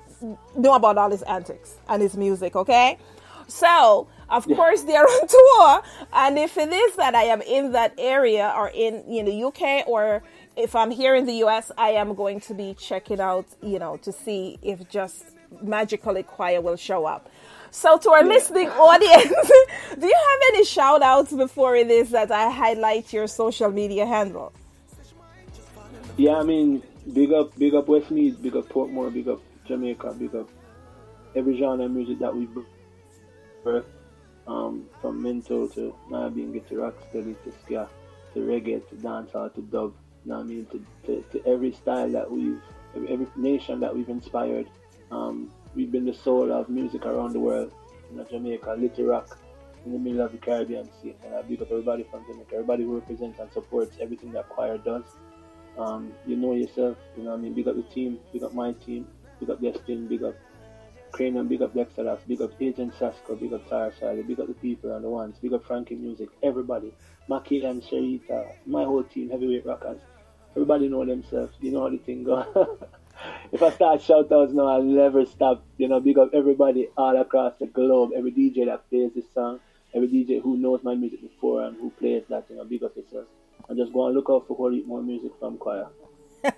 [0.56, 2.54] know about all his antics and his music.
[2.56, 2.98] Okay,
[3.48, 5.82] so of course they're on tour,
[6.12, 9.86] and if it is that I am in that area or in you know UK
[9.88, 10.22] or
[10.56, 13.98] if I'm here in the US, I am going to be checking out, you know,
[13.98, 15.24] to see if just
[15.62, 17.30] magically Qyor will show up.
[17.70, 19.50] So to our listening audience,
[19.98, 24.06] do you have any shout outs before it is that I highlight your social media
[24.06, 24.52] handle?
[26.16, 30.34] Yeah, I mean, big up, big up Westmead, big up Portmore, big up Jamaica, big
[30.34, 30.48] up
[31.34, 32.48] every genre of music that we've
[33.62, 33.84] birthed,
[34.46, 37.88] um, from Mento to Nyabinghi to Rocksteady to Ska
[38.32, 39.92] to Reggae to dancehall to dub.
[40.26, 40.66] Know what I mean?
[40.66, 42.60] To, to, to every style that we've,
[42.94, 44.68] every, nation that we've inspired.
[45.10, 47.72] Um, we've been the soul of music around the world.
[48.10, 49.38] You know, Jamaica, Little Rock,
[49.84, 51.14] in the middle of the Caribbean Sea.
[51.24, 54.84] And I big up everybody from Jamaica, everybody who represents and supports everything that Qyor
[54.84, 55.04] does.
[55.78, 57.54] Um, you know yourself, you know what I mean?
[57.54, 59.06] Big up the team, big up my team,
[59.38, 60.34] big up Destin, big up
[61.12, 64.54] Kranium, big up Dexta big up Agent Sasco, big up Tara Shiley, big up the
[64.54, 66.92] people and the ones, big up Frankie Music, everybody.
[67.28, 70.00] Maki and Sharita, my whole team, Heavyweight Rockers.
[70.56, 72.78] Everybody know themselves, you know how the thing go.
[73.52, 75.62] if I start shout outs now, I'll never stop.
[75.76, 79.60] You know, big up everybody all across the globe, every DJ that plays this song,
[79.94, 82.96] every DJ who knows my music before and who plays that, you know, big up
[82.96, 83.26] yourself.
[83.68, 85.88] And just go and look out for whole more music from Qyor.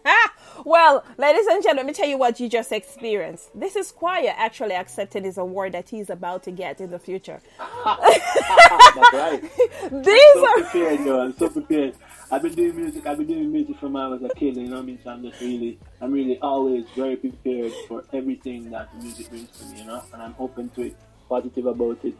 [0.64, 3.50] Well, ladies and gentlemen, let me tell you what you just experienced.
[3.58, 7.40] This is Qyor actually accepting his award that he's about to get in the future.
[7.84, 9.40] That's right.
[9.40, 9.52] These
[9.90, 11.20] I'm so are prepared, yo.
[11.20, 11.94] I'm so prepared.
[12.30, 13.06] I've been doing music.
[13.06, 14.56] I've been doing music from when I was a kid.
[14.56, 14.98] You know what I mean?
[15.02, 19.64] So I'm just really, I'm really always very prepared for everything that music brings to
[19.66, 19.80] me.
[19.80, 20.96] You know, and I'm open to it,
[21.28, 22.14] positive about it.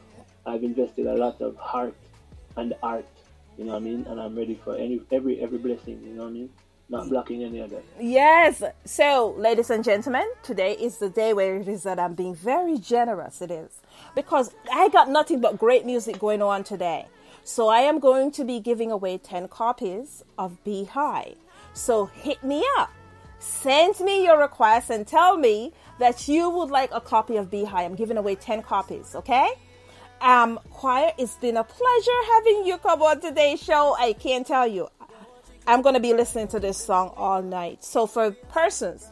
[0.47, 1.95] I've invested a lot of heart
[2.57, 3.07] and art.
[3.59, 4.07] You know what I mean?
[4.09, 6.01] And I'm ready for any every every blessing.
[6.03, 6.51] You know what I mean?
[6.89, 7.85] Not blocking any of that.
[8.01, 8.63] Yes.
[8.87, 12.79] So, ladies and gentlemen, today is the day where it is that I'm being very
[12.79, 13.43] generous.
[13.43, 13.83] It is.
[14.15, 17.07] Because I got nothing but great music going on today.
[17.49, 21.33] So, I am going to be giving away 10 copies of Be High.
[21.73, 22.91] So, hit me up.
[23.39, 27.65] Send me your request and tell me that you would like a copy of Be
[27.65, 27.85] High.
[27.85, 29.49] I'm giving away 10 copies, okay?
[30.21, 33.97] Um, Qyor, it's been a pleasure having you come on today's show.
[33.99, 34.89] I can't tell you.
[35.67, 37.83] I'm going to be listening to this song all night.
[37.83, 39.11] So for persons,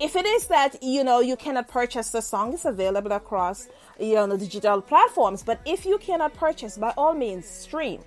[0.00, 3.68] if it is that you know you cannot purchase the song, it's available across
[3.98, 5.42] you know the digital platforms.
[5.42, 8.00] But if you cannot purchase, by all means, stream.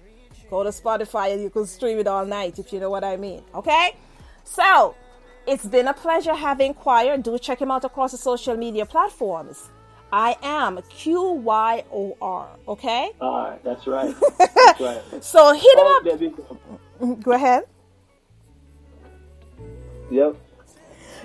[0.50, 3.16] Go to Spotify and you can stream it all night if you know what I
[3.18, 3.44] mean.
[3.56, 3.96] Okay?
[4.44, 4.96] So
[5.48, 7.24] it's been a pleasure having Qyor.
[7.24, 9.70] Do check him out across the social media platforms.
[10.12, 12.48] I am Q Y O R.
[12.68, 13.10] Okay?
[13.20, 14.14] All right, that's right.
[14.38, 15.24] That's right.
[15.24, 16.04] So hit him Oh, up.
[16.06, 16.18] go.
[16.18, 17.22] Mm-hmm.
[17.22, 17.64] Go ahead.
[20.12, 20.36] Yep.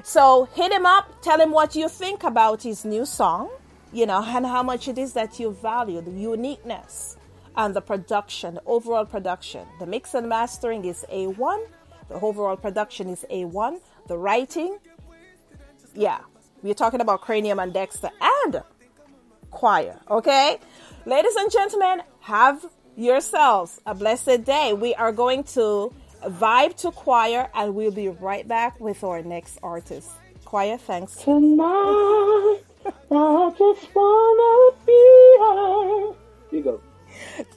[0.02, 3.50] So hit him up, tell him what you think about his new song,
[3.92, 7.16] you know, and how much it is that you value, the uniqueness
[7.56, 9.66] and the production, the overall production.
[9.80, 11.66] The mix and mastering is A1,
[12.08, 14.78] the overall production is A1, the writing,
[15.94, 16.20] yeah,
[16.62, 18.62] we're talking about Kranium and Dexta and
[19.52, 20.58] Qyor, okay?
[21.06, 22.64] Ladies and gentlemen, have
[22.96, 24.72] yourselves a blessed day.
[24.72, 25.92] We are going to
[26.22, 30.10] vibe to Qyor and we'll be right back with our next artist.
[30.44, 31.16] Qyor, thanks.
[31.16, 32.60] Tonight,
[33.10, 36.14] I just wanna be high.
[36.50, 36.80] You go.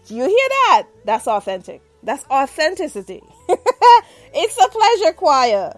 [0.08, 0.88] Do you hear that?
[1.06, 1.82] That's authentic.
[2.04, 3.22] That's authenticity.
[3.50, 5.78] it's a pleasure, Qyor.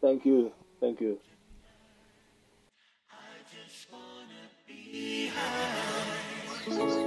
[0.00, 0.52] Thank you.
[0.80, 1.18] Thank you.
[6.66, 7.00] Yeah.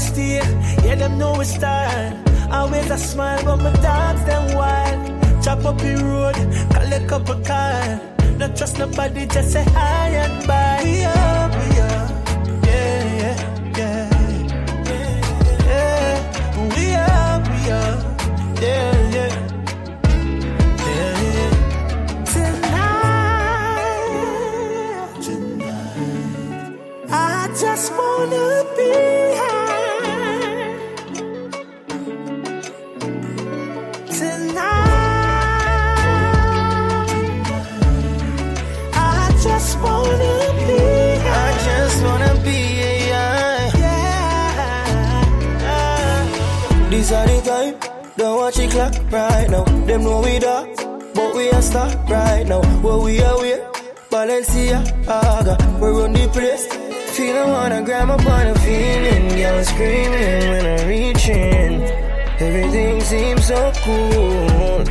[0.00, 0.36] stay.
[0.84, 2.24] Yeah, them know it's time.
[2.50, 5.44] Always a smile, but my dogs them wild.
[5.44, 6.36] Chop up the road,
[6.72, 8.00] call a couple car.
[8.38, 10.80] Not trust nobody, just say hi and bye.
[10.84, 12.10] We up, we up.
[12.66, 13.36] Yeah, yeah,
[13.78, 14.08] yeah.
[14.88, 15.12] Yeah,
[15.70, 16.16] yeah.
[16.74, 18.60] We up, we up.
[18.60, 19.50] Yeah, yeah.
[27.60, 28.90] just wanna be
[29.36, 29.49] happy.
[47.10, 47.74] These the time.
[48.16, 49.64] Don't watch the clock right now.
[49.84, 50.68] Them know we dark,
[51.12, 52.62] but we are start right now.
[52.82, 53.54] Where we are, we
[54.10, 56.68] Balenciaga, we run the place.
[57.16, 61.82] Feeling wanna grab up on a feeling, girl screaming when I'm reaching.
[62.38, 64.84] Everything seems so cool,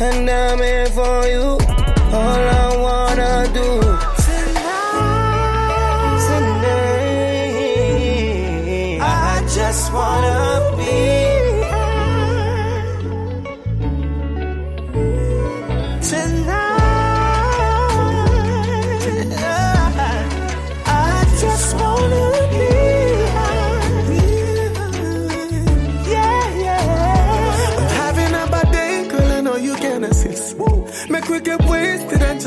[0.00, 1.46] and I'm here for you.
[2.18, 4.11] All I wanna do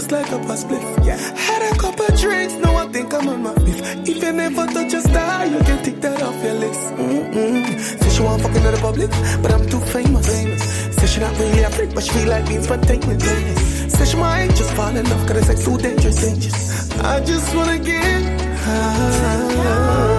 [0.08, 0.82] just like a past split.
[1.38, 4.08] Had a couple drinks, now I think I'm on my fifth.
[4.08, 6.80] If you never touch a star, you can take that off your list.
[6.92, 7.80] Mm-mm.
[8.02, 9.10] Say she want fucking in the public,
[9.42, 10.28] but I'm too famous.
[10.96, 13.94] Say she not really a freak, but she feel like being spontaneous.
[13.94, 16.92] Say she might just fall in love, cause it's like too dangerous.
[17.02, 18.22] I just wanna get
[18.60, 20.15] high.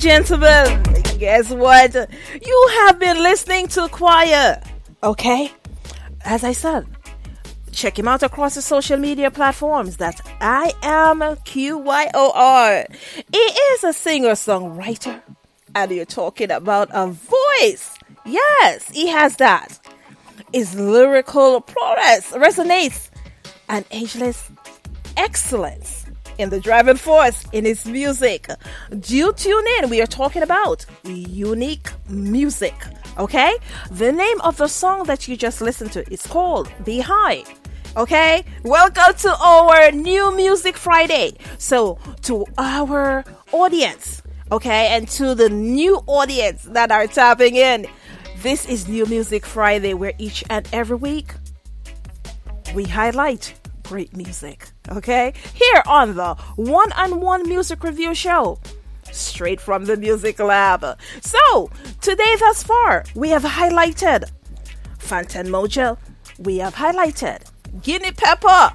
[0.00, 0.82] Gentlemen,
[1.18, 1.94] guess what?
[1.94, 4.66] You have been listening to Qyor,
[5.02, 5.52] okay?
[6.24, 6.86] As I said,
[7.70, 9.98] check him out across the social media platforms.
[9.98, 12.86] That's I am Q Y O R.
[13.30, 15.20] He is a singer songwriter,
[15.74, 17.98] and you're talking about a voice.
[18.24, 19.78] Yes, he has that.
[20.54, 23.10] His lyrical prowess resonates
[23.68, 24.50] and ageless
[25.18, 25.99] excellence
[26.40, 28.48] in the driving force in his music.
[28.98, 29.90] Do tune in.
[29.90, 32.74] We are talking about unique music.
[33.18, 33.54] Okay?
[33.90, 37.44] The name of the song that you just listened to is called Be High.
[37.96, 38.44] Okay?
[38.64, 41.36] Welcome to our new music Friday.
[41.58, 47.86] So, to our audience, okay, and to the new audience that are tapping in,
[48.42, 51.34] this is New Music Friday, where each and every week
[52.74, 55.32] we highlight great music, okay?
[55.54, 58.58] Here on the One on One Music Review Show,
[59.12, 60.98] straight from the Music Labb.
[61.20, 64.30] So, today thus far, we have highlighted
[64.98, 65.96] Fantan Mojah,
[66.38, 67.44] we have highlighted
[67.82, 68.74] Guinney Pepper.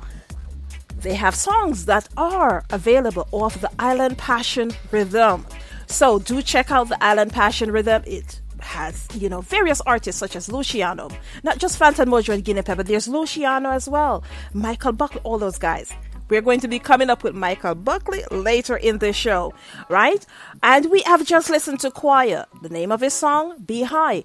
[0.97, 5.45] They have songs that are available off the Island Passion Rhythm.
[5.87, 8.03] So, do check out the Island Passion Rhythm.
[8.07, 11.09] It has, you know, various artists such as Luciano,
[11.43, 14.23] not just Fantan Mojah and Guinney Pepper, there's Luciano as well,
[14.53, 15.93] Michael Buckley, all those guys.
[16.29, 19.53] We're going to be coming up with Michael Buckley later in the show,
[19.89, 20.25] right?
[20.63, 22.45] And we have just listened to Qyor.
[22.61, 24.23] The name of his song, Be High.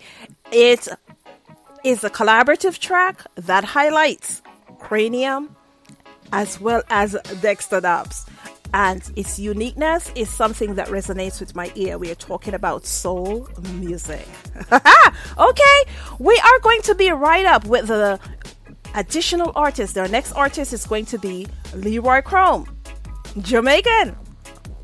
[0.51, 0.89] It
[1.85, 4.43] is a collaborative track that highlights
[4.79, 5.51] Kranium
[6.33, 8.27] as well as Dexta Daps.
[8.73, 11.99] And its uniqueness is something that resonates with my ear.
[11.99, 14.27] We are talking about soul music.
[14.73, 15.83] okay,
[16.21, 18.21] we are going to be right up with the
[18.95, 19.97] additional artist.
[19.99, 22.69] Our next artist is going to be Leroy Krome,
[23.41, 24.17] Jamaican,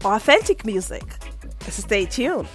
[0.05, 1.03] authentic music.
[1.69, 2.49] Stay tuned.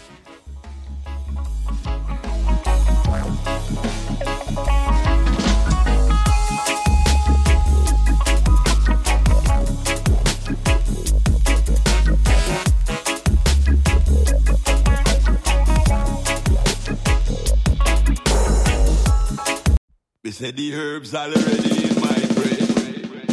[20.23, 23.25] We said the herbs already in my brain.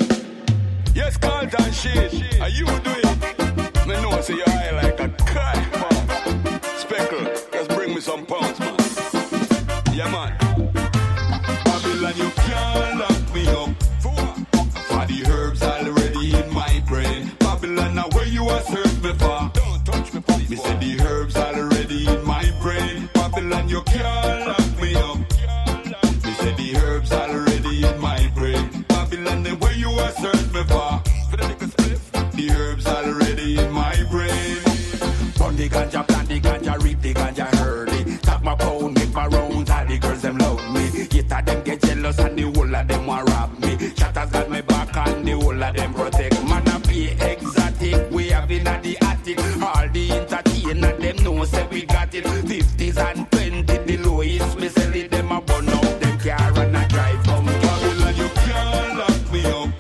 [0.94, 2.40] Yes, Carlton shit.
[2.40, 3.20] Are you doing?
[3.86, 6.60] Me know say you high like a kite, man.
[6.78, 8.74] Speckle, just bring me some pounds, man.
[9.93, 10.35] Yeah, man.
[11.66, 13.69] Babylon, you can't lock me up.
[14.89, 17.31] For the herbs already in my brain.
[17.39, 19.51] Babylon, now where you are search me for?
[19.52, 20.48] Don't touch me, please.
[20.48, 23.10] Me say the herbs already in my brain.
[23.12, 24.28] Babylon, you can't
[35.69, 38.16] ganja, plant the ganja, reap the ganja early.
[38.19, 41.07] Tap my pound, make my rounds, all the girls them love me.
[41.07, 43.77] Get of them get jealous and the whole of them want rob me.
[43.97, 46.45] Shatters got me back and the whole of them protect.
[46.45, 49.39] Man, I be exotic, we have in the attic.
[49.39, 52.27] All the entertainer, them know say we got it.
[52.49, 56.77] Fifties and twenty, the lowest, me sell it, them a burn out them car and
[56.77, 59.70] a drive from Babylon, you can't lock me up.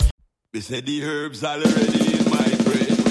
[0.52, 3.07] Me say the herbs already in my brain.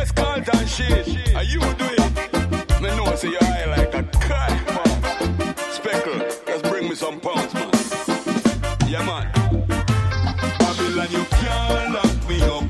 [0.00, 1.36] Yes, Carlton shit.
[1.36, 2.12] Are you doing?
[2.80, 5.54] Me know say you high like a kite, man.
[5.76, 7.70] Speckle, just bring me some pounds, man.
[8.88, 9.30] Yeah, man.
[10.58, 12.64] Babylon, you can't lock me up.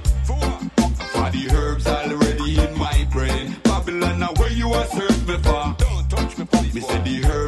[1.12, 3.54] For the herbs already in my brain.
[3.62, 5.76] Babylon, now where you are search me for?
[5.78, 6.74] Don't touch me, please.
[6.74, 7.39] Me say the herbs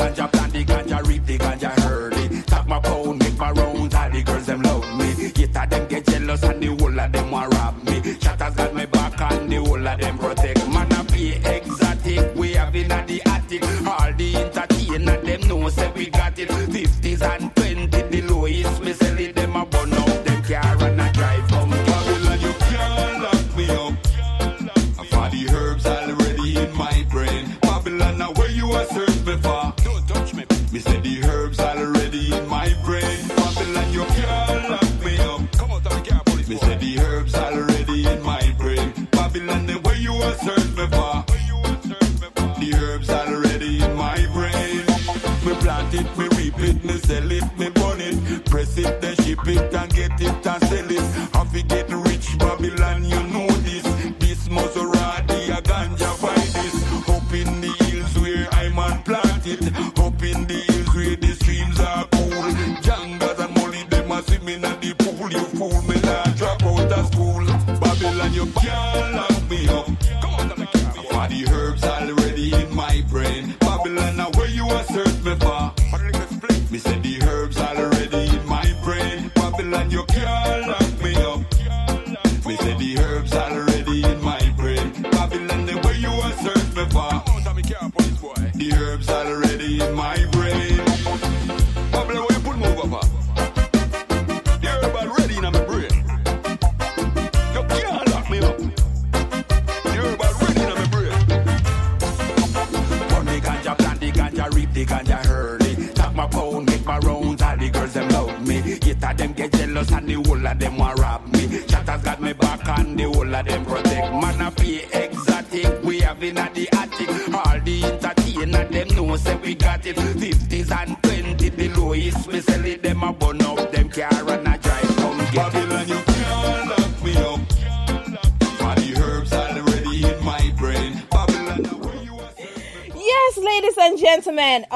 [0.00, 2.42] ganja, plant the ganja, reap the ganja early.
[2.42, 5.30] Tap my pound, make my rounds, all the girls them love me.
[5.30, 8.14] Get of them get jealous and the whole of them want rob me.
[8.20, 10.68] Shatters got me back and the whole of them protect.
[10.68, 13.62] Man, I be exotic, we have in at the attic.
[13.86, 16.50] All the entertainer, them know say we got it.
[16.72, 17.49] Fifties and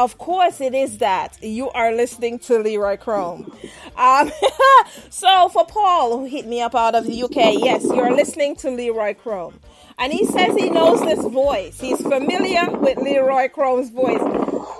[0.04, 1.38] of course it is that.
[1.42, 3.50] You are listening to Leroy Krome.
[3.96, 4.30] Um,
[5.10, 8.70] so for Paul, who hit me up out of the UK, yes, you're listening to
[8.70, 9.54] Leroy Krome.
[9.98, 11.80] And he says he knows this voice.
[11.80, 14.20] He's familiar with Leroy Krome's voice.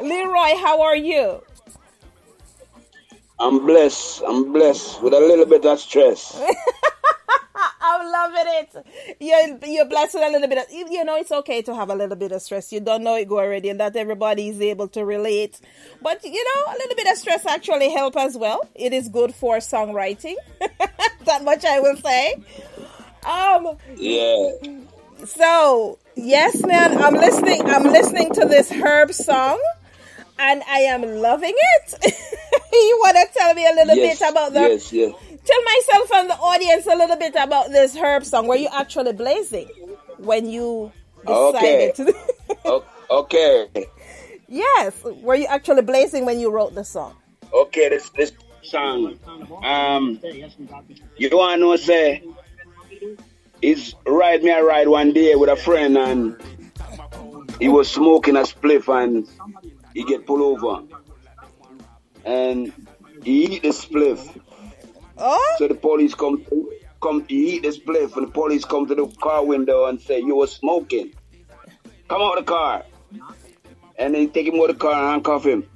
[0.03, 1.43] Leroy, how are you?
[3.39, 4.23] I'm blessed.
[4.29, 6.39] I'm blessed with a little bit of stress.
[7.87, 8.87] I'm loving it.
[9.21, 11.95] You're you're blessed with a little bit of you know it's okay to have a
[11.95, 12.73] little bit of stress.
[12.73, 15.61] You don't know it go already and that everybody is able to relate.
[16.01, 18.67] But you know, a little bit of stress actually help as well.
[18.75, 20.37] It is good for songwriting.
[21.27, 22.35] that much I will say.
[23.27, 24.53] Um Yeah.
[25.27, 29.61] so yes man, I'm listening I'm listening to this herb song
[30.39, 31.95] and I am loving it.
[32.73, 35.15] you wanna tell me a little yes, bit about the Yes, yes.
[35.45, 38.47] Tell myself and the audience a little bit about this herb song.
[38.47, 39.69] Were you actually blazing
[40.19, 40.91] when you
[41.27, 41.93] Okay.
[41.93, 42.15] decided to?
[42.67, 43.69] O- okay.
[44.49, 44.95] yes.
[45.05, 47.15] Were you actually blazing when you wrote the song?
[47.53, 49.19] Okay, this this song.
[49.63, 50.19] Um
[51.17, 52.23] you wanna know say
[53.61, 56.37] he's ride me a ride one day with a friend and
[57.61, 59.29] he was smoking a spliff and
[59.93, 60.83] he get pulled over.
[62.25, 62.73] And
[63.23, 64.21] he eat the spliff.
[65.19, 65.57] Oh?
[65.59, 66.45] So the police come
[67.01, 70.19] come he eat the spliff and the police come to the car window and say
[70.21, 71.13] you were smoking.
[72.09, 72.85] Come out of the car.
[73.99, 75.69] And they take him out of the car and handcuff him.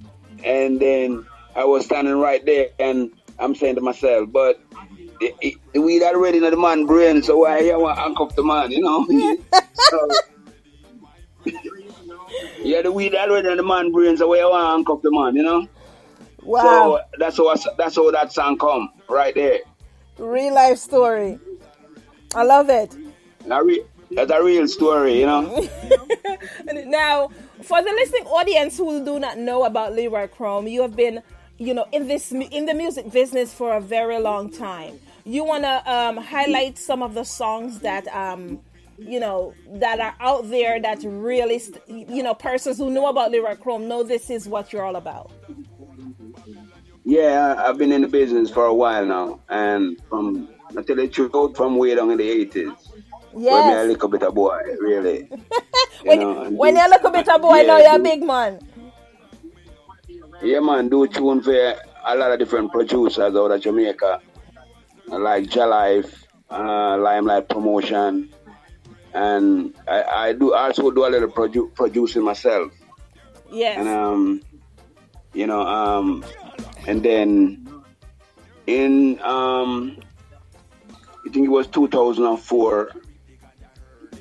[0.44, 1.24] And then
[1.55, 4.60] I was standing right there and I'm saying to myself, but
[5.20, 8.35] the, the, the weed already in the man brain, so why I want to handcuff
[8.35, 9.06] the man, you know?
[9.74, 10.09] so,
[12.59, 15.10] yeah, the weed already in the man brain, so why I want to handcuff the
[15.12, 15.69] man, you know?
[16.43, 16.62] Wow.
[16.62, 19.61] So that's how I- that's how that song come right there.
[20.19, 21.39] Real life story.
[22.35, 22.95] I love it.
[24.11, 25.43] That's a real story, you know.
[26.87, 27.29] now,
[27.63, 31.23] for the listening audience who do not know about Leroy Krome, you have been,
[31.59, 34.99] you know, in this in the music business for a very long time.
[35.25, 38.61] You want to um, highlight some of the songs that, um,
[38.99, 43.31] you know, that are out there that really, st- you know, persons who know about
[43.31, 45.31] Leroy Krome know this is what you're all about.
[47.09, 51.09] Yeah, I've been in the business for a while now, and from I tell the
[51.09, 52.71] truth, from way down in the eighties.
[53.33, 55.27] When me a little bit of boy, really.
[55.31, 55.39] you
[56.05, 58.23] When, know, when do- you look a bit of boy, yeah, now you're a big
[58.23, 58.61] man.
[60.43, 64.21] Yeah, man, do tune for a lot of different producers out of Jamaica,
[65.07, 66.13] like Jalife,
[66.51, 68.29] uh, Limelight Promotion,
[69.15, 72.71] and I, I do also do a little produ- producing myself.
[73.51, 73.79] Yes.
[73.79, 74.43] And um,
[75.33, 76.23] you know, um,
[76.89, 77.66] and then
[78.66, 79.97] in um,
[81.27, 82.90] I think it was 2004.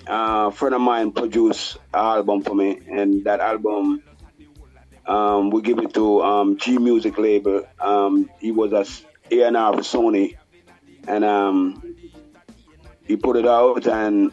[0.10, 4.02] Uh, a friend of mine produced an album for me, and that album
[5.06, 7.64] um, we give it to um, G Music label.
[7.80, 10.36] Um, he was a s- A&R for Sony,
[11.08, 11.84] and um,
[13.06, 14.32] he put it out, and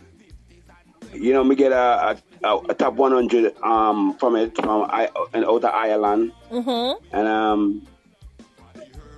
[1.12, 5.44] you know, me get a, a, a top 100 um, from it from I and
[5.44, 7.04] out of Ireland, Mm-hmm.
[7.16, 7.86] and um,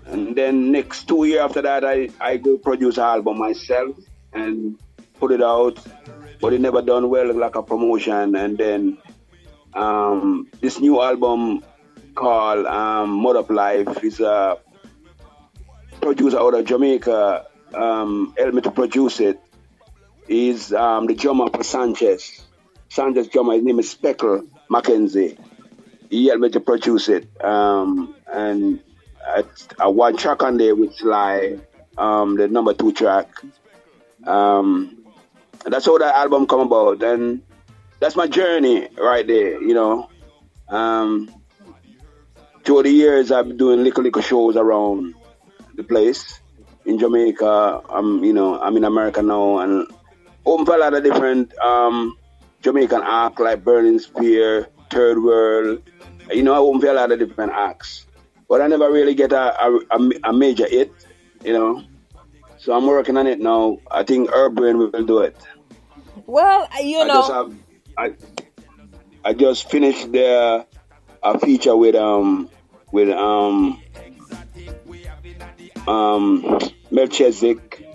[0.07, 3.97] and then next two year after that, I I go produce an album myself
[4.33, 4.79] and
[5.19, 5.79] put it out,
[6.41, 8.99] but it never done well like a promotion, and then
[9.75, 11.63] um, this new album
[12.15, 14.59] called um, Up Life is a
[16.01, 17.47] producer out of Jamaica.
[17.75, 19.41] Um, helped me to produce it.
[20.29, 22.43] Is um, the drummer for Sanchez.
[22.89, 25.37] Sanchez drummer, his name is Speckle Mackenzie.
[26.11, 27.29] He helped me to produce it.
[27.43, 28.81] Um, and
[29.79, 31.59] I one track on there with Sly,
[31.99, 33.29] um, the number two track.
[34.25, 35.05] Um,
[35.65, 37.03] that's how that album come about.
[37.03, 37.43] And
[38.01, 40.11] that's my journey right there, you know.
[40.69, 41.33] Um,
[42.65, 45.15] through the years, I've been doing little, little shows around
[45.75, 46.41] the place
[46.85, 47.83] in Jamaica.
[47.89, 49.87] I'm, you know, I'm in America now, and
[50.45, 52.17] open for a lot of different um,
[52.63, 55.83] Jamaican acts like Burning Spear, Third World.
[56.33, 58.07] You know, I open for a lot of different acts,
[58.49, 60.93] but I never really get a, a, a, major hit,
[61.45, 61.83] you know.
[62.59, 63.79] So I'm working on it now.
[63.91, 65.37] I think Urban will do it.
[66.27, 67.15] Well, you I know.
[67.15, 67.55] just have,
[67.99, 68.15] I,
[69.25, 70.67] I just finished the
[71.23, 72.49] a feature with um
[72.93, 73.83] with um
[75.87, 76.59] um
[76.91, 77.87] Melchizedek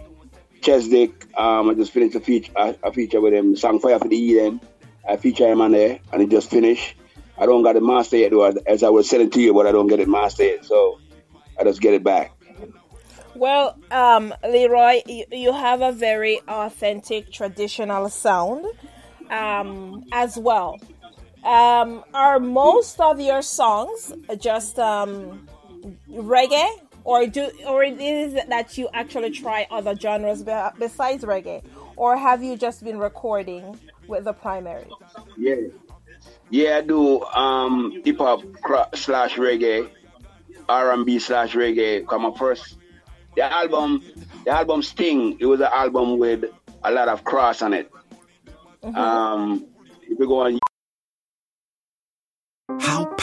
[0.61, 1.37] Chesdick.
[1.37, 3.55] Um, I just finished a feature a, a feature with him.
[3.55, 4.61] Song Fire for the Eden.
[5.07, 6.95] I feature him on there, and it just finished.
[7.41, 9.71] I don't got it mastered yet, though, as I was selling to you, but I
[9.71, 10.99] don't get it mastered yet, so
[11.59, 12.31] I just get it back.
[13.33, 18.67] Well, um, Leroy, you, you have a very authentic traditional sound
[19.31, 20.79] um, as well.
[21.43, 25.47] Um, are most of your songs just um,
[26.11, 26.69] reggae,
[27.03, 31.63] or do or is it that you actually try other genres be- besides reggae,
[31.95, 34.91] or have you just been recording with the primary?
[35.37, 35.55] Yeah.
[36.49, 39.89] Yeah, I do um, hip hop cra- slash reggae,
[40.67, 42.05] R and B slash reggae.
[42.05, 42.77] Cause my first
[43.35, 44.03] the album,
[44.45, 45.37] the album Sting.
[45.39, 46.45] It was an album with
[46.83, 47.91] a lot of cross on it.
[48.83, 49.67] Um,
[50.03, 50.59] if you go on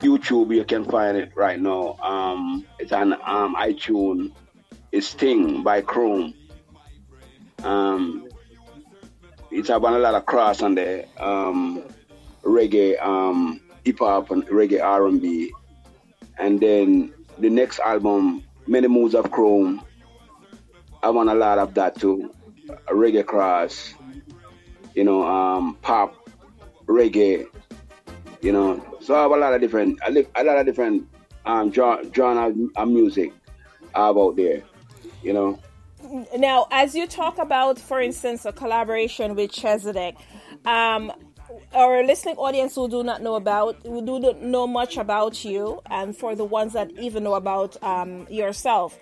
[0.00, 1.96] YouTube, you can find it right now.
[2.02, 4.32] Um, it's on um, iTunes.
[4.92, 6.34] It's Sting by Krome.
[7.64, 8.28] Um,
[9.50, 11.06] it's have a lot of cross on there.
[11.16, 11.82] Um,
[12.42, 15.50] reggae, um, hip hop, and reggae R and B.
[16.38, 19.82] And then the next album, Many Moves of Krome.
[21.02, 22.34] I want a lot of that too.
[22.90, 23.94] Reggae cross,
[24.94, 26.28] you know, um, pop,
[26.86, 27.46] reggae,
[28.42, 28.95] you know.
[29.06, 31.06] So I have a lot of different, a, li- a lot of different
[31.44, 33.32] um, genre, of music
[33.94, 34.64] out there,
[35.22, 35.60] you know.
[36.36, 40.16] Now, as you talk about, for instance, a collaboration with Chezidek,
[40.66, 41.12] um,
[41.72, 45.80] our listening audience who do not know about, who do not know much about you,
[45.86, 48.98] and for the ones that even know about um, yourself,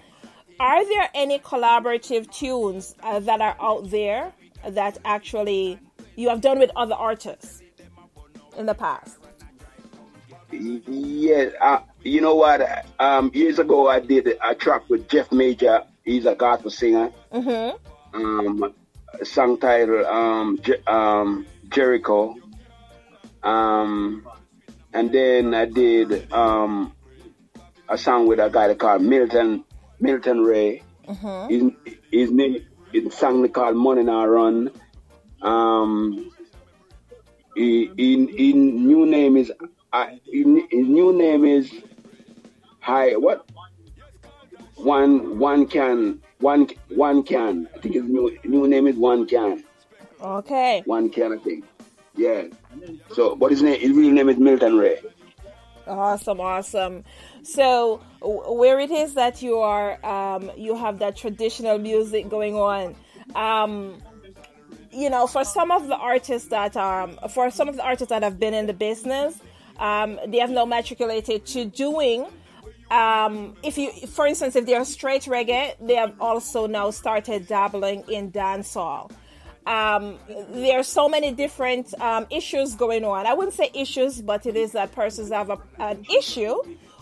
[0.61, 4.35] are there any collaborative tunes uh, that are out there
[4.69, 5.79] that actually
[6.17, 7.63] you have done with other artists
[8.59, 9.24] in the past?
[10.51, 12.87] Yeah, uh, you know what?
[12.99, 15.85] Um, years ago, I did a track with Jeff Major.
[16.05, 17.11] He's a gospel singer.
[17.33, 17.77] Mm-hmm.
[18.15, 18.75] Um,
[19.23, 22.37] song titled um, Je- um, Jericho.
[23.43, 24.27] Um,
[24.93, 26.95] and then I did um,
[27.89, 29.65] a song with a guy called Milton
[30.01, 30.83] Milton Ray.
[31.07, 31.73] Mm-hmm.
[31.85, 34.71] His, his name his song called Money Now Run.
[35.43, 36.31] Um,
[37.55, 39.53] he, he, he new name is
[40.27, 41.71] his, his new name is
[42.81, 43.47] Hi what
[44.77, 49.65] one one can one one can I think his new new name is one can
[50.21, 50.83] Okay.
[50.87, 51.65] one can I think
[52.17, 52.45] yeah
[53.13, 55.01] so but his name his real name is Milton Ray
[55.87, 57.05] Awesome, awesome.
[57.43, 62.97] So, where it is that you are, um, you have that traditional music going on.
[63.35, 64.01] Um,
[64.91, 68.23] you know, for some of the artists that um, for some of the artists that
[68.23, 69.39] have been in the business,
[69.79, 72.27] um, they have now matriculated to doing.
[72.91, 77.47] Um, if you, for instance, if they are straight reggae, they have also now started
[77.47, 79.11] dabbling in dancehall
[79.67, 80.19] um,
[80.51, 83.27] there are so many different um, issues going on.
[83.27, 86.57] I wouldn't say issues, but it is that persons have a, an issue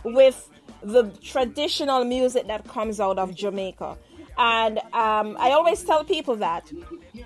[0.04, 0.48] with
[0.82, 3.96] the traditional music that comes out of Jamaica.
[4.38, 6.70] And um, I always tell people that,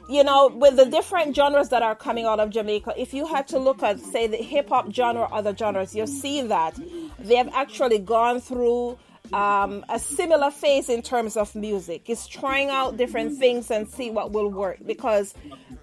[0.08, 3.46] you know, with the different genres that are coming out of Jamaica, if you had
[3.48, 6.78] to look at, say, the hip hop genre or other genres, you'll see that
[7.18, 8.98] they have actually gone through
[9.32, 12.08] um, a similar phase in terms of music.
[12.08, 15.34] It's trying out different things and see what will work because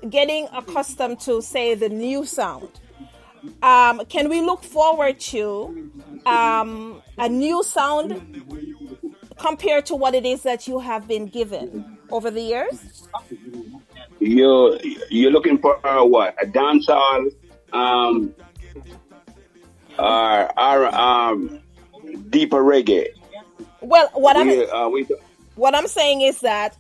[0.10, 2.70] getting accustomed to, say, the new sound.
[3.62, 5.92] Um, can we look forward to
[6.26, 8.44] um, a new sound
[9.38, 13.08] compared to what it is that you have been given over the years?
[14.24, 14.80] You're
[15.10, 17.30] you're looking for uh, what a dancehall
[17.74, 18.34] um
[20.00, 21.60] or or um
[22.30, 23.08] deeper reggae
[23.82, 25.08] Well, what I'm uh, we,
[25.56, 26.78] what I'm saying is that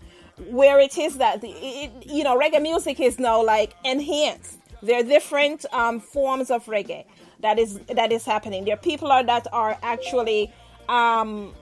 [0.47, 4.59] where it is that the, it, you know reggae music is now like enhanced.
[4.81, 7.05] There are different um, forms of reggae
[7.39, 8.65] that is that is happening.
[8.65, 10.51] There are people are, that are actually
[10.89, 11.53] um,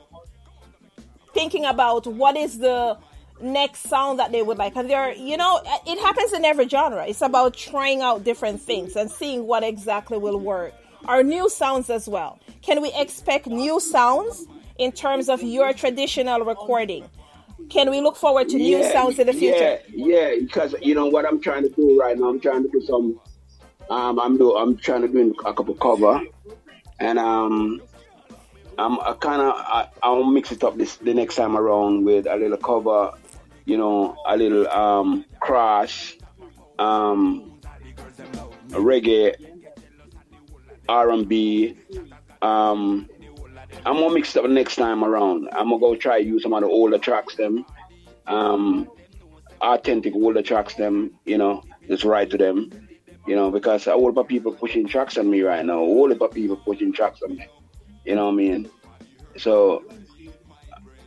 [1.33, 2.97] thinking about what is the
[3.41, 4.75] next sound that they would like.
[4.75, 7.05] And they're, you know, it happens in every genre.
[7.07, 10.73] It's about trying out different things and seeing what exactly will work.
[11.07, 12.39] Or new sounds as well.
[12.61, 14.45] Can we expect new sounds
[14.77, 17.09] in terms of your traditional recording?
[17.69, 19.79] Can we look forward to new sounds in the future?
[19.89, 22.29] Yeah, yeah, because you know what I'm trying to do right now.
[22.29, 23.19] I'm trying to do some.
[23.89, 24.55] Um, I'm do.
[24.55, 26.21] I'm trying to do a couple cover,
[26.99, 27.81] and um,
[28.77, 32.25] I'm I kind of I, I'll mix it up this the next time around with
[32.25, 33.11] a little cover,
[33.65, 36.17] you know, a little um crash,
[36.79, 37.59] um,
[38.69, 39.35] reggae,
[40.89, 41.77] R&B,
[42.41, 43.09] um.
[43.85, 45.47] I'm gonna mix up next time around.
[45.53, 47.65] I'm gonna go try use some of the older tracks, them,
[48.27, 48.89] um,
[49.61, 51.17] authentic older tracks, them.
[51.25, 52.69] You know, just write to them.
[53.27, 55.75] You know, because a whole lot of people pushing tracks on me right now.
[55.83, 57.47] A whole lot of people pushing tracks on me.
[58.03, 58.69] You know what I mean?
[59.37, 59.83] So,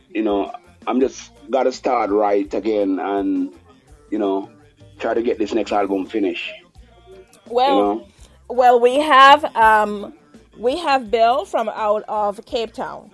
[0.09, 0.53] you know,
[0.87, 3.53] I'm just gotta start right again, and
[4.09, 4.49] you know,
[4.99, 6.51] try to get this next album finished.
[7.47, 8.07] Well, you know?
[8.49, 10.13] well, we have um,
[10.57, 13.11] we have Bill from out of Cape Town.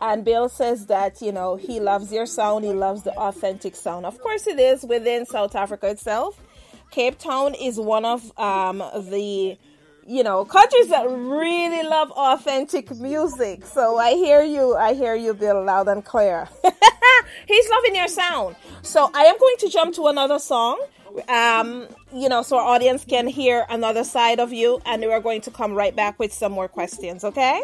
[0.00, 4.06] And Bill says that, you know, he loves your sound, he loves the authentic sound.
[4.06, 6.40] Of course, it is within South Africa itself.
[6.90, 9.58] Cape Town is one of um, the,
[10.06, 13.66] you know, countries that really love authentic music.
[13.66, 16.48] So I hear you, I hear you, Bill, loud and clear.
[17.46, 18.56] He's loving your sound.
[18.82, 20.80] So I am going to jump to another song
[21.28, 25.40] um, you know, so our audience can hear another side of you, and we're going
[25.42, 27.24] to come right back with some more questions.
[27.24, 27.62] Okay?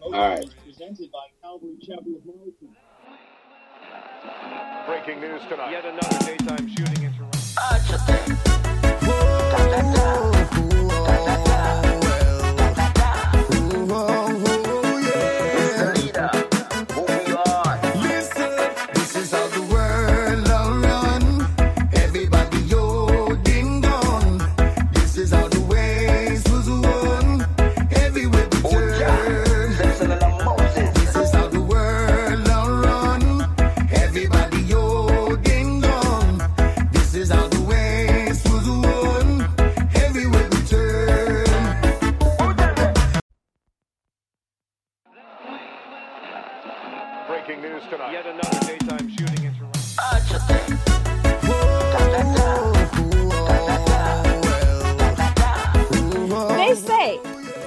[0.00, 0.44] All right.
[0.64, 2.76] Presented by Calvary Chapel of Mountain.
[4.86, 5.70] Breaking news tonight.
[5.70, 7.32] Yet another daytime shooting in Toronto.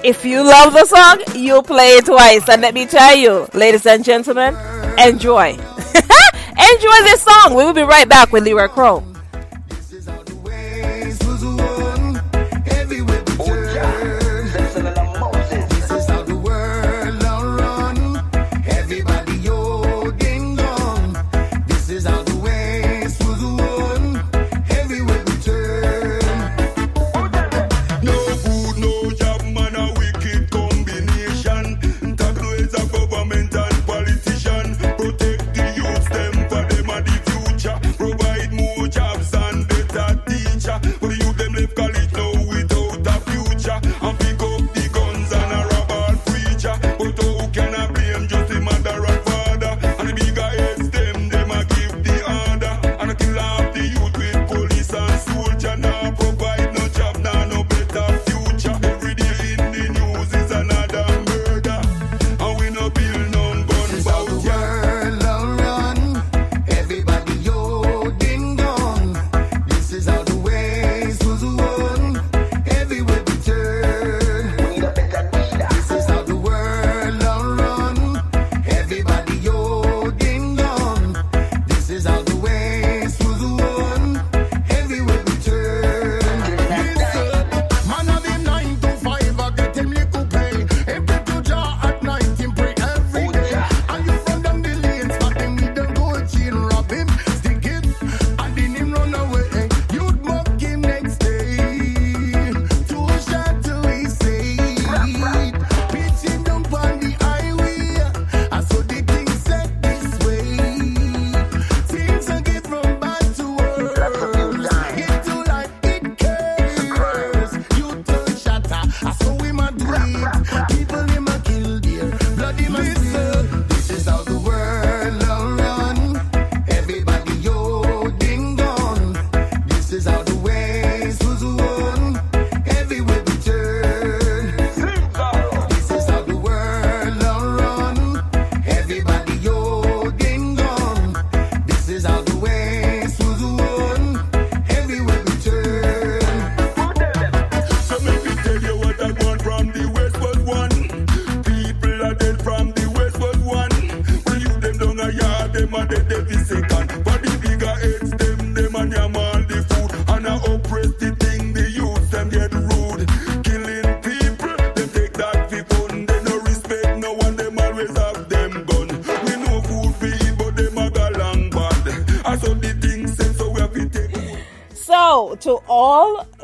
[0.06, 2.48] If you love the song, you'll play it twice.
[2.48, 4.54] And let me tell you, ladies and gentlemen,
[5.00, 5.48] enjoy.
[5.50, 7.56] enjoy this song.
[7.56, 9.15] We will be right back with Leroy Krome.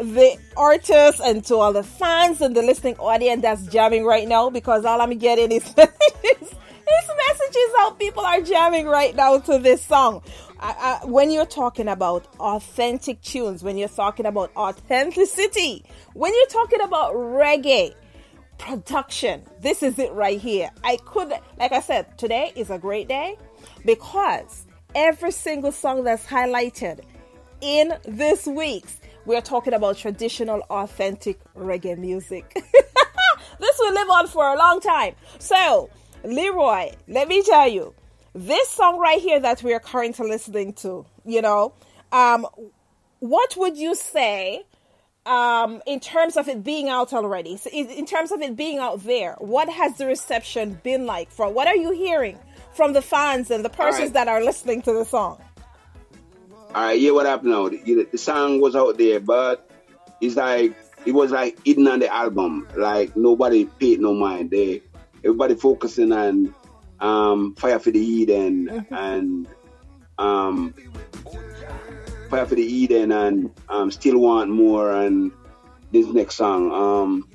[0.03, 4.51] The artists and to all the fans and the listening audience that's jamming right now,
[4.51, 7.99] because all I'm getting is messages, is messages out.
[7.99, 10.23] People are jamming right now to this song.
[10.61, 15.85] I, I, when you're talking about authentic tunes, when you're talking about authenticity,
[16.15, 17.95] when you're talking about reggae
[18.59, 20.71] production, this is it right here.
[20.85, 23.37] I could, like I said, today is a great day
[23.85, 27.01] because every single song that's highlighted
[27.61, 32.53] in this week's, we're talking about traditional, authentic reggae music.
[33.61, 35.15] this will live on for a long time.
[35.39, 35.91] So,
[36.25, 37.95] Leroy, let me tell you,
[38.35, 41.75] this song right here that we are currently listening to, you know,
[42.13, 42.47] um,
[43.21, 44.65] what would you say
[45.27, 47.57] um, in terms of it being out already?
[47.57, 51.31] So in terms of it being out there, what has the reception been like?
[51.31, 52.39] For what are you hearing
[52.75, 54.13] from the fans and the persons right.
[54.15, 55.41] that are listening to the song?
[56.75, 57.69] All right, yeah, what happened now?
[57.69, 59.71] The, the song was out there, but
[60.23, 60.75] it's like
[61.05, 62.67] it was like hidden on the album.
[62.75, 64.51] Like nobody paid no mind.
[64.51, 64.83] They
[65.23, 66.55] everybody focusing on
[66.99, 68.95] um, Fire for the Eden mm-hmm.
[68.95, 69.47] and
[70.19, 70.75] um,
[72.31, 75.31] Fire for the Eden and um, Still Want More and
[75.91, 77.29] this next song, um,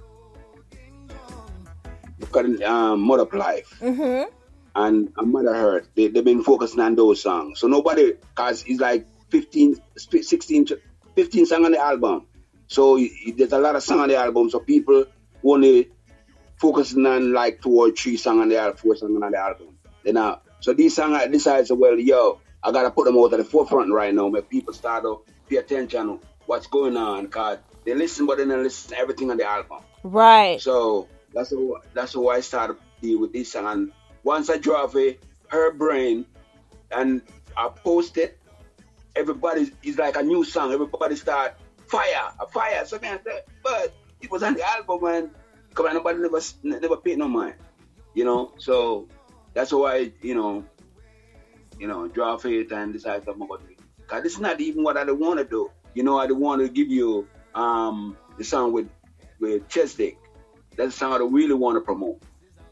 [2.65, 3.77] um Mother Life.
[3.81, 4.31] Mm-hmm.
[4.75, 7.59] And, and Mother Hurt, they, they've been focusing on those songs.
[7.59, 10.67] So nobody, because it's like 15, 16,
[11.15, 12.27] 15 songs on the album.
[12.67, 12.99] So
[13.35, 14.49] there's a lot of songs on the album.
[14.49, 15.05] So people
[15.43, 15.89] only
[16.57, 19.77] focusing on like two or three songs on the album, four songs on the album.
[20.03, 23.39] Then uh, so these songs I decided, well, yo, I gotta put them out at
[23.39, 24.27] the forefront right now.
[24.29, 28.45] Make people start to pay attention to what's going on, cause they listen, but they
[28.45, 29.79] listen to everything on the album.
[30.03, 30.59] Right.
[30.59, 33.67] So that's how, that's why I started deal with this song.
[33.67, 33.91] And
[34.23, 36.25] once I drop it, her brain,
[36.91, 37.21] and
[37.55, 38.39] I post it,
[39.17, 40.71] everybody is like a new song.
[40.71, 41.57] Everybody start
[41.87, 43.45] fire, a fire, something like that.
[43.63, 45.29] But it was on the album, and
[45.77, 47.53] Come on, nobody never never paid no mind.
[48.15, 49.07] You know, so
[49.53, 50.65] that's why you know,
[51.77, 53.77] you know, draw faith and decide to about it.
[54.07, 55.69] Cause this is not even what I want to do.
[55.93, 58.89] You know, I don't want to give you um the song with
[59.39, 60.17] with Chezidek.
[60.75, 62.23] That's the song I really want to promote.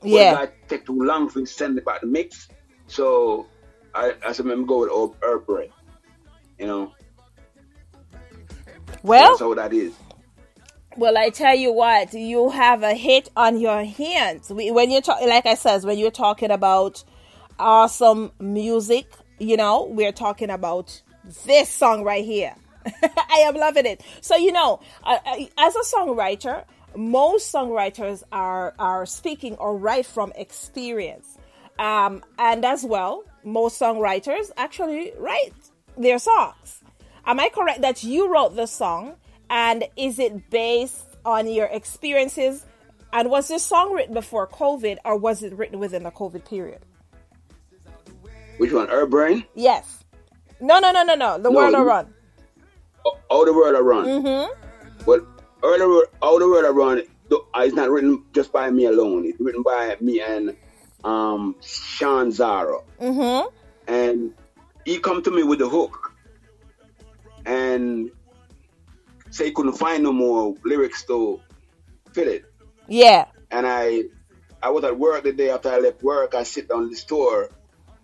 [0.01, 0.33] Yeah.
[0.33, 2.47] But it take too long for send about the mix.
[2.87, 3.45] So
[3.93, 5.69] I I said, go with Herb Bread.
[6.59, 6.93] You know.
[9.03, 9.93] Well, that's how that is.
[10.97, 14.49] Well, I tell you what, you have a hit on your hands.
[14.49, 17.03] When you're talking, like I says, when you're talking about
[17.59, 19.05] awesome music,
[19.37, 21.01] you know, we're talking about
[21.45, 22.55] this song right here.
[23.03, 24.03] I am loving it.
[24.21, 26.63] So, you know, as a songwriter,
[26.95, 31.37] most songwriters are are speaking or write from experience,
[31.77, 35.53] um, and as well, most songwriters actually write
[35.97, 36.81] their songs.
[37.25, 39.15] Am I correct that you wrote the song?
[39.49, 42.65] And is it based on your experiences?
[43.13, 46.81] And was this song written before COVID or was it written within the COVID period?
[48.57, 48.87] Which one?
[48.89, 49.45] Herb Brain?
[49.55, 50.03] Yes.
[50.59, 51.37] No, no, no, no, no.
[51.37, 52.13] The no, World Will Run.
[53.05, 54.05] Oh, oh, the World Will Run.
[54.05, 55.03] Mm-hmm.
[55.05, 55.25] But
[55.63, 57.03] earlier, all the World Will Run
[57.63, 59.25] it's not written just by me alone.
[59.25, 60.55] It's written by me and
[61.03, 62.83] um, Sean Zaro.
[62.99, 63.47] Mm-hmm.
[63.87, 64.33] And
[64.85, 66.13] he come to me with the hook.
[67.45, 68.09] And
[69.29, 71.41] say he couldn't find no more lyrics to
[72.13, 72.45] fit it.
[72.87, 73.25] Yeah.
[73.51, 74.03] And I
[74.63, 76.33] I was at work the day after I left work.
[76.33, 77.49] I sit down in the store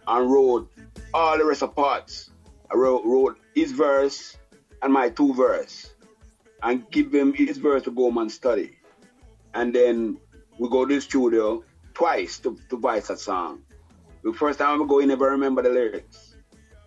[0.07, 0.71] and wrote
[1.13, 2.29] all the rest of parts.
[2.71, 4.37] I wrote, wrote his verse
[4.81, 5.91] and my two verse
[6.63, 8.77] and give him his verse to go home and study.
[9.53, 10.17] And then
[10.59, 11.63] we go to the studio
[11.93, 13.61] twice to, to that song.
[14.23, 16.30] The first time I go, he never remember the lyrics.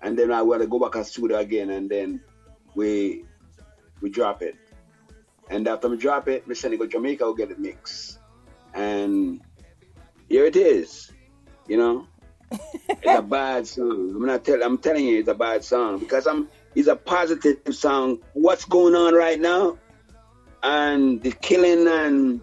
[0.05, 2.21] And then I want to go back the studio again and then
[2.75, 3.25] we
[4.03, 4.55] we drop it.
[5.49, 8.19] And after we drop it, we send it to Jamaica, we get it mixed.
[8.75, 9.41] And
[10.29, 11.11] here it is.
[11.67, 12.07] You know?
[12.51, 14.13] it's a bad song.
[14.15, 17.61] I'm not tell I'm telling you it's a bad song because I'm it's a positive
[17.75, 18.19] song.
[18.35, 19.79] What's going on right now?
[20.63, 22.43] And the killing and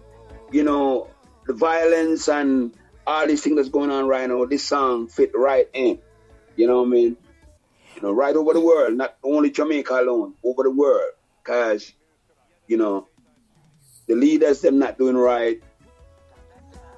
[0.50, 1.08] you know,
[1.46, 2.74] the violence and
[3.06, 6.00] all these things that's going on right now, this song fit right in.
[6.56, 7.16] You know what I mean?
[8.02, 11.12] You know, right over the world, not only Jamaica alone, over the world.
[11.44, 11.92] Cause,
[12.66, 13.06] you know,
[14.08, 15.62] the leaders them not doing right.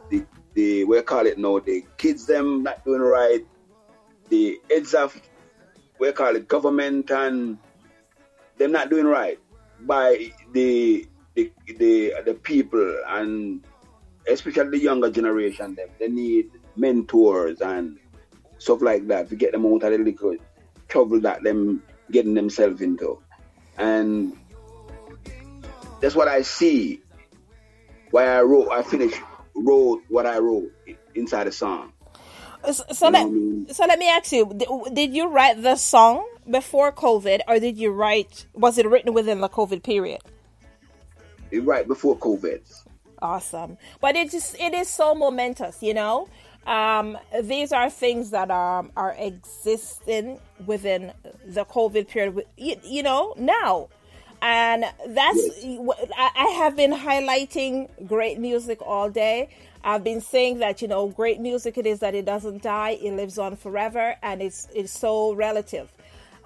[0.08, 0.24] The
[0.54, 3.44] the we call it now, the kids them not doing right.
[4.30, 5.20] The heads of
[5.98, 7.58] we call it government and
[8.56, 9.38] them not doing right
[9.80, 13.62] by the the the the people and
[14.26, 17.98] especially the younger generation them they need mentors and
[18.56, 20.38] stuff like that to get them out of the little
[20.94, 23.18] trouble that them getting themselves into.
[23.76, 24.32] And
[26.00, 27.02] that's what I see.
[28.12, 29.20] Why I wrote, I finished
[29.56, 30.70] wrote what I wrote
[31.16, 31.92] inside the song.
[32.70, 33.26] So, so let
[33.74, 34.46] so let me ask you:
[34.94, 38.46] did, you write the song before COVID, or did you write?
[38.54, 40.22] Was it written within the COVID period?
[41.52, 42.62] Right before COVID.
[43.20, 46.28] Awesome, but it is it is so momentous, you know.
[46.66, 51.12] Um, these are things that are are existing within
[51.46, 52.46] the COVID period.
[52.56, 53.88] You, you know now,
[54.40, 55.40] and that's
[56.16, 59.50] I have been highlighting great music all day.
[59.82, 63.12] I've been saying that you know great music it is that it doesn't die, it
[63.12, 65.92] lives on forever, and it's it's so relative.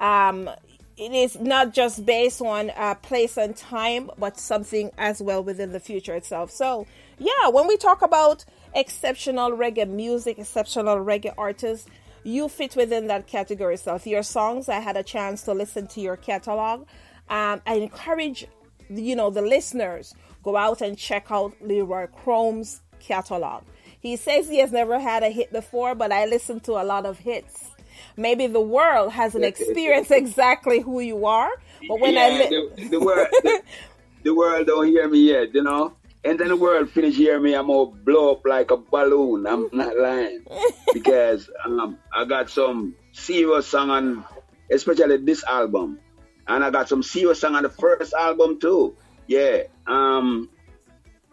[0.00, 0.50] Um,
[0.98, 5.70] it is not just based on uh, place and time, but something as well within
[5.72, 6.50] the future itself.
[6.50, 6.86] So,
[7.18, 11.88] yeah, when we talk about exceptional reggae music, exceptional reggae artists,
[12.24, 13.76] you fit within that category.
[13.76, 16.86] So, if your songs, I had a chance to listen to your catalog.
[17.28, 18.46] Um, I encourage,
[18.88, 23.64] you know, the listeners go out and check out Leroy Krome's catalog.
[24.00, 27.04] He says he has never had a hit before, but I listen to a lot
[27.04, 27.70] of hits.
[28.16, 31.50] Maybe the world hasn't experienced exactly who you are,
[31.88, 33.62] but when yeah, I li- the, the world, the,
[34.24, 35.94] the world don't hear me yet, you know.
[36.24, 39.46] And then the world finish hear me, I'm gonna blow up like a balloon.
[39.46, 40.44] I'm not lying
[40.92, 44.24] because um, I got some serious song on,
[44.70, 46.00] especially this album,
[46.46, 48.96] and I got some serious song on the first album too.
[49.28, 50.48] Yeah, um,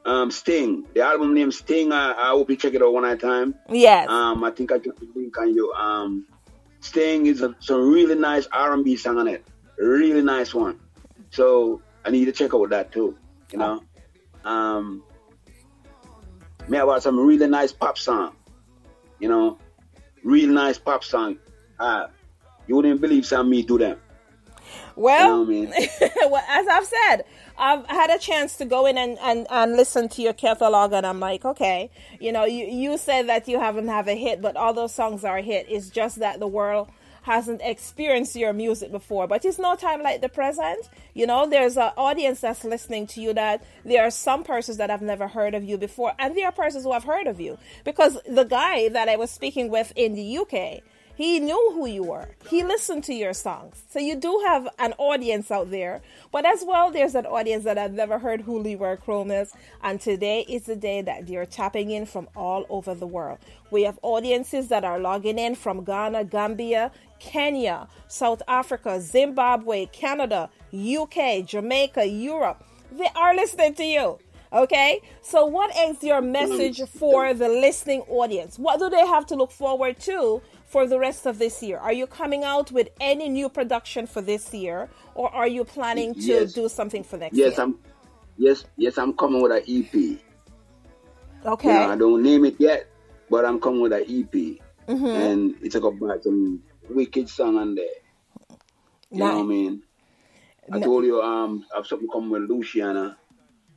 [0.06, 0.86] um, Sting.
[0.94, 1.92] The album name Sting.
[1.92, 3.56] I, I hope you check it out one at a time.
[3.70, 4.08] Yes.
[4.08, 5.74] Um, I think I can link on you.
[5.74, 6.28] Um,
[6.82, 9.44] Sting is a, some really nice R&B song on it.
[9.78, 10.80] Really nice one.
[11.32, 13.18] So I need to check out that too.
[13.52, 13.84] You know.
[14.46, 15.04] Um,
[16.68, 18.36] me about some really nice pop song.
[19.20, 19.58] You know,
[20.24, 21.38] really nice pop song.
[21.80, 22.10] Ah,
[22.68, 23.98] you wouldn't believe some me do them.
[24.96, 25.90] Well, You know I mean?
[26.32, 27.26] well, as I've said,
[27.58, 31.06] I've had a chance to go in and, and, and listen to your catalog, and
[31.06, 34.56] I'm like, okay, you know, you, you said that you haven't have a hit, but
[34.56, 35.68] all those songs are a hit.
[35.70, 36.90] It's just that the world
[37.26, 39.26] hasn't experienced your music before.
[39.28, 40.88] But it's no time like the present.
[41.16, 44.92] You know, there's an audience that's listening to you that there are some persons that
[44.92, 47.58] have never heard of you before, and there are persons who have heard of you.
[47.84, 50.84] Because the guy that I was speaking with in the UK,
[51.16, 52.28] he knew who you were.
[52.50, 53.84] He listened to your songs.
[53.90, 56.02] So you do have an audience out there.
[56.32, 59.54] But as well, there's an audience that have never heard who Leroy Krome is.
[59.82, 63.40] And today is the day that they're tapping in from all over the world.
[63.72, 70.50] We have audiences that are logging in from Ghana, Gambia, Kenya, South Africa, Zimbabwe, Canada,
[70.74, 72.64] UK, Jamaica, Europe.
[72.92, 74.20] They are listening to you.
[74.54, 76.88] Okay, so what is your message mm.
[76.88, 78.58] for the listening audience?
[78.58, 80.42] What do they have to look forward to
[80.76, 81.78] for the rest of this year?
[81.78, 86.14] Are you coming out with any new production for this year, or are you planning
[86.16, 86.52] to Yes.
[86.52, 87.64] do something for next Yes, year?
[87.64, 87.80] I'm.
[88.38, 89.94] Yes, yes, I'm coming with an EP.
[91.46, 91.70] Okay.
[91.70, 92.88] You know, I don't name it yet,
[93.30, 94.36] but I'm coming with an EP,
[94.90, 95.16] Mhm.
[95.28, 95.94] and it's got
[96.28, 97.98] some wicked song on there.
[99.12, 99.82] You know what I mean?
[100.74, 103.16] I No- told you um I have something coming with Luciano,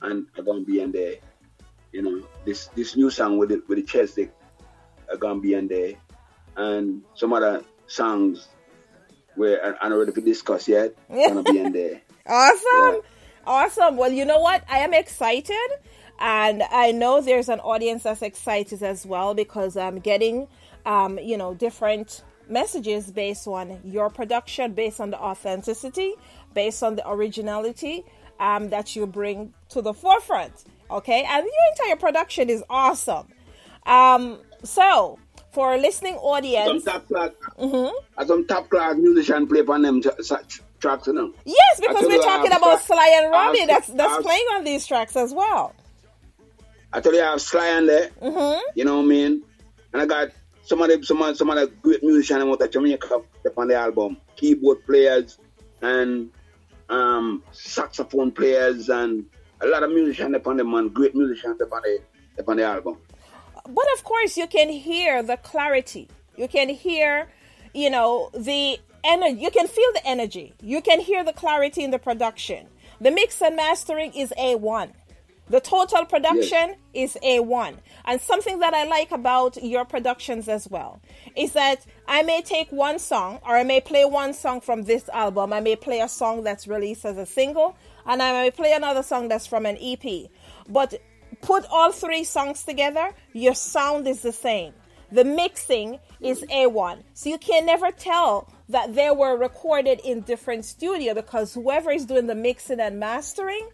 [0.02, 1.14] and I'm gonna be in there.
[1.92, 4.30] You know this this new song with it with the Chezidek,
[5.12, 5.92] are gonna be in there,
[6.58, 8.48] and some other songs
[9.36, 10.94] where I, not ready to discuss yet.
[11.08, 12.02] Gonna be in there.
[12.30, 13.00] Awesome.
[13.46, 13.96] Awesome.
[13.96, 14.62] Well, you know what?
[14.68, 15.68] I am excited.
[16.18, 20.46] And I know there's an audience that's excited as well because I'm getting,
[20.84, 26.12] um, you know, different messages based on your production, based on the authenticity,
[26.52, 28.04] based on the originality
[28.40, 30.64] um, that you bring to the forefront.
[30.90, 31.24] Okay.
[31.26, 33.28] And your entire production is awesome.
[33.86, 35.18] Um, so,
[35.52, 37.92] for a listening Some audience, top class, Mhm.
[38.16, 40.14] uh, some top class musician play on them tra-
[40.80, 41.32] tracks, you know.
[41.44, 44.64] yes, because we're talking about Sly- and I have Robbie that's that's have- playing on
[44.64, 45.74] these tracks as well.
[46.92, 48.08] I tell you, I have Sly on there.
[48.22, 48.60] Mm-hmm.
[48.74, 49.42] You know what I mean?
[49.92, 50.28] And I got
[50.62, 53.20] some of the some of, some of the great musicians out of Jamaica
[53.56, 55.38] on the album, keyboard players
[55.82, 56.30] and
[56.90, 59.24] um, saxophone players and
[59.60, 61.98] a lot of musicians up on the man, great musicians up on the
[62.38, 62.96] up on the album.
[63.68, 66.08] But of course, you can hear the clarity.
[66.36, 67.28] You can hear,
[67.74, 69.40] you know, the energy.
[69.40, 70.54] You can feel the energy.
[70.60, 72.66] You can hear the clarity in the production.
[73.00, 74.92] The mix and mastering is A1.
[75.50, 77.76] The total production is A1.
[78.04, 81.00] And something that I like about your productions as well
[81.36, 85.08] is that I may take one song or I may play one song from this
[85.08, 85.52] album.
[85.52, 89.02] I may play a song that's released as a single and I may play another
[89.02, 90.28] song that's from an EP.
[90.68, 91.00] But
[91.42, 94.72] put all three songs together, your sound is the same.
[95.10, 96.98] The mixing is A1.
[97.14, 102.04] So you can never tell that they were recorded in different studio because whoever is
[102.04, 103.66] doing the mixing and mastering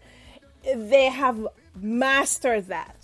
[0.75, 1.45] they have
[1.79, 2.95] mastered that.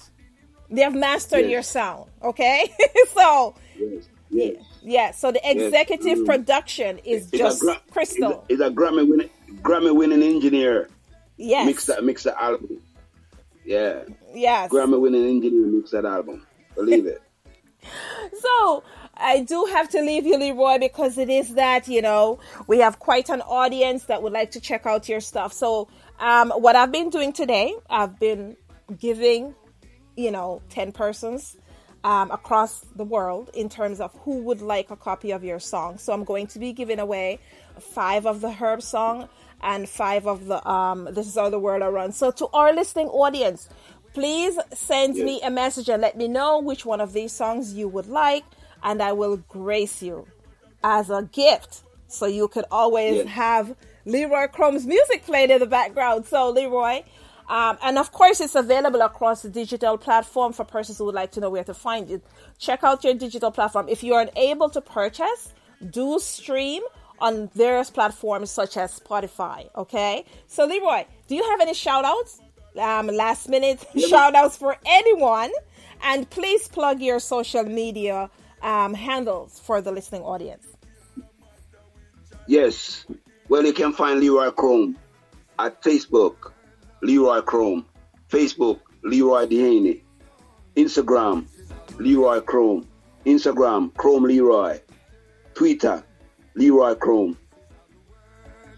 [0.69, 1.51] They have mastered Yes.
[1.51, 2.09] your sound.
[2.23, 2.71] Okay,
[3.13, 4.03] so Yes.
[4.29, 4.55] Yes.
[4.81, 6.25] yeah, so the executive Mm.
[6.25, 8.45] production is It's just gra- crystal.
[8.47, 9.29] Is a, a Grammy winning
[9.61, 10.89] Grammy winning engineer.
[11.37, 11.65] Yes.
[11.65, 12.81] Mix that mix the album.
[13.65, 14.03] Yeah.
[14.33, 14.71] Yes.
[14.71, 16.45] Grammy winning engineer mix that album.
[16.75, 17.21] Believe it.
[18.33, 18.83] So
[19.15, 22.99] I do have to leave you, Leroy, because it is that, you know, we have
[22.99, 25.53] quite an audience that would like to check out your stuff.
[25.53, 28.57] So um, what I've been doing today, I've been
[28.97, 29.53] giving,
[30.15, 31.57] you know, 10 persons
[32.03, 35.97] um, across the world in terms of who would like a copy of your song.
[35.97, 37.39] So I'm going to be giving away
[37.79, 39.29] five of the Herb song
[39.63, 42.13] and five of the um, This Is How the World around.
[42.13, 43.69] So to our listening audience,
[44.13, 47.87] please send me a message and let me know which one of these songs you
[47.87, 48.43] would like,
[48.83, 50.27] and I will grace you
[50.83, 51.83] as a gift.
[52.07, 53.27] So you could always Yes.
[53.29, 53.75] have
[54.05, 56.25] Leroy Krome's music played in the background.
[56.25, 57.03] So Leroy,
[57.47, 61.31] um, and of course, it's available across the digital platform for persons who would like
[61.31, 62.21] to know where to find it.
[62.57, 63.87] Check out your digital platform.
[63.87, 65.53] If you are unable to purchase,
[65.89, 66.81] do stream
[67.21, 69.69] on various platforms such as Spotify.
[69.75, 70.25] Okay.
[70.47, 72.41] So Leroy, do you have any shout outs?
[72.77, 75.51] Um, last minute shout outs for anyone.
[76.03, 78.29] And please plug your social media
[78.61, 80.65] um, handles for the listening audience.
[82.47, 83.05] Yes.
[83.47, 84.95] Well, you can find Leroy Krome
[85.59, 86.51] at Facebook,
[87.01, 87.85] Leroy Krome,
[88.29, 90.01] Facebook, Leroy Dehaney,
[90.75, 91.45] Instagram,
[91.97, 92.85] Leroy Krome,
[93.25, 94.79] Instagram, Krome Leroy,
[95.53, 96.03] Twitter,
[96.55, 97.37] Leroy Krome,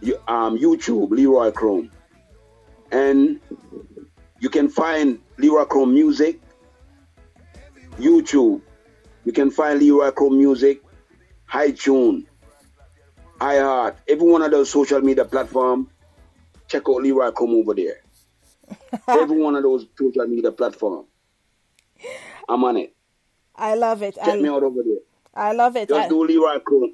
[0.01, 1.89] You- um, YouTube, Leroy Krome.
[2.91, 3.39] And
[4.39, 6.39] you can find Leroy Krome Music,
[7.97, 8.61] YouTube.
[9.25, 10.81] You can find Leroy Krome Music,
[11.51, 12.25] iTunes,
[13.39, 15.87] iHeart, every one of those social media platforms.
[16.67, 18.01] Check out Leroy Krome over there.
[19.07, 21.07] every one of those social media platforms.
[22.49, 22.95] I'm on it.
[23.55, 24.15] I love it.
[24.15, 24.99] Check I, me out over there.
[25.33, 25.89] I love it.
[25.89, 26.93] Just I- do Leroy Krome.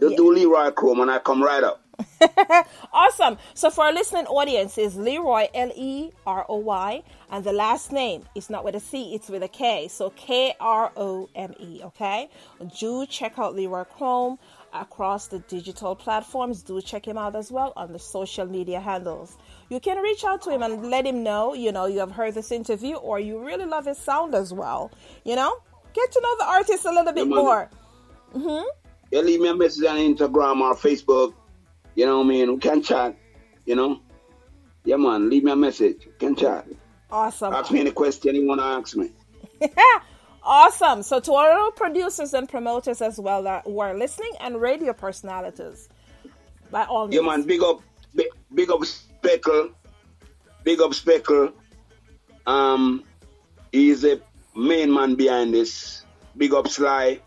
[0.00, 1.80] Just do Leroy Krome and I come right up.
[2.92, 3.38] awesome.
[3.54, 7.92] So for our listening audience is Leroy L E R O Y and the last
[7.92, 9.86] name is not with a C, it's with a K.
[9.86, 12.28] So K R O M E, okay?
[12.80, 14.38] Do check out Leroy Krome
[14.72, 16.62] across the digital platforms.
[16.64, 19.38] Do check him out as well on the social media handles.
[19.68, 22.34] You can reach out to him and let him know, you know, you have heard
[22.34, 24.90] this interview or you really love his sound as well.
[25.24, 25.56] You know?
[25.92, 27.70] Get to know the artist a little bit Yeah, more.
[28.32, 28.62] hmm
[29.14, 31.34] You leave me a message on Instagram or Facebook.
[31.94, 32.52] You know what I mean?
[32.54, 33.16] We can chat.
[33.64, 34.00] You know?
[34.84, 35.30] Yeah, man.
[35.30, 36.04] Leave me a message.
[36.04, 36.66] We can chat.
[37.12, 37.54] Awesome.
[37.54, 39.12] Ask me any question you want to ask me.
[40.42, 41.04] awesome.
[41.04, 44.92] So to all our producers and promoters as well that who are listening and radio
[44.92, 45.88] personalities,
[46.72, 47.14] by all means.
[47.14, 47.44] Yeah, man.
[47.44, 47.82] Big up,
[48.16, 49.70] big, big up Speckle.
[50.64, 51.52] Big up Speckle.
[52.48, 53.04] Um,
[53.70, 54.20] he's a
[54.56, 56.04] main man behind this.
[56.36, 57.20] Big up Sly.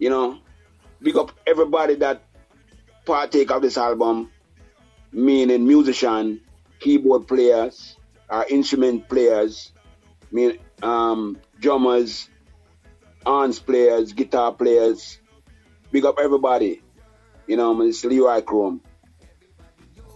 [0.00, 0.40] You know,
[1.04, 2.22] big up everybody that
[3.04, 4.30] partake of this album,
[5.12, 6.40] meaning musician,
[6.80, 7.96] keyboard players,
[8.30, 9.72] uh, instrument players,
[10.32, 12.30] mean um, drummers,
[13.24, 15.20] horns players, guitar players.
[15.92, 16.82] Big up everybody.
[17.46, 18.80] You know, it's Leroy Krome.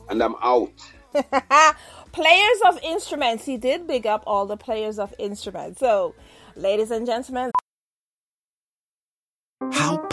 [0.08, 0.73] And I'm out.
[2.12, 3.44] players of instruments.
[3.44, 5.81] He did big up all the players of instruments.
[5.81, 6.15] So,
[6.57, 7.50] ladies and gentlemen,
[9.73, 9.88] How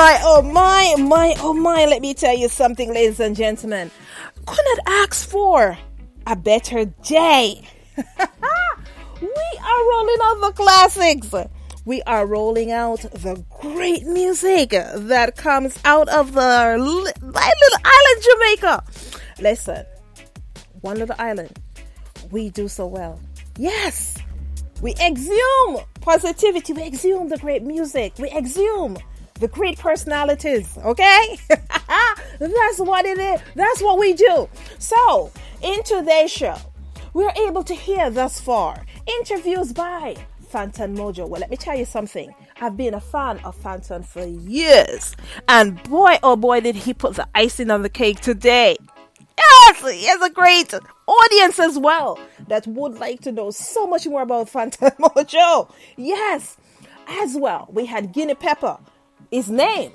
[0.00, 3.90] my, oh my, my, oh my, let me tell you something, ladies and gentlemen.
[4.46, 5.76] Couldn't ask for
[6.26, 7.60] a better day.
[7.96, 11.34] we are rolling out the classics.
[11.84, 18.24] We are rolling out the great music that comes out of the my little island,
[18.24, 18.84] Jamaica.
[19.38, 19.84] Listen,
[20.80, 21.58] one little island,
[22.30, 23.20] we do so well.
[23.58, 24.16] Yes,
[24.80, 28.96] we exhume positivity, we exhume the great music, we exhume
[29.40, 31.38] the great personalities, okay?
[32.38, 33.40] That's what it is.
[33.54, 34.48] That's what we do.
[34.78, 36.56] So, in today's show,
[37.14, 38.84] we're able to hear thus far
[39.18, 40.16] interviews by
[40.52, 41.28] Fantan Mojah.
[41.28, 42.32] Well, let me tell you something.
[42.60, 45.16] I've been a fan of Fantan for years.
[45.48, 48.76] And boy, oh boy, did he put the icing on the cake today.
[49.38, 50.74] Yes, he has a great
[51.06, 55.70] audience as well that would like to know so much more about Fantan Mojah.
[55.96, 56.58] Yes,
[57.08, 58.78] as well, we had Guinney Pepper
[59.30, 59.92] his name.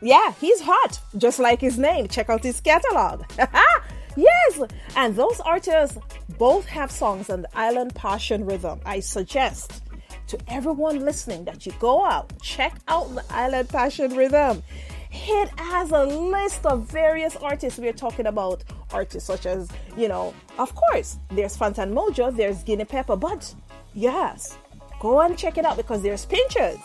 [0.00, 2.08] Yeah, he's hot, just like his name.
[2.08, 3.24] Check out his catalog.
[4.16, 4.60] yes,
[4.96, 5.98] and those artists
[6.38, 8.80] both have songs on the Island Passion Rhythm.
[8.84, 9.82] I suggest
[10.26, 14.62] to everyone listening that you go out, check out the Island Passion Rhythm.
[15.10, 18.64] It has a list of various artists we're talking about.
[18.92, 23.54] Artists such as, you know, of course, there's Fantan Mojah, there's Guinney Pepper, but
[23.94, 24.58] yes,
[25.00, 26.78] go and check it out because there's Pinchers.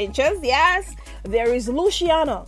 [0.00, 0.96] Pinchers, yes.
[1.24, 2.46] There is Luciano.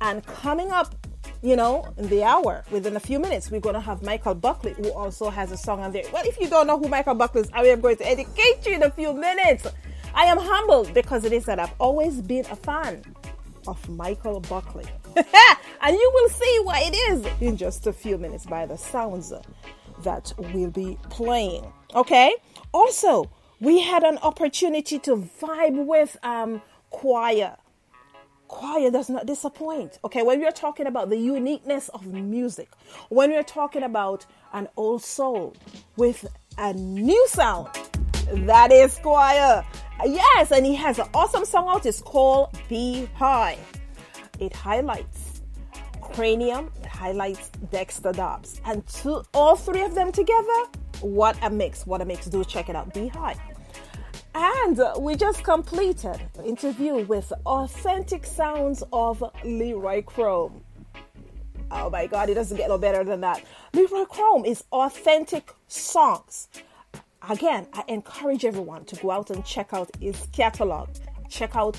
[0.00, 0.96] And coming up,
[1.42, 4.72] you know, in the hour, within a few minutes, we're going to have Michael Buckley,
[4.72, 6.02] who also has a song on there.
[6.12, 8.72] Well, if you don't know who Michael Buckley is, I am going to educate you
[8.72, 9.64] in a few minutes.
[10.12, 13.04] I am humbled because it is that I've always been a fan
[13.68, 14.86] of Michael Buckley.
[15.14, 19.32] and you will see why it is in just a few minutes by the sounds
[20.02, 21.64] that we'll be playing.
[21.94, 22.34] Okay?
[22.72, 26.60] Also, we had an opportunity to vibe with um,
[26.92, 27.56] Qyor.
[28.48, 29.98] Qyor does not disappoint.
[30.04, 32.70] Okay, when we're talking about the uniqueness of music,
[33.10, 35.54] when we're talking about an old soul
[35.96, 36.26] with
[36.56, 37.68] a new sound,
[38.46, 39.64] that is Qyor.
[40.04, 41.84] Yes, and he has an awesome song out.
[41.84, 43.58] It's called Be High.
[44.38, 45.42] It highlights
[46.00, 48.60] Kranium, it highlights Dexta Daps.
[48.64, 50.64] And two, all three of them together,
[51.00, 51.86] what a mix.
[51.86, 52.26] What a mix.
[52.26, 52.92] Do check it out.
[52.92, 53.36] Be High.
[54.40, 60.60] And we just completed an interview with authentic sounds of Leroy Krome.
[61.72, 63.42] Oh my God, it doesn't get no better than that.
[63.72, 66.46] Leroy Krome is authentic songs.
[67.28, 70.90] Again, I encourage everyone to go out and check out his catalog.
[71.28, 71.76] Check out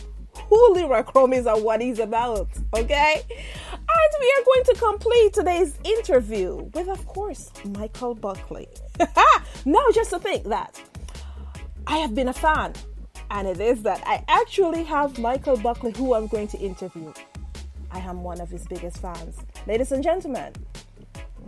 [0.50, 2.50] who Leroy Krome is and what he's about.
[2.76, 3.22] Okay?
[3.30, 8.68] And we are going to complete today's interview with, of course, Michael Buckley.
[9.66, 10.82] now, just to think that
[11.90, 12.74] I have been a fan.
[13.32, 17.12] And it is that I actually have Michael Buckley, who I'm going to interview.
[17.90, 19.38] I am one of his biggest fans.
[19.66, 20.54] Ladies and gentlemen,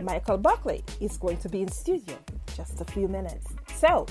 [0.00, 2.16] Michael Buckley is going to be in studio
[2.56, 3.46] just a few minutes.
[3.76, 4.06] So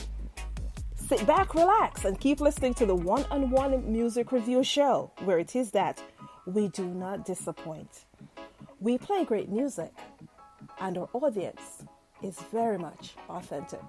[0.95, 5.37] sit back, relax, and keep listening to the one on one music review show, where
[5.37, 6.01] it is that
[6.45, 8.05] we do not disappoint.
[8.79, 9.91] We play great music,
[10.79, 11.83] and our audience
[12.23, 13.81] is very much authentic.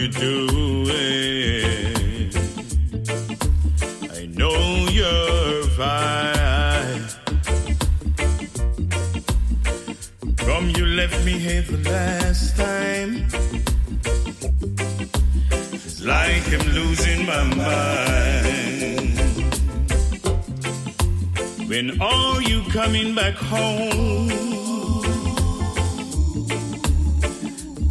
[0.00, 2.34] you do it.
[4.18, 7.02] I know you're fine.
[10.38, 13.26] From you left me here the last time.
[15.72, 19.18] It's like I'm losing my mind.
[21.68, 24.49] When are you coming back home.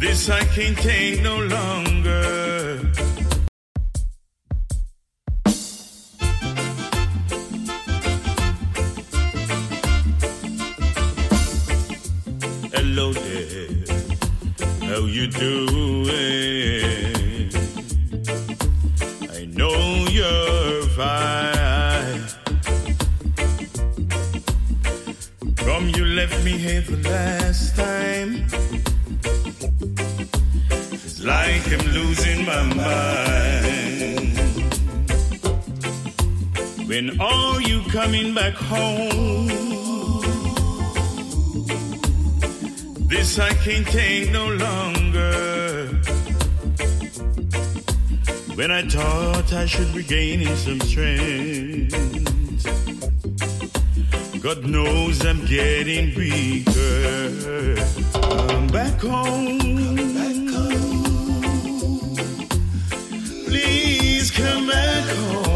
[0.00, 2.80] This I can't take no longer.
[12.72, 15.89] Hello there, how you do?
[38.70, 39.48] home.
[43.08, 45.88] This I can't take no longer.
[48.54, 51.94] When I thought I should be gaining some strength,
[54.40, 57.74] God knows I'm getting weaker.
[58.50, 59.58] Come back home.
[60.20, 62.14] Back home.
[63.48, 65.49] Please come back home.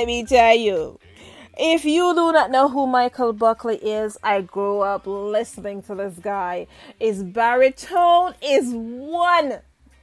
[0.00, 0.98] Let me tell you.
[1.58, 6.14] If you do not know who Michael Buckley is, I grew up listening to this
[6.14, 6.68] guy.
[6.98, 9.58] His baritone is one.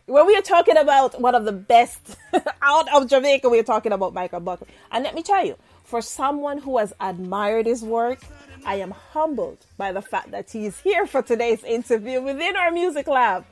[0.06, 2.16] When we are talking about one of the best
[2.62, 4.68] out of Jamaica, we are talking about Michael Buckley.
[4.92, 8.20] And let me tell you, for someone who has admired his work,
[8.68, 12.70] I am humbled by the fact that he is here for today's interview within our
[12.70, 13.46] Music Labb.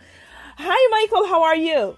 [0.57, 1.98] Hi, Michael, how are you?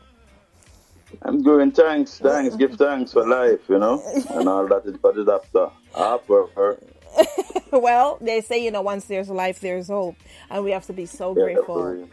[1.22, 5.18] I'm doing thanks, thanks, give thanks for life, you know, and all that is what
[5.18, 5.70] is after.
[5.96, 6.78] After her.
[7.72, 10.16] well, they say, you know, once there's life, there's hope.
[10.50, 11.66] And we have to be so Yeah, grateful.
[11.66, 12.08] for.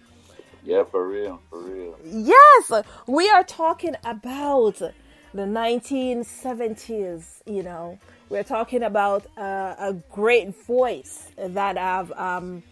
[0.64, 1.96] Yeah, for real, for real.
[2.04, 2.72] Yes,
[3.06, 4.92] we are talking about the
[5.42, 7.42] 1970s.
[7.46, 7.98] You know,
[8.30, 12.62] we're talking about uh, a great voice that have, um,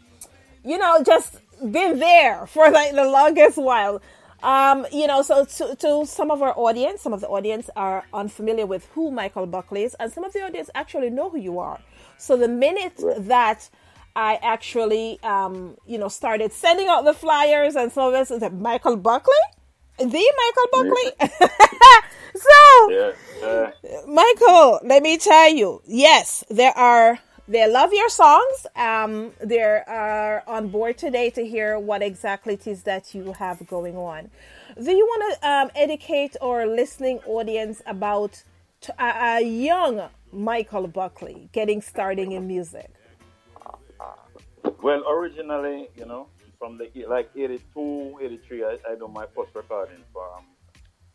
[0.64, 1.38] you know, just
[1.70, 4.00] been there for like the longest while.
[4.42, 8.04] Um, you know, so to, to some of our audience, some of the audience are
[8.12, 11.58] unfamiliar with who Michael Buckley is, and some of the audience actually know who you
[11.60, 11.80] are.
[12.18, 13.68] So the minute that
[14.16, 18.42] I actually, um, you know, started sending out the flyers and some of this is
[18.52, 19.32] Michael Buckley,
[19.98, 21.30] the Michael Buckley.
[22.36, 24.00] so, Yeah, yeah.
[24.06, 27.18] Michael, let me tell you, yes, there are.
[27.52, 28.66] They love your songs.
[28.74, 33.66] Um, they are on board today to hear what exactly it is that you have
[33.66, 34.30] going on.
[34.82, 38.42] Do you want to um, educate our listening audience about
[38.80, 42.90] t- a, a young Michael Buckley getting starting in music?
[44.82, 50.02] Well, originally, you know, from the like 82, 83, I, I do my first recording
[50.10, 50.46] for um,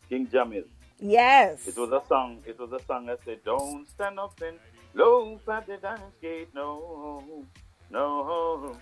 [0.08, 0.66] King Jammy's.
[1.00, 1.66] Yes.
[1.66, 2.38] It was a song.
[2.46, 4.58] It was a song that said, "Don't stand up and
[4.98, 7.44] the dance gate, no,
[7.90, 8.76] no.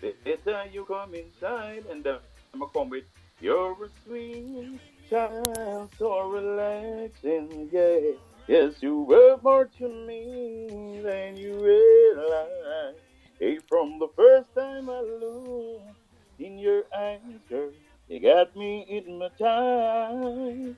[0.00, 2.18] Better you come inside." And then
[2.52, 3.04] I'm gonna come with,
[3.40, 8.12] "You're a sweet child, so relaxing, yeah.
[8.46, 12.96] Yes, you were more to me than you realize.
[13.38, 15.96] Hey, from the first time I looked
[16.38, 17.72] in your eyes, girl,
[18.08, 20.76] you got me in my time.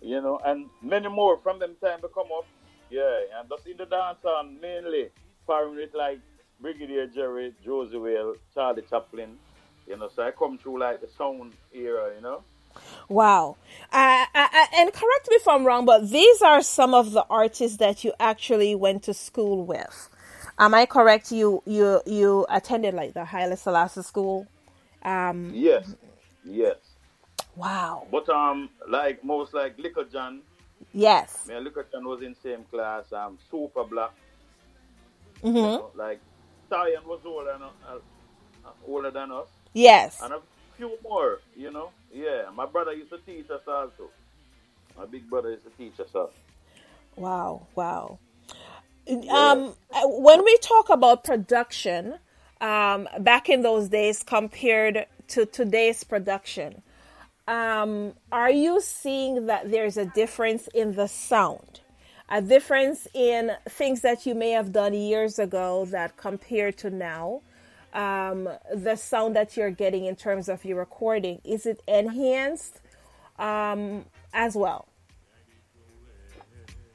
[0.00, 2.44] you know, and many more from them time to come up.
[2.90, 5.10] Yeah, and that's in the dance on mainly
[5.46, 6.20] firing it like
[6.60, 9.36] Brigadier Jerry, Josey Wales, Charlie Chaplin.
[9.86, 12.42] You know, so I come through like the sound era, you know.
[13.08, 13.56] Wow.
[13.92, 17.24] Uh, uh, uh, and correct me if I'm wrong, but these are some of the
[17.30, 20.08] artists that you actually went to school with.
[20.58, 21.30] Am I correct?
[21.30, 24.46] You you you attended like the Haile Selassie school.
[25.02, 25.94] Um, Yes,
[26.44, 26.76] yes.
[27.54, 28.06] Wow.
[28.10, 30.42] But um, like most like Little John,
[30.98, 31.46] Yes.
[31.46, 33.12] me and John was in same class.
[33.12, 34.12] Um, Super Black,
[35.42, 36.20] hmm you know, like
[36.70, 37.98] Zion was older than, uh,
[38.66, 39.48] uh, older than us.
[39.74, 40.18] Yes.
[40.22, 40.40] And a
[40.76, 41.90] few more, you know.
[42.12, 44.10] Yeah, my brother used to teach us also.
[44.96, 46.32] My big brother used to teach us also.
[47.16, 47.68] Wow.
[47.76, 48.18] Wow.
[49.30, 52.18] Um, uh, when we talk about production,
[52.60, 56.82] um, back in those days compared to today's production,
[57.48, 61.80] um, are you seeing that there's a difference in the sound?
[62.28, 67.40] A difference in things that you may have done years ago that compared to now?
[67.94, 72.82] Um, the sound that you're getting in terms of your recording, is it enhanced
[73.38, 74.04] um,
[74.34, 74.86] as well?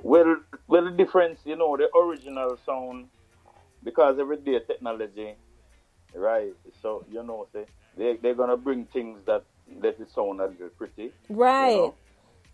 [0.04, 3.08] Well, well, the difference, you know, the original sound,
[3.84, 5.34] because every day technology,
[6.14, 6.54] right?
[6.84, 7.48] So you know,
[7.98, 9.46] they they're gonna bring things that
[9.82, 11.12] let it sound a little pretty.
[11.30, 11.94] Right.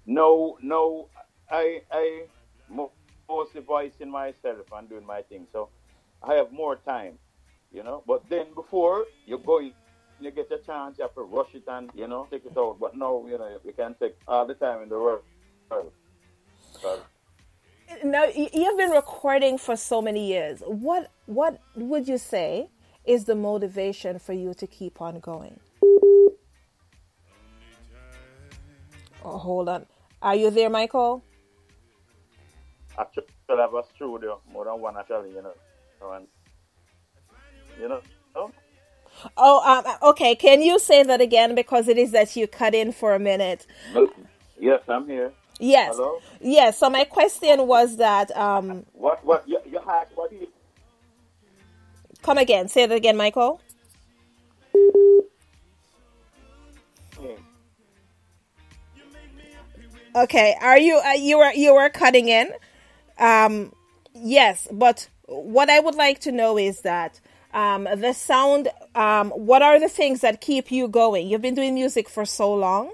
[0.05, 1.07] No, no,
[1.49, 2.23] I I
[2.69, 2.91] mo-
[3.27, 5.69] mostly voicing myself and doing my thing, so
[6.23, 7.17] I have more time,
[7.71, 8.03] you know.
[8.07, 11.89] But then before you go, you get a chance, you have to rush it and
[11.93, 12.77] you know take it out.
[12.79, 15.21] But now, you know, you can take all the time in the world.
[16.73, 16.99] Because
[18.03, 20.61] now you've been recording for so many years.
[20.65, 22.69] What what would you say
[23.05, 25.59] is the motivation for you to keep on going?
[29.23, 29.85] Oh, hold on.
[30.21, 31.23] Are you there, Michael?
[32.97, 35.53] Actually, I have a studio, more than one actually, you know.
[36.13, 36.27] And,
[37.79, 38.01] you know,
[38.35, 38.51] oh,
[39.37, 40.35] Oh, um, okay.
[40.35, 43.65] Can you say that again because it is that you cut in for a minute?
[44.59, 45.31] yes, I'm here.
[45.59, 45.95] Yes.
[45.95, 46.19] Hello?
[46.39, 46.77] Yes.
[46.77, 50.47] So my question was that um, What, what, you, you had, what do you,
[52.21, 52.67] come again.
[52.69, 53.61] Say that again, Michael.
[60.15, 60.55] Okay.
[60.61, 62.51] Are you uh, you were you were cutting in?
[63.17, 63.73] Um,
[64.13, 67.19] yes, but what I would like to know is that
[67.53, 68.69] um, the sound.
[68.95, 71.27] Um, what are the things that keep you going?
[71.27, 72.93] You've been doing music for so long.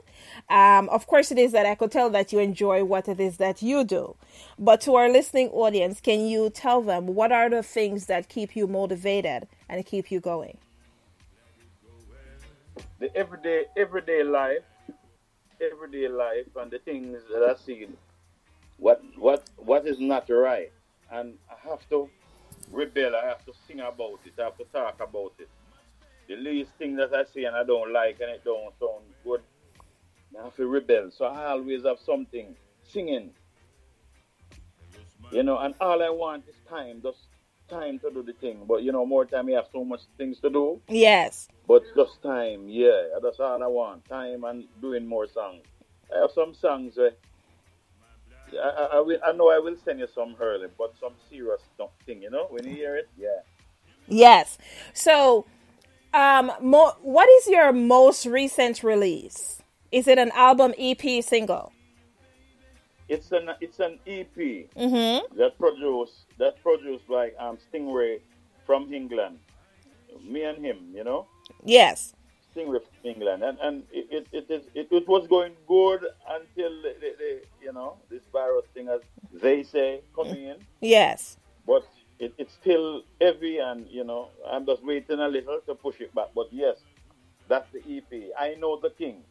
[0.50, 3.38] Um, of course, it is that I could tell that you enjoy what it is
[3.38, 4.16] that you do.
[4.60, 8.56] But to our listening audience, can you tell them what are the things that keep
[8.56, 10.58] you motivated and keep you going?
[13.00, 14.64] the everyday, everyday life,
[15.62, 17.88] everyday life, and the things that I see,
[18.78, 20.72] what, what, what is not right,
[21.12, 22.10] and I have to
[22.72, 23.16] rebel.
[23.16, 24.34] I have to sing about it.
[24.40, 25.50] I have to talk about it.
[26.28, 29.42] The least thing that I see and I don't like and it don't sound good,
[30.40, 31.12] I have to rebel.
[31.12, 33.32] So I always have something singing.
[35.32, 37.20] You know, and all I want is time, just
[37.70, 38.66] time to do the thing.
[38.68, 40.82] But you know, more time, you have so much things to do.
[40.88, 41.48] Yes.
[41.68, 44.08] But just time, yeah, that's all I want.
[44.08, 45.64] Time and doing more songs.
[46.16, 47.12] I have some songs where
[48.54, 51.62] I, I, I, will, I know I will send you some early, but some serious
[51.78, 53.40] th- thing, you know, when you hear it, yeah.
[54.08, 54.58] Yes.
[54.94, 55.46] So,
[56.14, 59.62] um, mo- what is your most recent release?
[59.92, 61.72] Is it an album, EP, single?
[63.08, 65.38] It's an it's an EP Mm-hmm.
[65.38, 68.20] that produced that produced by um Stingray
[68.66, 69.40] from England.
[70.24, 71.28] Me and him, you know.
[71.64, 72.14] Yes.
[72.56, 76.72] Stingray from England, and and it it, it, is, it, it was going good until
[76.82, 79.02] the, the, the, you know this virus thing, as
[79.34, 80.56] they say, coming in.
[80.82, 81.38] Yes.
[81.68, 81.86] But
[82.18, 86.16] it, it's still heavy, and you know I'm just waiting a little to push it
[86.16, 86.30] back.
[86.34, 86.78] But yes,
[87.48, 88.32] that's the EP.
[88.40, 89.22] I know the King,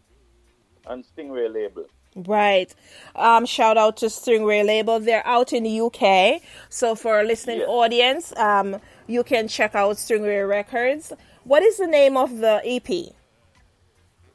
[0.86, 1.86] and Stingray label.
[2.14, 2.72] Right.
[3.16, 5.00] Um, shout out to Stingray Label.
[5.00, 6.42] They're out in the UK.
[6.68, 11.12] So for our listening audience, um, you can check out Stingray Records.
[11.42, 13.14] What is the name of the EP?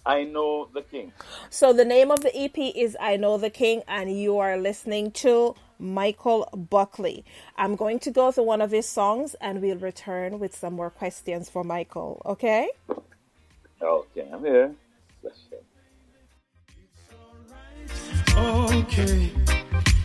[0.06, 1.12] I know the King.
[1.50, 5.12] So the name of the EP is I Know the King, and you are listening
[5.12, 7.24] to Michael Buckley.
[7.58, 10.90] I'm going to go through one of his songs, and we'll return with some more
[10.90, 12.22] questions for Michael.
[12.26, 12.70] Okay?
[13.82, 14.76] Okay, I'm here.
[18.40, 19.32] Okay.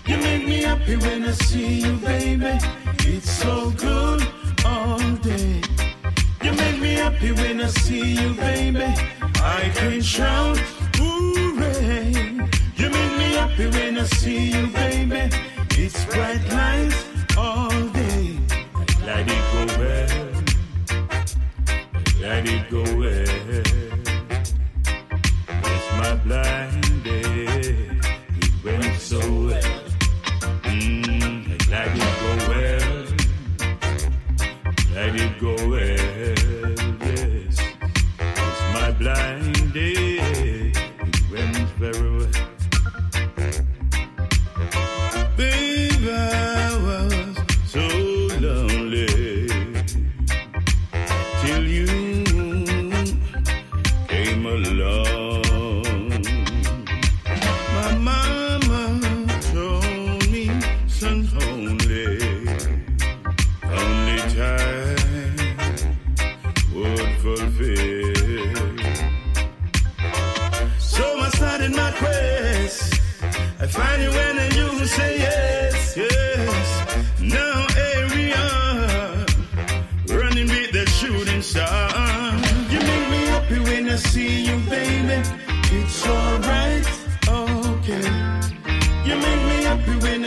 [0.07, 2.59] You make me happy when I see you, baby.
[3.13, 4.27] It's so good
[4.65, 5.61] all day.
[6.43, 8.89] You make me happy when I see you, baby.
[9.59, 10.59] I can shout,
[10.97, 12.11] hooray.
[12.81, 15.23] You make me happy when I see you, baby.
[15.83, 17.01] It's bright lights
[17.37, 18.39] all day.
[19.07, 20.43] Let it go well.
[22.21, 23.65] Let it go well.
[25.73, 26.84] It's my blind.
[29.17, 29.74] It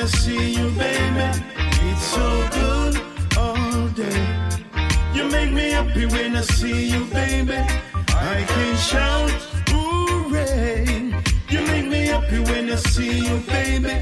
[0.08, 1.27] see you, baby.
[1.90, 3.02] It's so good
[3.38, 4.22] all day.
[5.14, 7.58] You make me happy when I see you, baby.
[8.10, 9.32] I can shout,
[9.69, 10.86] hooray.
[11.50, 14.02] You make me happy when I see you, baby.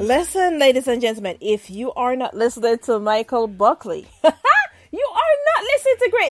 [0.00, 5.64] Listen, ladies and gentlemen, if you are not listening to Michael Buckley, you are not
[5.64, 6.30] listening to great.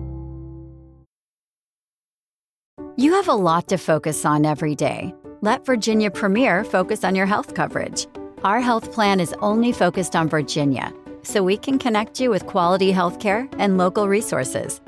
[3.01, 5.11] You have a lot to focus on every day.
[5.41, 8.05] Let Virginia Premier focus on your health coverage.
[8.43, 12.91] Our health plan is only focused on Virginia, so we can connect you with quality
[12.91, 14.81] health care and local resources.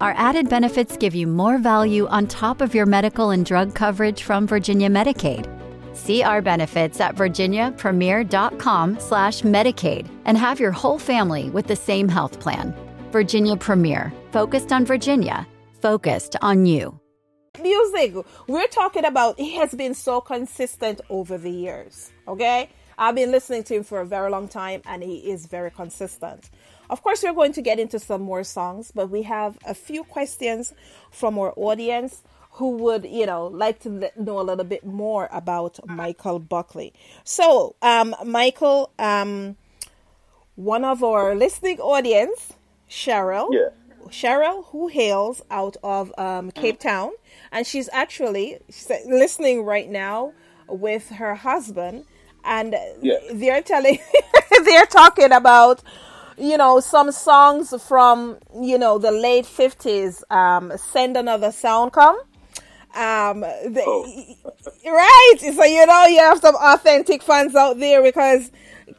[0.00, 4.24] Our added benefits give you more value on top of your medical and drug coverage
[4.24, 5.46] from Virginia Medicaid.
[5.96, 12.08] See our benefits at virginiapremier.com slash Medicaid and have your whole family with the same
[12.08, 12.74] health plan.
[13.12, 15.46] Virginia Premier, focused on Virginia,
[15.80, 17.00] focused on you.
[17.62, 18.14] Music.
[18.46, 22.70] We're talking about he has been so consistent over the years okay?
[22.96, 26.50] I've been listening to him for a very long time and he is very consistent.
[26.88, 30.04] Of course we're going to get into some more songs but we have a few
[30.04, 30.72] questions
[31.10, 32.22] from our audience
[32.52, 36.92] who would you know like to know a little bit more about michael buckley.
[37.24, 39.56] So um michael um
[40.56, 42.52] one of our listening audience
[42.88, 43.48] cheryl.
[43.50, 43.68] Yeah.
[44.08, 47.12] Cheryl, who hails out of um, Cape Town,
[47.52, 48.58] and she's actually
[49.06, 50.32] listening right now
[50.68, 52.04] with her husband,
[52.44, 53.18] and Yeah.
[53.32, 53.98] they're telling,
[54.64, 55.82] they're talking about,
[56.38, 60.24] you know, some songs from you know the late fifties.
[60.30, 62.16] Um, Send another sound come.
[62.94, 64.36] Um, the,
[64.86, 65.34] right.
[65.40, 68.50] So you know you have some authentic fans out there because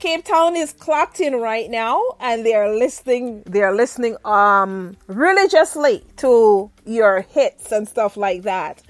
[0.02, 3.44] Cape Town is clocked in right now, and they are listening.
[3.46, 8.82] They are listening um religiously to your hits and stuff like that.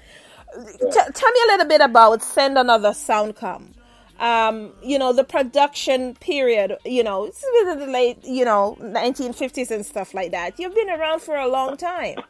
[0.54, 3.74] T- tell me a little bit about "Send Another Sound Come."
[4.20, 6.78] Um, you know the production period.
[6.86, 10.58] You know it's within the late, you know, 1950s and stuff like that.
[10.58, 12.18] You've been around for a long time.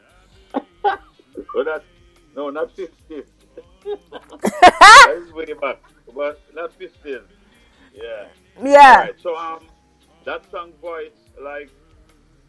[1.55, 1.83] Well, that,
[2.35, 2.91] no, not 50.
[3.85, 5.81] that is way back,
[6.15, 7.19] but not 15.
[7.93, 8.27] Yeah.
[8.61, 9.07] Yeah.
[9.21, 9.65] So um,
[10.25, 11.69] that song voice like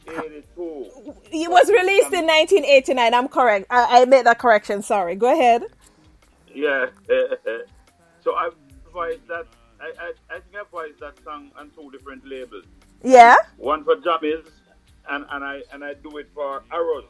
[0.08, 0.90] 82.
[1.32, 3.14] It was released in 1989.
[3.14, 3.66] I'm correct.
[3.70, 4.82] I, I made that correction.
[4.82, 5.16] Sorry.
[5.16, 5.64] Go ahead.
[6.52, 6.86] Yeah.
[8.22, 8.50] so I
[8.92, 9.46] voiced that.
[9.80, 12.64] I, I, I think I voiced that song on two different labels.
[13.02, 13.36] Yeah.
[13.58, 14.46] One for Jammy's,
[15.10, 17.04] and, and I and I do it for Arrows.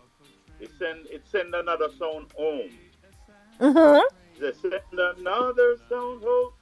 [0.60, 2.70] It send it send another sound home.
[3.60, 4.02] Mhm.
[4.40, 6.52] They send another sound home.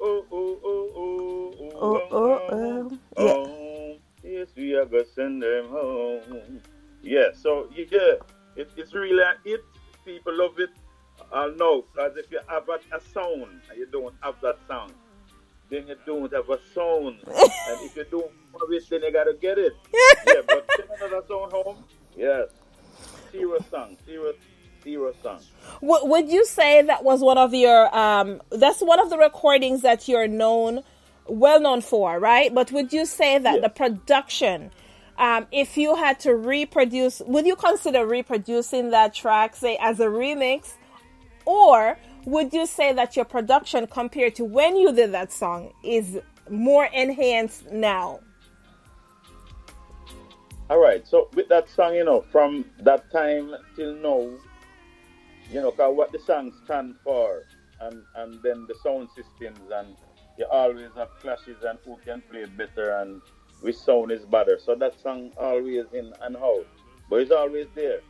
[0.00, 3.98] Oh oh oh oh oh Oh oh oh.
[4.22, 4.38] Yeah.
[4.38, 6.60] Yes, we are gonna send them home.
[7.02, 7.28] Yeah.
[7.34, 8.18] So yeah,
[8.56, 9.60] it, it's really a hit.
[10.04, 10.70] People love it.
[11.32, 14.92] I know, because if you have a, a sound and you don't have that sound,
[15.70, 17.18] then you don't have a sound.
[17.26, 19.72] and if you don't have it, then you gotta get it.
[20.26, 21.84] yeah, but send another sound home.
[22.16, 22.48] Yes.
[23.32, 23.96] Serious song.
[24.06, 24.36] Serious,
[24.86, 25.40] serious song.
[25.80, 29.82] W- would you say that was one of your um that's one of the recordings
[29.82, 30.82] that you're known
[31.26, 32.54] well known for, right?
[32.54, 34.70] But would you say that the production
[35.18, 40.06] um, if you had to reproduce, would you consider reproducing that track, say, as a
[40.06, 40.74] remix?
[41.46, 46.18] Or would you say that your production compared to when you did that song is
[46.50, 48.20] more enhanced now?
[50.68, 51.06] All right.
[51.06, 54.28] So with that song, you know, from that time till now,
[55.50, 57.42] you know, 'cause what the song stand for,
[57.80, 59.96] and and then the sound systems, and
[60.38, 63.22] you always have clashes and who can play better and
[63.60, 64.58] which sound is better.
[64.58, 66.66] So that song always in and out,
[67.08, 68.00] but it's always there.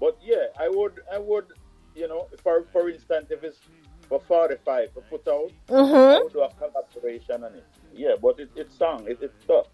[0.00, 1.46] But yeah, I would, I would,
[1.94, 3.60] you know, for for instance, if it's
[4.08, 6.16] for 45 to put out, Mhm.
[6.18, 7.64] I would do a collaboration on it.
[7.94, 9.68] Yeah, but it, it's song, it, it's tough.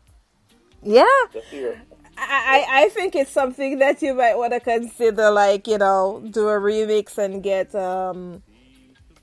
[1.50, 1.74] Yeah.
[2.20, 6.48] I, I think it's something that you might want to consider, like you know, do
[6.48, 7.74] a remix and get.
[7.74, 8.42] um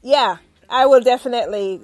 [0.01, 0.37] Yeah,
[0.69, 1.81] I will definitely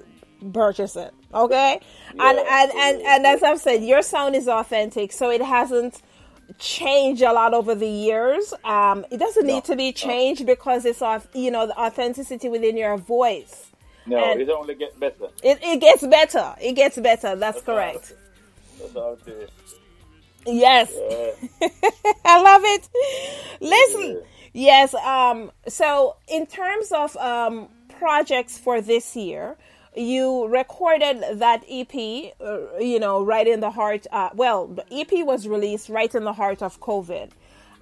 [0.52, 1.12] purchase it.
[1.32, 6.00] Okay, and, and and and as I've said, your sound is authentic, so it hasn't
[6.58, 8.54] changed a lot over the years.
[8.64, 12.76] Um, it doesn't need to be changed because it's off, you know, the authenticity within
[12.76, 13.70] your voice.
[14.06, 15.28] No, And- it only get better.
[15.42, 16.54] It it gets better.
[16.60, 17.34] It gets better.
[17.36, 18.14] That's correct.
[18.94, 19.50] That's it is.
[20.46, 20.92] Yes.
[20.94, 21.68] Yeah.
[22.24, 22.88] I love it.
[23.60, 24.94] Listen, yes.
[24.94, 25.50] Um.
[25.68, 29.56] So, in terms of um projects for this year,
[29.96, 32.34] you recorded that EP.
[32.40, 34.06] Uh, you know, right in the heart.
[34.12, 37.30] Uh, well, the EP was released right in the heart of COVID.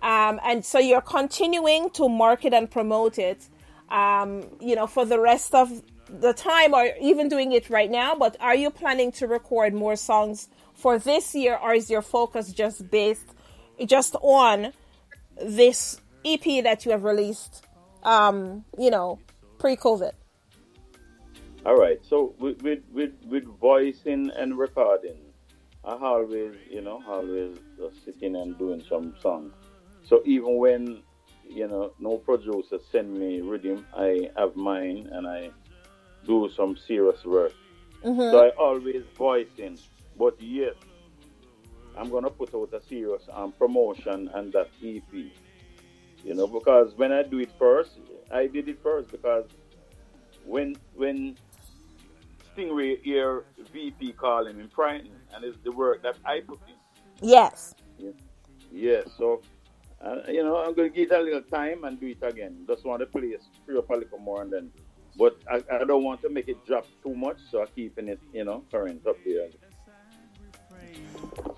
[0.02, 3.48] Um, and so you're continuing to market and promote it,
[3.88, 8.14] um, you know, for the rest of the time, or even doing it right now.
[8.16, 10.48] But are you planning to record more songs
[10.82, 13.28] for this year, or is your focus just based
[13.86, 14.72] just on
[15.40, 17.64] this EP that you have released,
[18.02, 19.20] um, you know,
[19.58, 20.12] pre-COVID?
[21.64, 22.00] All right.
[22.02, 25.20] So with with with, with voicing and recording,
[25.84, 29.52] I always, you know, always just sitting and doing some songs.
[30.02, 31.02] So even when,
[31.48, 35.50] you know, no producer send me rhythm, I have mine and I
[36.26, 37.52] do some serious work.
[38.04, 38.32] Mm-hmm.
[38.32, 39.78] So I always voicing.
[40.22, 40.76] But yes,
[41.98, 45.12] I'm gonna put out a serious um, promotion and that EP.
[45.12, 47.98] You know, because when I do it first,
[48.30, 49.46] I did it first because
[50.46, 51.36] when when
[52.54, 53.42] Stingray hear
[53.72, 57.28] VP calling him frightened and it's the work that I put in.
[57.28, 57.74] Yes.
[57.98, 58.10] Yeah,
[58.70, 59.42] yeah so
[60.00, 62.64] uh, you know, I'm gonna give it a little time and do it again.
[62.68, 63.34] Just want to play
[63.76, 64.70] up a little more and then.
[65.18, 68.20] But I, I don't want to make it drop too much, so I'm keeping it,
[68.32, 69.48] you know, current up there.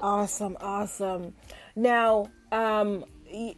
[0.01, 1.35] Awesome, awesome.
[1.77, 3.05] Now, um,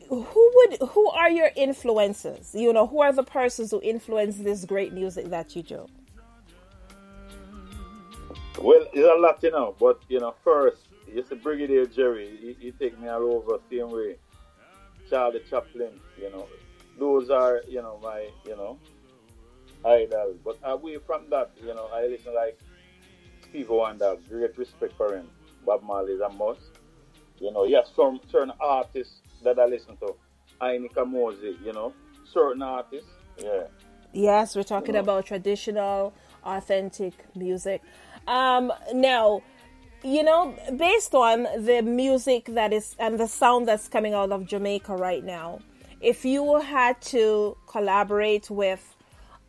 [0.08, 2.55] who would who are your influences?
[2.55, 5.86] You know, who are the persons who influence this great music that you do?
[8.58, 12.36] Well, it's a lot, you know, but you know, first, it's a Brigadier Jerry.
[12.40, 14.16] He, he take me all over the same way.
[15.10, 16.46] Charlie Chaplin, you know,
[16.98, 18.78] those are, you know, my, you know,
[19.84, 20.36] idols.
[20.44, 22.58] But away from that, you know, I listen like
[23.42, 25.28] Steve Wonder, great respect for him.
[25.66, 26.60] Bob Marley is a must.
[27.38, 30.14] You know, yes, some certain artists that I listen to.
[30.62, 31.92] Ini Kamoze, you know,
[32.32, 33.64] certain artists, yeah.
[34.12, 36.14] Yes, we're talking about traditional,
[36.44, 37.82] authentic music.
[38.26, 39.42] Um, now,
[40.02, 44.46] you know, based on the music that is and the sound that's coming out of
[44.46, 45.60] Jamaica right now,
[46.00, 48.96] if you had to collaborate with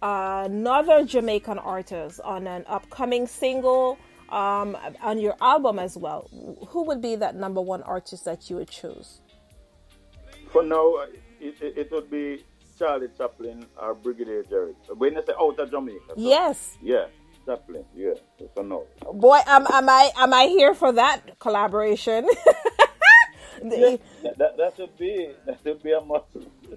[0.02, 3.98] another Jamaican artist on an upcoming single,
[4.30, 6.30] um, on your album as well,
[6.70, 9.22] who would be that number one artist that you would choose?
[10.52, 10.96] For now,
[11.40, 12.44] it, it, it would be
[12.78, 14.74] Charlie Chaplin or Brigadier Jerry.
[14.96, 16.00] When you say out of Jamaica.
[16.10, 16.78] so- Yes.
[16.82, 17.06] Yeah,
[17.46, 18.14] Chaplin, yeah,
[18.54, 18.84] for now.
[19.14, 22.28] Boy, am, am I am I here for that collaboration?
[23.60, 26.26] That, that, should be, that should be a must.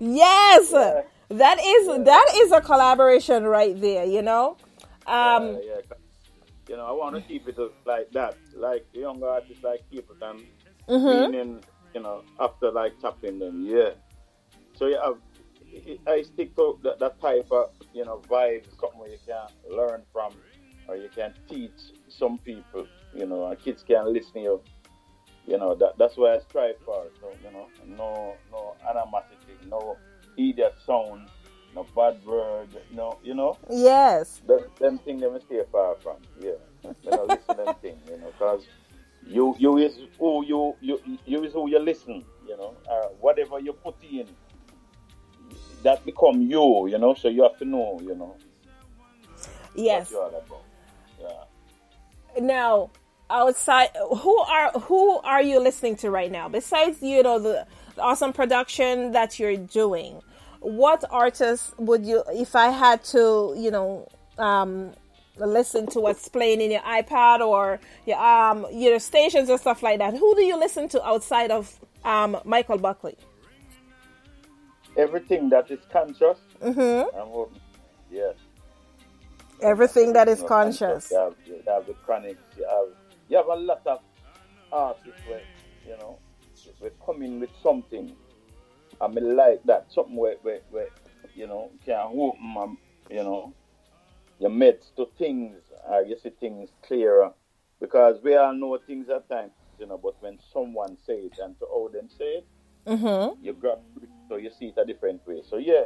[0.00, 4.06] yes, that is that is a collaboration right there.
[4.06, 4.56] You know,
[5.06, 5.80] um, yeah, yeah.
[6.70, 8.36] You know, I want to keep it like that.
[8.54, 10.46] Like the younger artists like Capleton,
[10.88, 11.32] Mhm.
[11.32, 13.90] meaning, you know, after like tapping them, yeah.
[14.74, 15.02] So yeah,
[16.06, 19.48] I, I stick to that, that type of, you know, vibe, something where you can
[19.68, 20.32] learn from
[20.86, 24.60] or you can teach some people, you know, and kids can listen to you.
[25.48, 27.02] You know, that that's what I strive for.
[27.20, 29.98] So, you know, no no animosity, no
[30.36, 31.28] idiot sound,
[31.74, 33.56] no bad word, no, you know.
[33.70, 36.16] yes, Them, them thing them stay far from.
[36.40, 36.52] Yeah.
[36.82, 38.66] You know, listen them thing, you know, because
[39.26, 42.74] you you is who you you you is who you listen, you know.
[42.90, 44.26] Uh, whatever you put in,
[45.82, 47.14] that become you, you know.
[47.14, 48.36] So you have to know, you know,
[49.74, 50.10] yes.
[50.10, 50.64] what you're about.
[51.20, 52.40] Yeah.
[52.40, 52.90] Now,
[53.28, 56.48] outside, who are who are you listening to right now?
[56.48, 60.22] Besides, you know, the, the awesome production that you're doing,
[60.60, 64.08] what artists would you, if I had to, you know,
[64.38, 64.92] um,
[65.36, 69.98] listen to what's playing in your iPad or your um your stations and stuff like
[69.98, 70.14] that?
[70.14, 73.16] Who do you listen to outside of um Michael Buckley?
[74.96, 77.16] Everything that is conscious, Mm-hmm.
[77.16, 77.46] I'm
[78.10, 78.34] yes.
[79.62, 81.10] Everything that is You know, conscious.
[81.10, 82.36] You have, you have the Chronixx.
[82.56, 82.88] You have
[83.28, 84.00] you have a lot of
[84.72, 85.42] artists where
[85.86, 86.18] you know
[86.80, 88.14] we come in with something.
[89.00, 90.88] I mean, like that something where, where, where
[91.34, 92.78] you know can open um,
[93.10, 93.54] you know
[94.38, 95.62] your midst to things.
[95.90, 97.32] Uh, you see things clearer
[97.80, 99.52] because we all know things at times.
[99.78, 102.48] You know, but when someone say it and to how them say it,
[102.88, 103.34] Mm-hmm.
[103.40, 105.42] you grab it, so you see it a different way.
[105.48, 105.84] So yeah,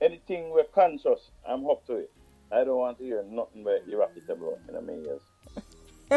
[0.00, 2.10] anything we're conscious, I'm up to it.
[2.52, 5.22] I don't want to hear nothing but you rap it about in a million years.
[6.10, 6.16] I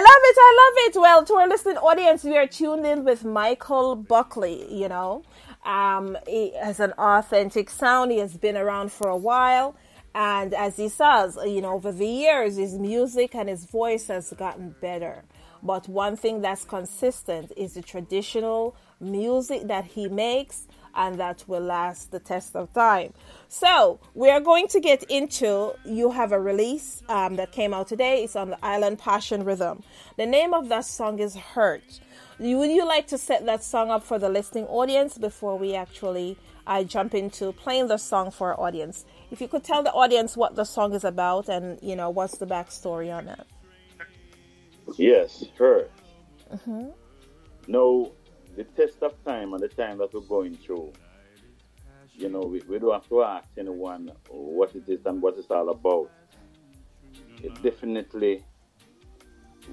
[0.00, 0.36] love it.
[0.38, 1.00] I love it.
[1.00, 4.66] Well, to our listening audience, we are tuned in with Michael Buckley.
[4.72, 5.22] You know,
[5.64, 8.10] um, he has an authentic sound.
[8.12, 9.76] He has been around for a while,
[10.14, 14.32] and as he says, you know, over the years, his music and his voice has
[14.32, 15.24] gotten better.
[15.62, 20.66] But one thing that's consistent is the traditional music that he makes.
[20.96, 23.12] And that will last the test of time.
[23.48, 27.86] So, we are going to get into you have a release um, that came out
[27.86, 28.24] today.
[28.24, 29.82] It's on the Island Passion Rhythm.
[30.16, 32.00] The name of that song is Hurt.
[32.38, 36.36] Would you like to set that song up for the listening audience before we actually
[36.66, 39.04] I jump into playing the song for our audience?
[39.30, 42.38] If you could tell the audience what the song is about and you know what's
[42.38, 43.46] the backstory on it.
[44.96, 45.90] Yes, Hurt.
[46.52, 46.88] Mm-hmm.
[47.68, 48.12] No,
[48.56, 50.92] the test of time and the time that we're going through,
[52.14, 55.50] you know, we, we don't have to ask anyone what it is and what it's
[55.50, 56.10] all about.
[57.42, 58.42] It's definitely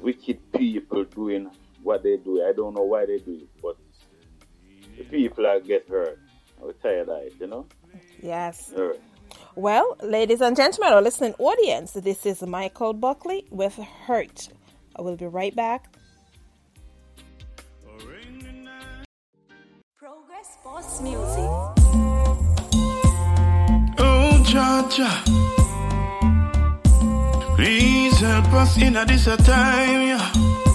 [0.01, 1.49] wicked people doing
[1.81, 2.43] what they do.
[2.45, 3.77] I don't know why they do it, but
[4.97, 6.19] the people that get hurt.
[6.61, 7.65] I'm tired of it, you know?
[8.21, 8.71] Yes.
[8.75, 8.99] Hurt.
[9.55, 14.49] Well, ladies and gentlemen, our listening audience, this is Michael Buckley with Hurt.
[14.95, 15.95] I will be right back.
[20.43, 21.49] Progress Boss Music.
[23.99, 25.11] Oh, Georgia.
[27.55, 30.72] Please help us in a this time, yeah.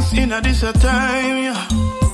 [0.00, 2.09] Us in a this a time, yeah.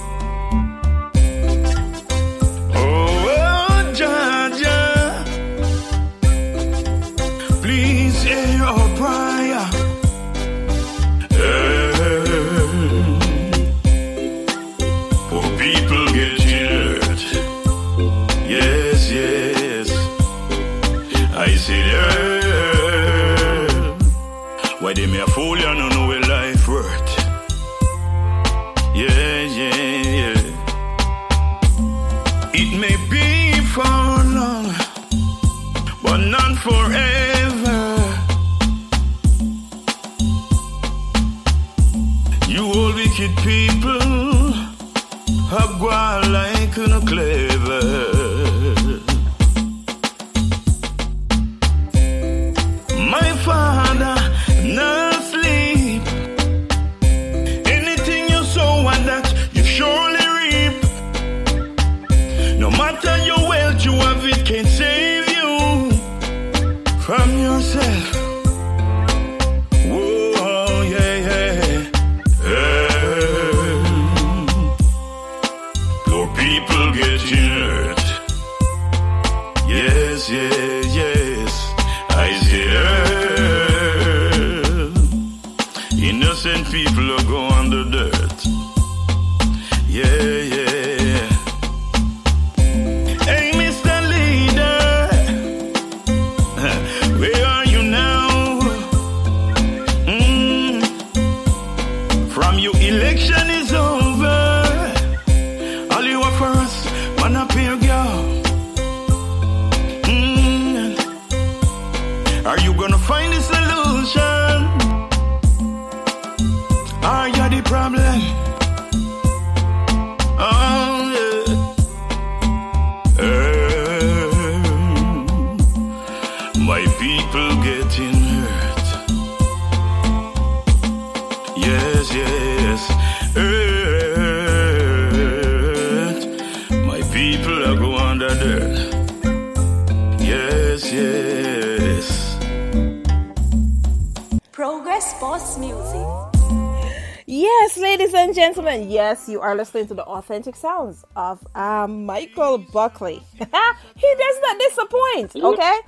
[149.36, 153.22] You are listening to the authentic sounds of um, Michael Buckley.
[153.34, 155.78] he does not disappoint, okay?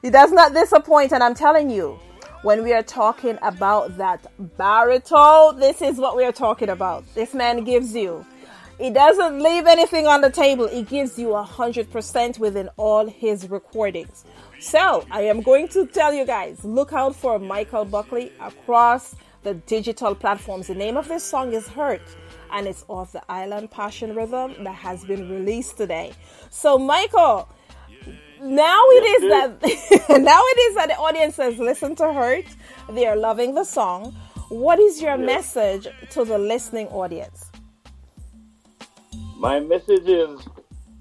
[0.00, 1.98] He does not disappoint, and I'm telling you,
[2.42, 4.24] when we are talking about that
[4.56, 7.02] baritone, this is what we are talking about.
[7.16, 8.24] This man gives you.
[8.78, 10.68] He doesn't leave anything on the table.
[10.68, 14.24] He gives you a hundred percent within all his recordings.
[14.60, 19.54] So I am going to tell you guys, look out for Michael Buckley across the
[19.54, 20.68] digital platforms.
[20.68, 22.02] The name of this song is Hurt
[22.50, 26.12] and it's off the Island Passion Rhythm that has been released today.
[26.50, 27.48] So Michael,
[28.40, 29.62] now it is that
[30.20, 32.46] now it is that the audience has listened to Hurt.
[32.90, 34.12] They are loving the song.
[34.48, 35.26] What is your Yes.
[35.56, 37.50] message to the listening audience?
[39.36, 40.40] My message is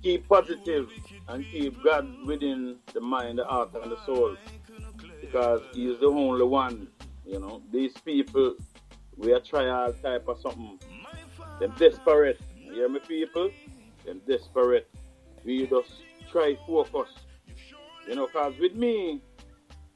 [0.01, 0.89] keep positive
[1.27, 4.37] and keep God within the mind, the heart, and the soul.
[5.21, 6.87] Because He is the only one.
[7.25, 8.55] You know, these people,
[9.17, 10.79] we are trying all type of something.
[11.63, 12.41] Them desperate.
[12.61, 13.49] You hear me, people?
[14.05, 14.85] Them desperate.
[15.45, 15.91] We just
[16.29, 17.09] try focus.
[18.05, 19.21] You know, because with me,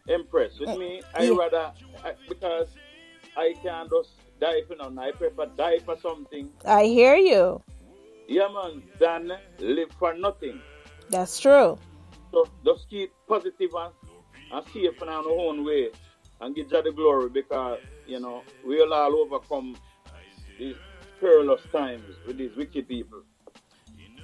[0.08, 1.74] Empress, with me, I rather,
[2.06, 2.70] I, because
[3.36, 4.98] I can't just die for nothing.
[4.98, 6.50] I prefer die for something.
[6.64, 7.62] I hear you.
[8.30, 10.62] Yeah, man, than live for nothing.
[11.10, 11.78] That's true.
[12.32, 13.94] So just keep positive and,
[14.54, 15.90] and safe in our own way
[16.40, 19.76] and give God the glory because, you know, we'll all overcome
[20.58, 20.78] these
[21.20, 23.22] perilous times with these wicked people.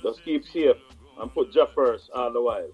[0.02, 0.76] Just keep safe
[1.20, 2.72] and put Jah first all the while.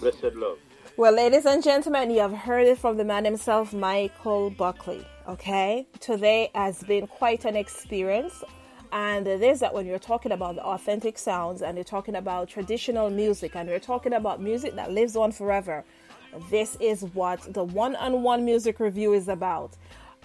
[0.00, 0.58] Blessed love.
[0.96, 5.06] Well, ladies and gentlemen, you have heard it from the man himself, Michael Buckley.
[5.28, 8.42] Okay, today has been quite an experience,
[8.92, 12.48] and it is that when you're talking about the authentic sounds and you're talking about
[12.48, 15.84] traditional music and you're talking about music that lives on forever,
[16.50, 19.76] this is what the one-on-one music review is about.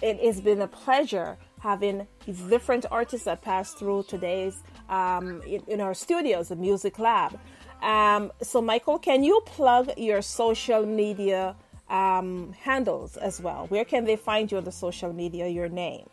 [0.02, 2.06] It has been a pleasure having
[2.48, 7.38] different artists that pass through today's um, in, in our studios, the Music Labb.
[7.82, 11.56] Um, so, Michael, can you plug your social media
[11.88, 13.66] um, handles as well?
[13.68, 15.46] Where can they find you on the social media?
[15.48, 16.08] Your name.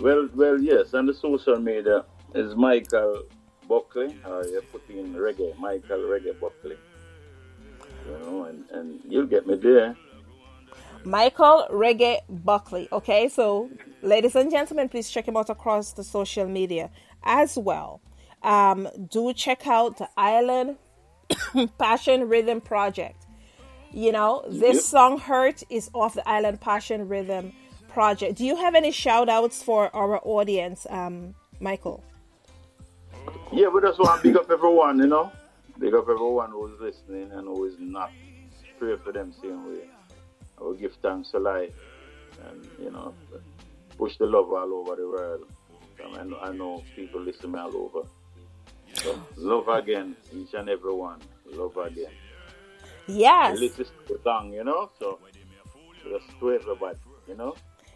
[0.00, 2.04] Well, well, yes, and the social media
[2.34, 3.24] is Michael
[3.68, 6.76] Buckley, or you put in reggae, Michael Reggae Buckley.
[8.06, 9.96] You know, and, and you'll get me there.
[11.08, 12.86] Michael Reggae Buckley.
[12.92, 13.70] Okay, so
[14.02, 16.90] ladies and gentlemen, please check him out across the social media
[17.24, 18.02] as well.
[18.42, 20.76] Um, do check out the Island
[21.78, 23.24] Passion Rhythm Project.
[23.90, 24.82] You know, this Yep.
[24.82, 27.52] song Hurt is off the Island Passion Rhythm
[27.88, 28.36] Project.
[28.36, 32.04] Do you have any shout outs for our audience, um, Michael?
[33.50, 35.32] Yeah, we just want to big up everyone, you know.
[35.78, 38.10] Big up everyone who's listening and who is not.
[38.78, 39.88] Pray for them same way.
[40.58, 41.72] I will give thanks to life
[42.46, 43.14] and, you know,
[43.96, 45.44] push the love all over the world.
[46.18, 48.08] I, know, I know people listen me all over.
[48.94, 51.20] So, love again, each and every one.
[51.52, 52.10] Love again.
[53.06, 53.58] Yes.
[53.58, 54.90] Listen to the song, you know.
[54.98, 55.18] So,
[56.04, 57.54] just to everybody, you know.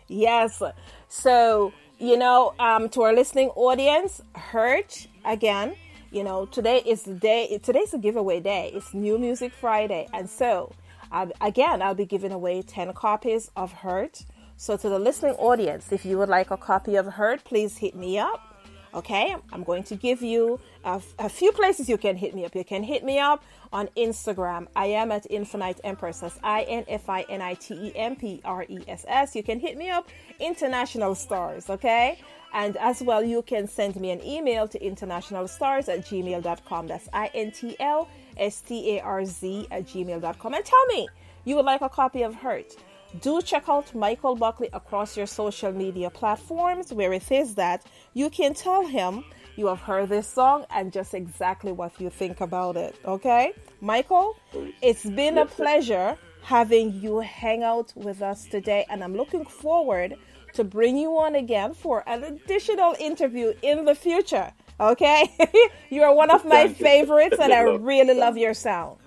[0.09, 0.63] Yes.
[1.09, 5.75] So, you know, um, to our listening audience, Hurt again.
[6.11, 7.59] You know, today is the day.
[7.63, 8.71] Today's a giveaway day.
[8.75, 10.73] It's New Music Friday, and so
[11.13, 14.25] um, again, I'll be giving away ten copies of Hurt.
[14.57, 17.95] So, to the listening audience, if you would like a copy of Hurt, please hit
[17.95, 18.53] me up.
[18.95, 22.55] Okay, I'm going to give you a, a few places you can hit me up.
[22.55, 23.43] You can hit me up
[23.73, 24.67] on Instagram.
[24.77, 26.21] I am at Infinite Empress.
[26.21, 29.35] That's I N F I N I T E M P R E S S.
[29.35, 30.09] You can hit me up,
[30.41, 31.71] International Stars.
[31.71, 32.19] Okay,
[32.53, 36.87] and as well, you can send me an email to internationalstars at gmail.com.
[36.87, 40.55] That's I N T L S T A R Z at gmail.com.
[40.55, 41.09] And tell me
[41.45, 42.77] you would like a copy of Hurt
[43.21, 48.31] do check out Michael Buckley across your social media platforms where it is that you
[48.31, 49.25] can tell him
[49.57, 52.97] you have heard this song and just exactly what you think about it.
[53.05, 53.53] Okay?
[53.81, 54.37] Michael,
[54.81, 60.17] it's been a pleasure having you hang out with us today, and I'm looking forward
[60.55, 64.53] to bring you on again for an additional interview in the future.
[64.83, 65.31] Okay?
[65.91, 66.85] you are one of my Thank you.
[66.87, 68.99] favorites, and I really love your sound.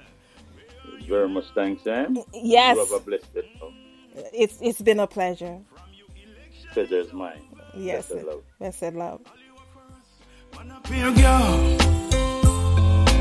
[1.08, 2.18] Very much thanks, Sam.
[2.34, 2.76] Yes.
[2.78, 3.52] You have a blessed day.
[4.34, 5.60] It's it's been a pleasure.
[6.74, 7.42] Pleasure is mine.
[7.78, 8.44] Yes, Blessed love.
[8.60, 9.22] blessed love.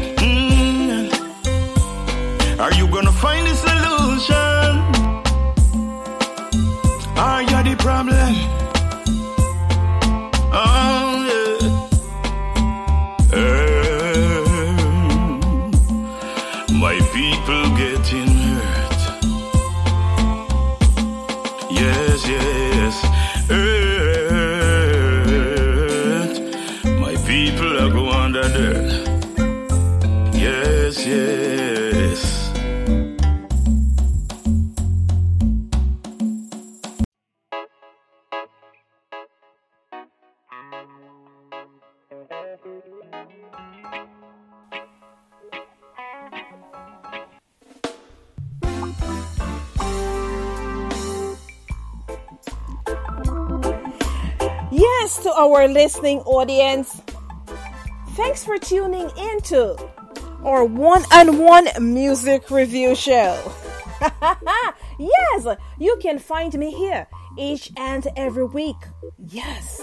[0.06, 1.10] Mm.
[2.60, 4.72] Are you gonna find the solution?
[7.18, 8.34] Are you the problem?
[55.64, 57.00] Our listening audience,
[58.16, 59.74] thanks for tuning into
[60.44, 63.40] our one on one music review show.
[64.98, 65.46] yes,
[65.78, 67.06] you can find me here
[67.38, 68.76] each and every week.
[69.28, 69.80] Yes.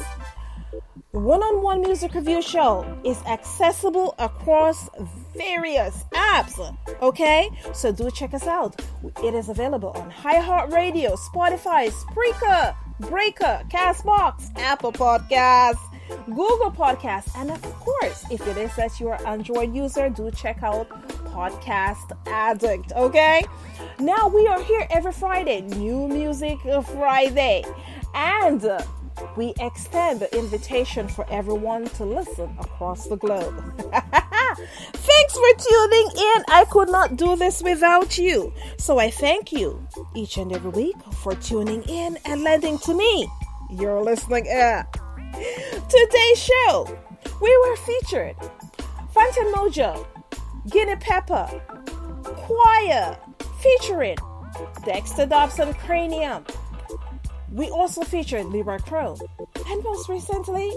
[1.10, 4.88] One on one music review show is accessible across
[5.36, 6.78] various apps.
[7.02, 7.50] Okay?
[7.74, 8.80] So do check us out.
[9.24, 15.80] It is available on iHeartRadio, Spotify, Spreaker, Breaker, Castbox, Apple Podcasts,
[16.26, 20.62] Google Podcasts, and of course, if it is that you're an Android user, do check
[20.64, 20.90] out
[21.26, 22.92] Podcast Addict.
[22.94, 23.44] Okay?
[24.00, 27.64] Now we are here every Friday, New Music Friday.
[28.14, 28.62] And
[29.36, 33.56] we extend the invitation for everyone to listen across the globe.
[34.94, 36.44] Thanks for tuning in.
[36.50, 38.54] I could not do this without you.
[38.78, 43.28] So I thank you each and every week for tuning in and lending to me
[43.70, 44.86] your listening ear.
[45.90, 46.98] Today's show,
[47.42, 48.36] we were featured
[49.14, 50.06] Fantan Mojah,
[50.70, 51.48] Guinney Pepper,
[52.24, 53.18] Qyor,
[53.62, 54.18] featuring
[54.86, 56.46] Dexter Dobson Kranium,
[57.52, 59.20] we also featured Leroy Krome,
[59.68, 60.72] and most recently,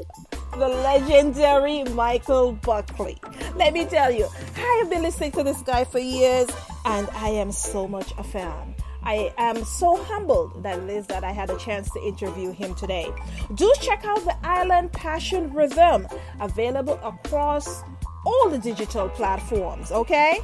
[0.53, 3.19] the legendary Michael Buckley.
[3.55, 6.49] Let me tell you, I have been listening to this guy for years,
[6.85, 8.75] and I am so much a fan.
[9.05, 12.75] I am so humbled that it is that I had a chance to interview him
[12.75, 13.07] today.
[13.55, 16.09] Do check out the Island Passion Rhythm,
[16.41, 17.83] available across
[18.27, 20.41] all the digital platforms, okay?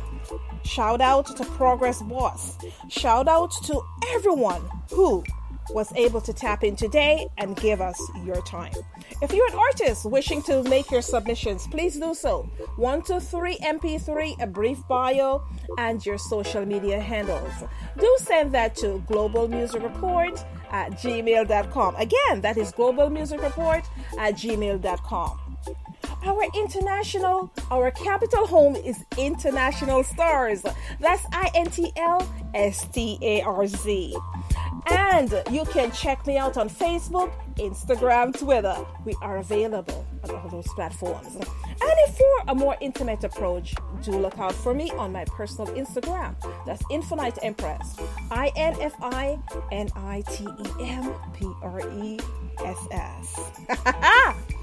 [0.65, 2.59] Shout out to Progress Boss.
[2.89, 3.81] Shout out to
[4.15, 5.25] everyone who
[5.75, 8.73] was able to tap in today and give us your time.
[9.23, 12.49] If you're an artist wishing to make your submissions, please do so.
[12.77, 15.43] 123 MP3, a brief bio,
[15.79, 17.53] and your social media handles.
[17.99, 21.97] Do send that to Global Music Report at gmail.com.
[21.97, 23.85] Again, that is Global Music Report
[24.19, 25.40] at gmail.com.
[26.25, 30.63] Our international, our capital home is International Stars.
[31.01, 34.17] That's I N T L S T A R Z.
[34.91, 38.77] And you can check me out on Facebook, Instagram, Twitter.
[39.05, 41.35] We are available on all those platforms.
[41.35, 45.73] And if for a more intimate approach, do look out for me on my personal
[45.75, 46.35] Instagram.
[46.67, 47.97] That's Infinite Empress.
[48.31, 49.39] I N F I
[49.73, 52.19] N I T E M P R E
[52.65, 54.45] S S.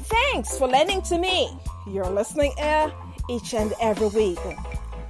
[0.00, 1.50] Thanks for lending to me
[1.86, 2.92] your listening ear
[3.28, 4.38] each and every week.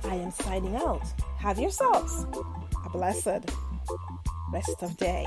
[0.05, 1.03] I am signing out.
[1.39, 2.27] Have yourselves
[2.85, 3.51] a blessed
[4.51, 5.27] rest of day.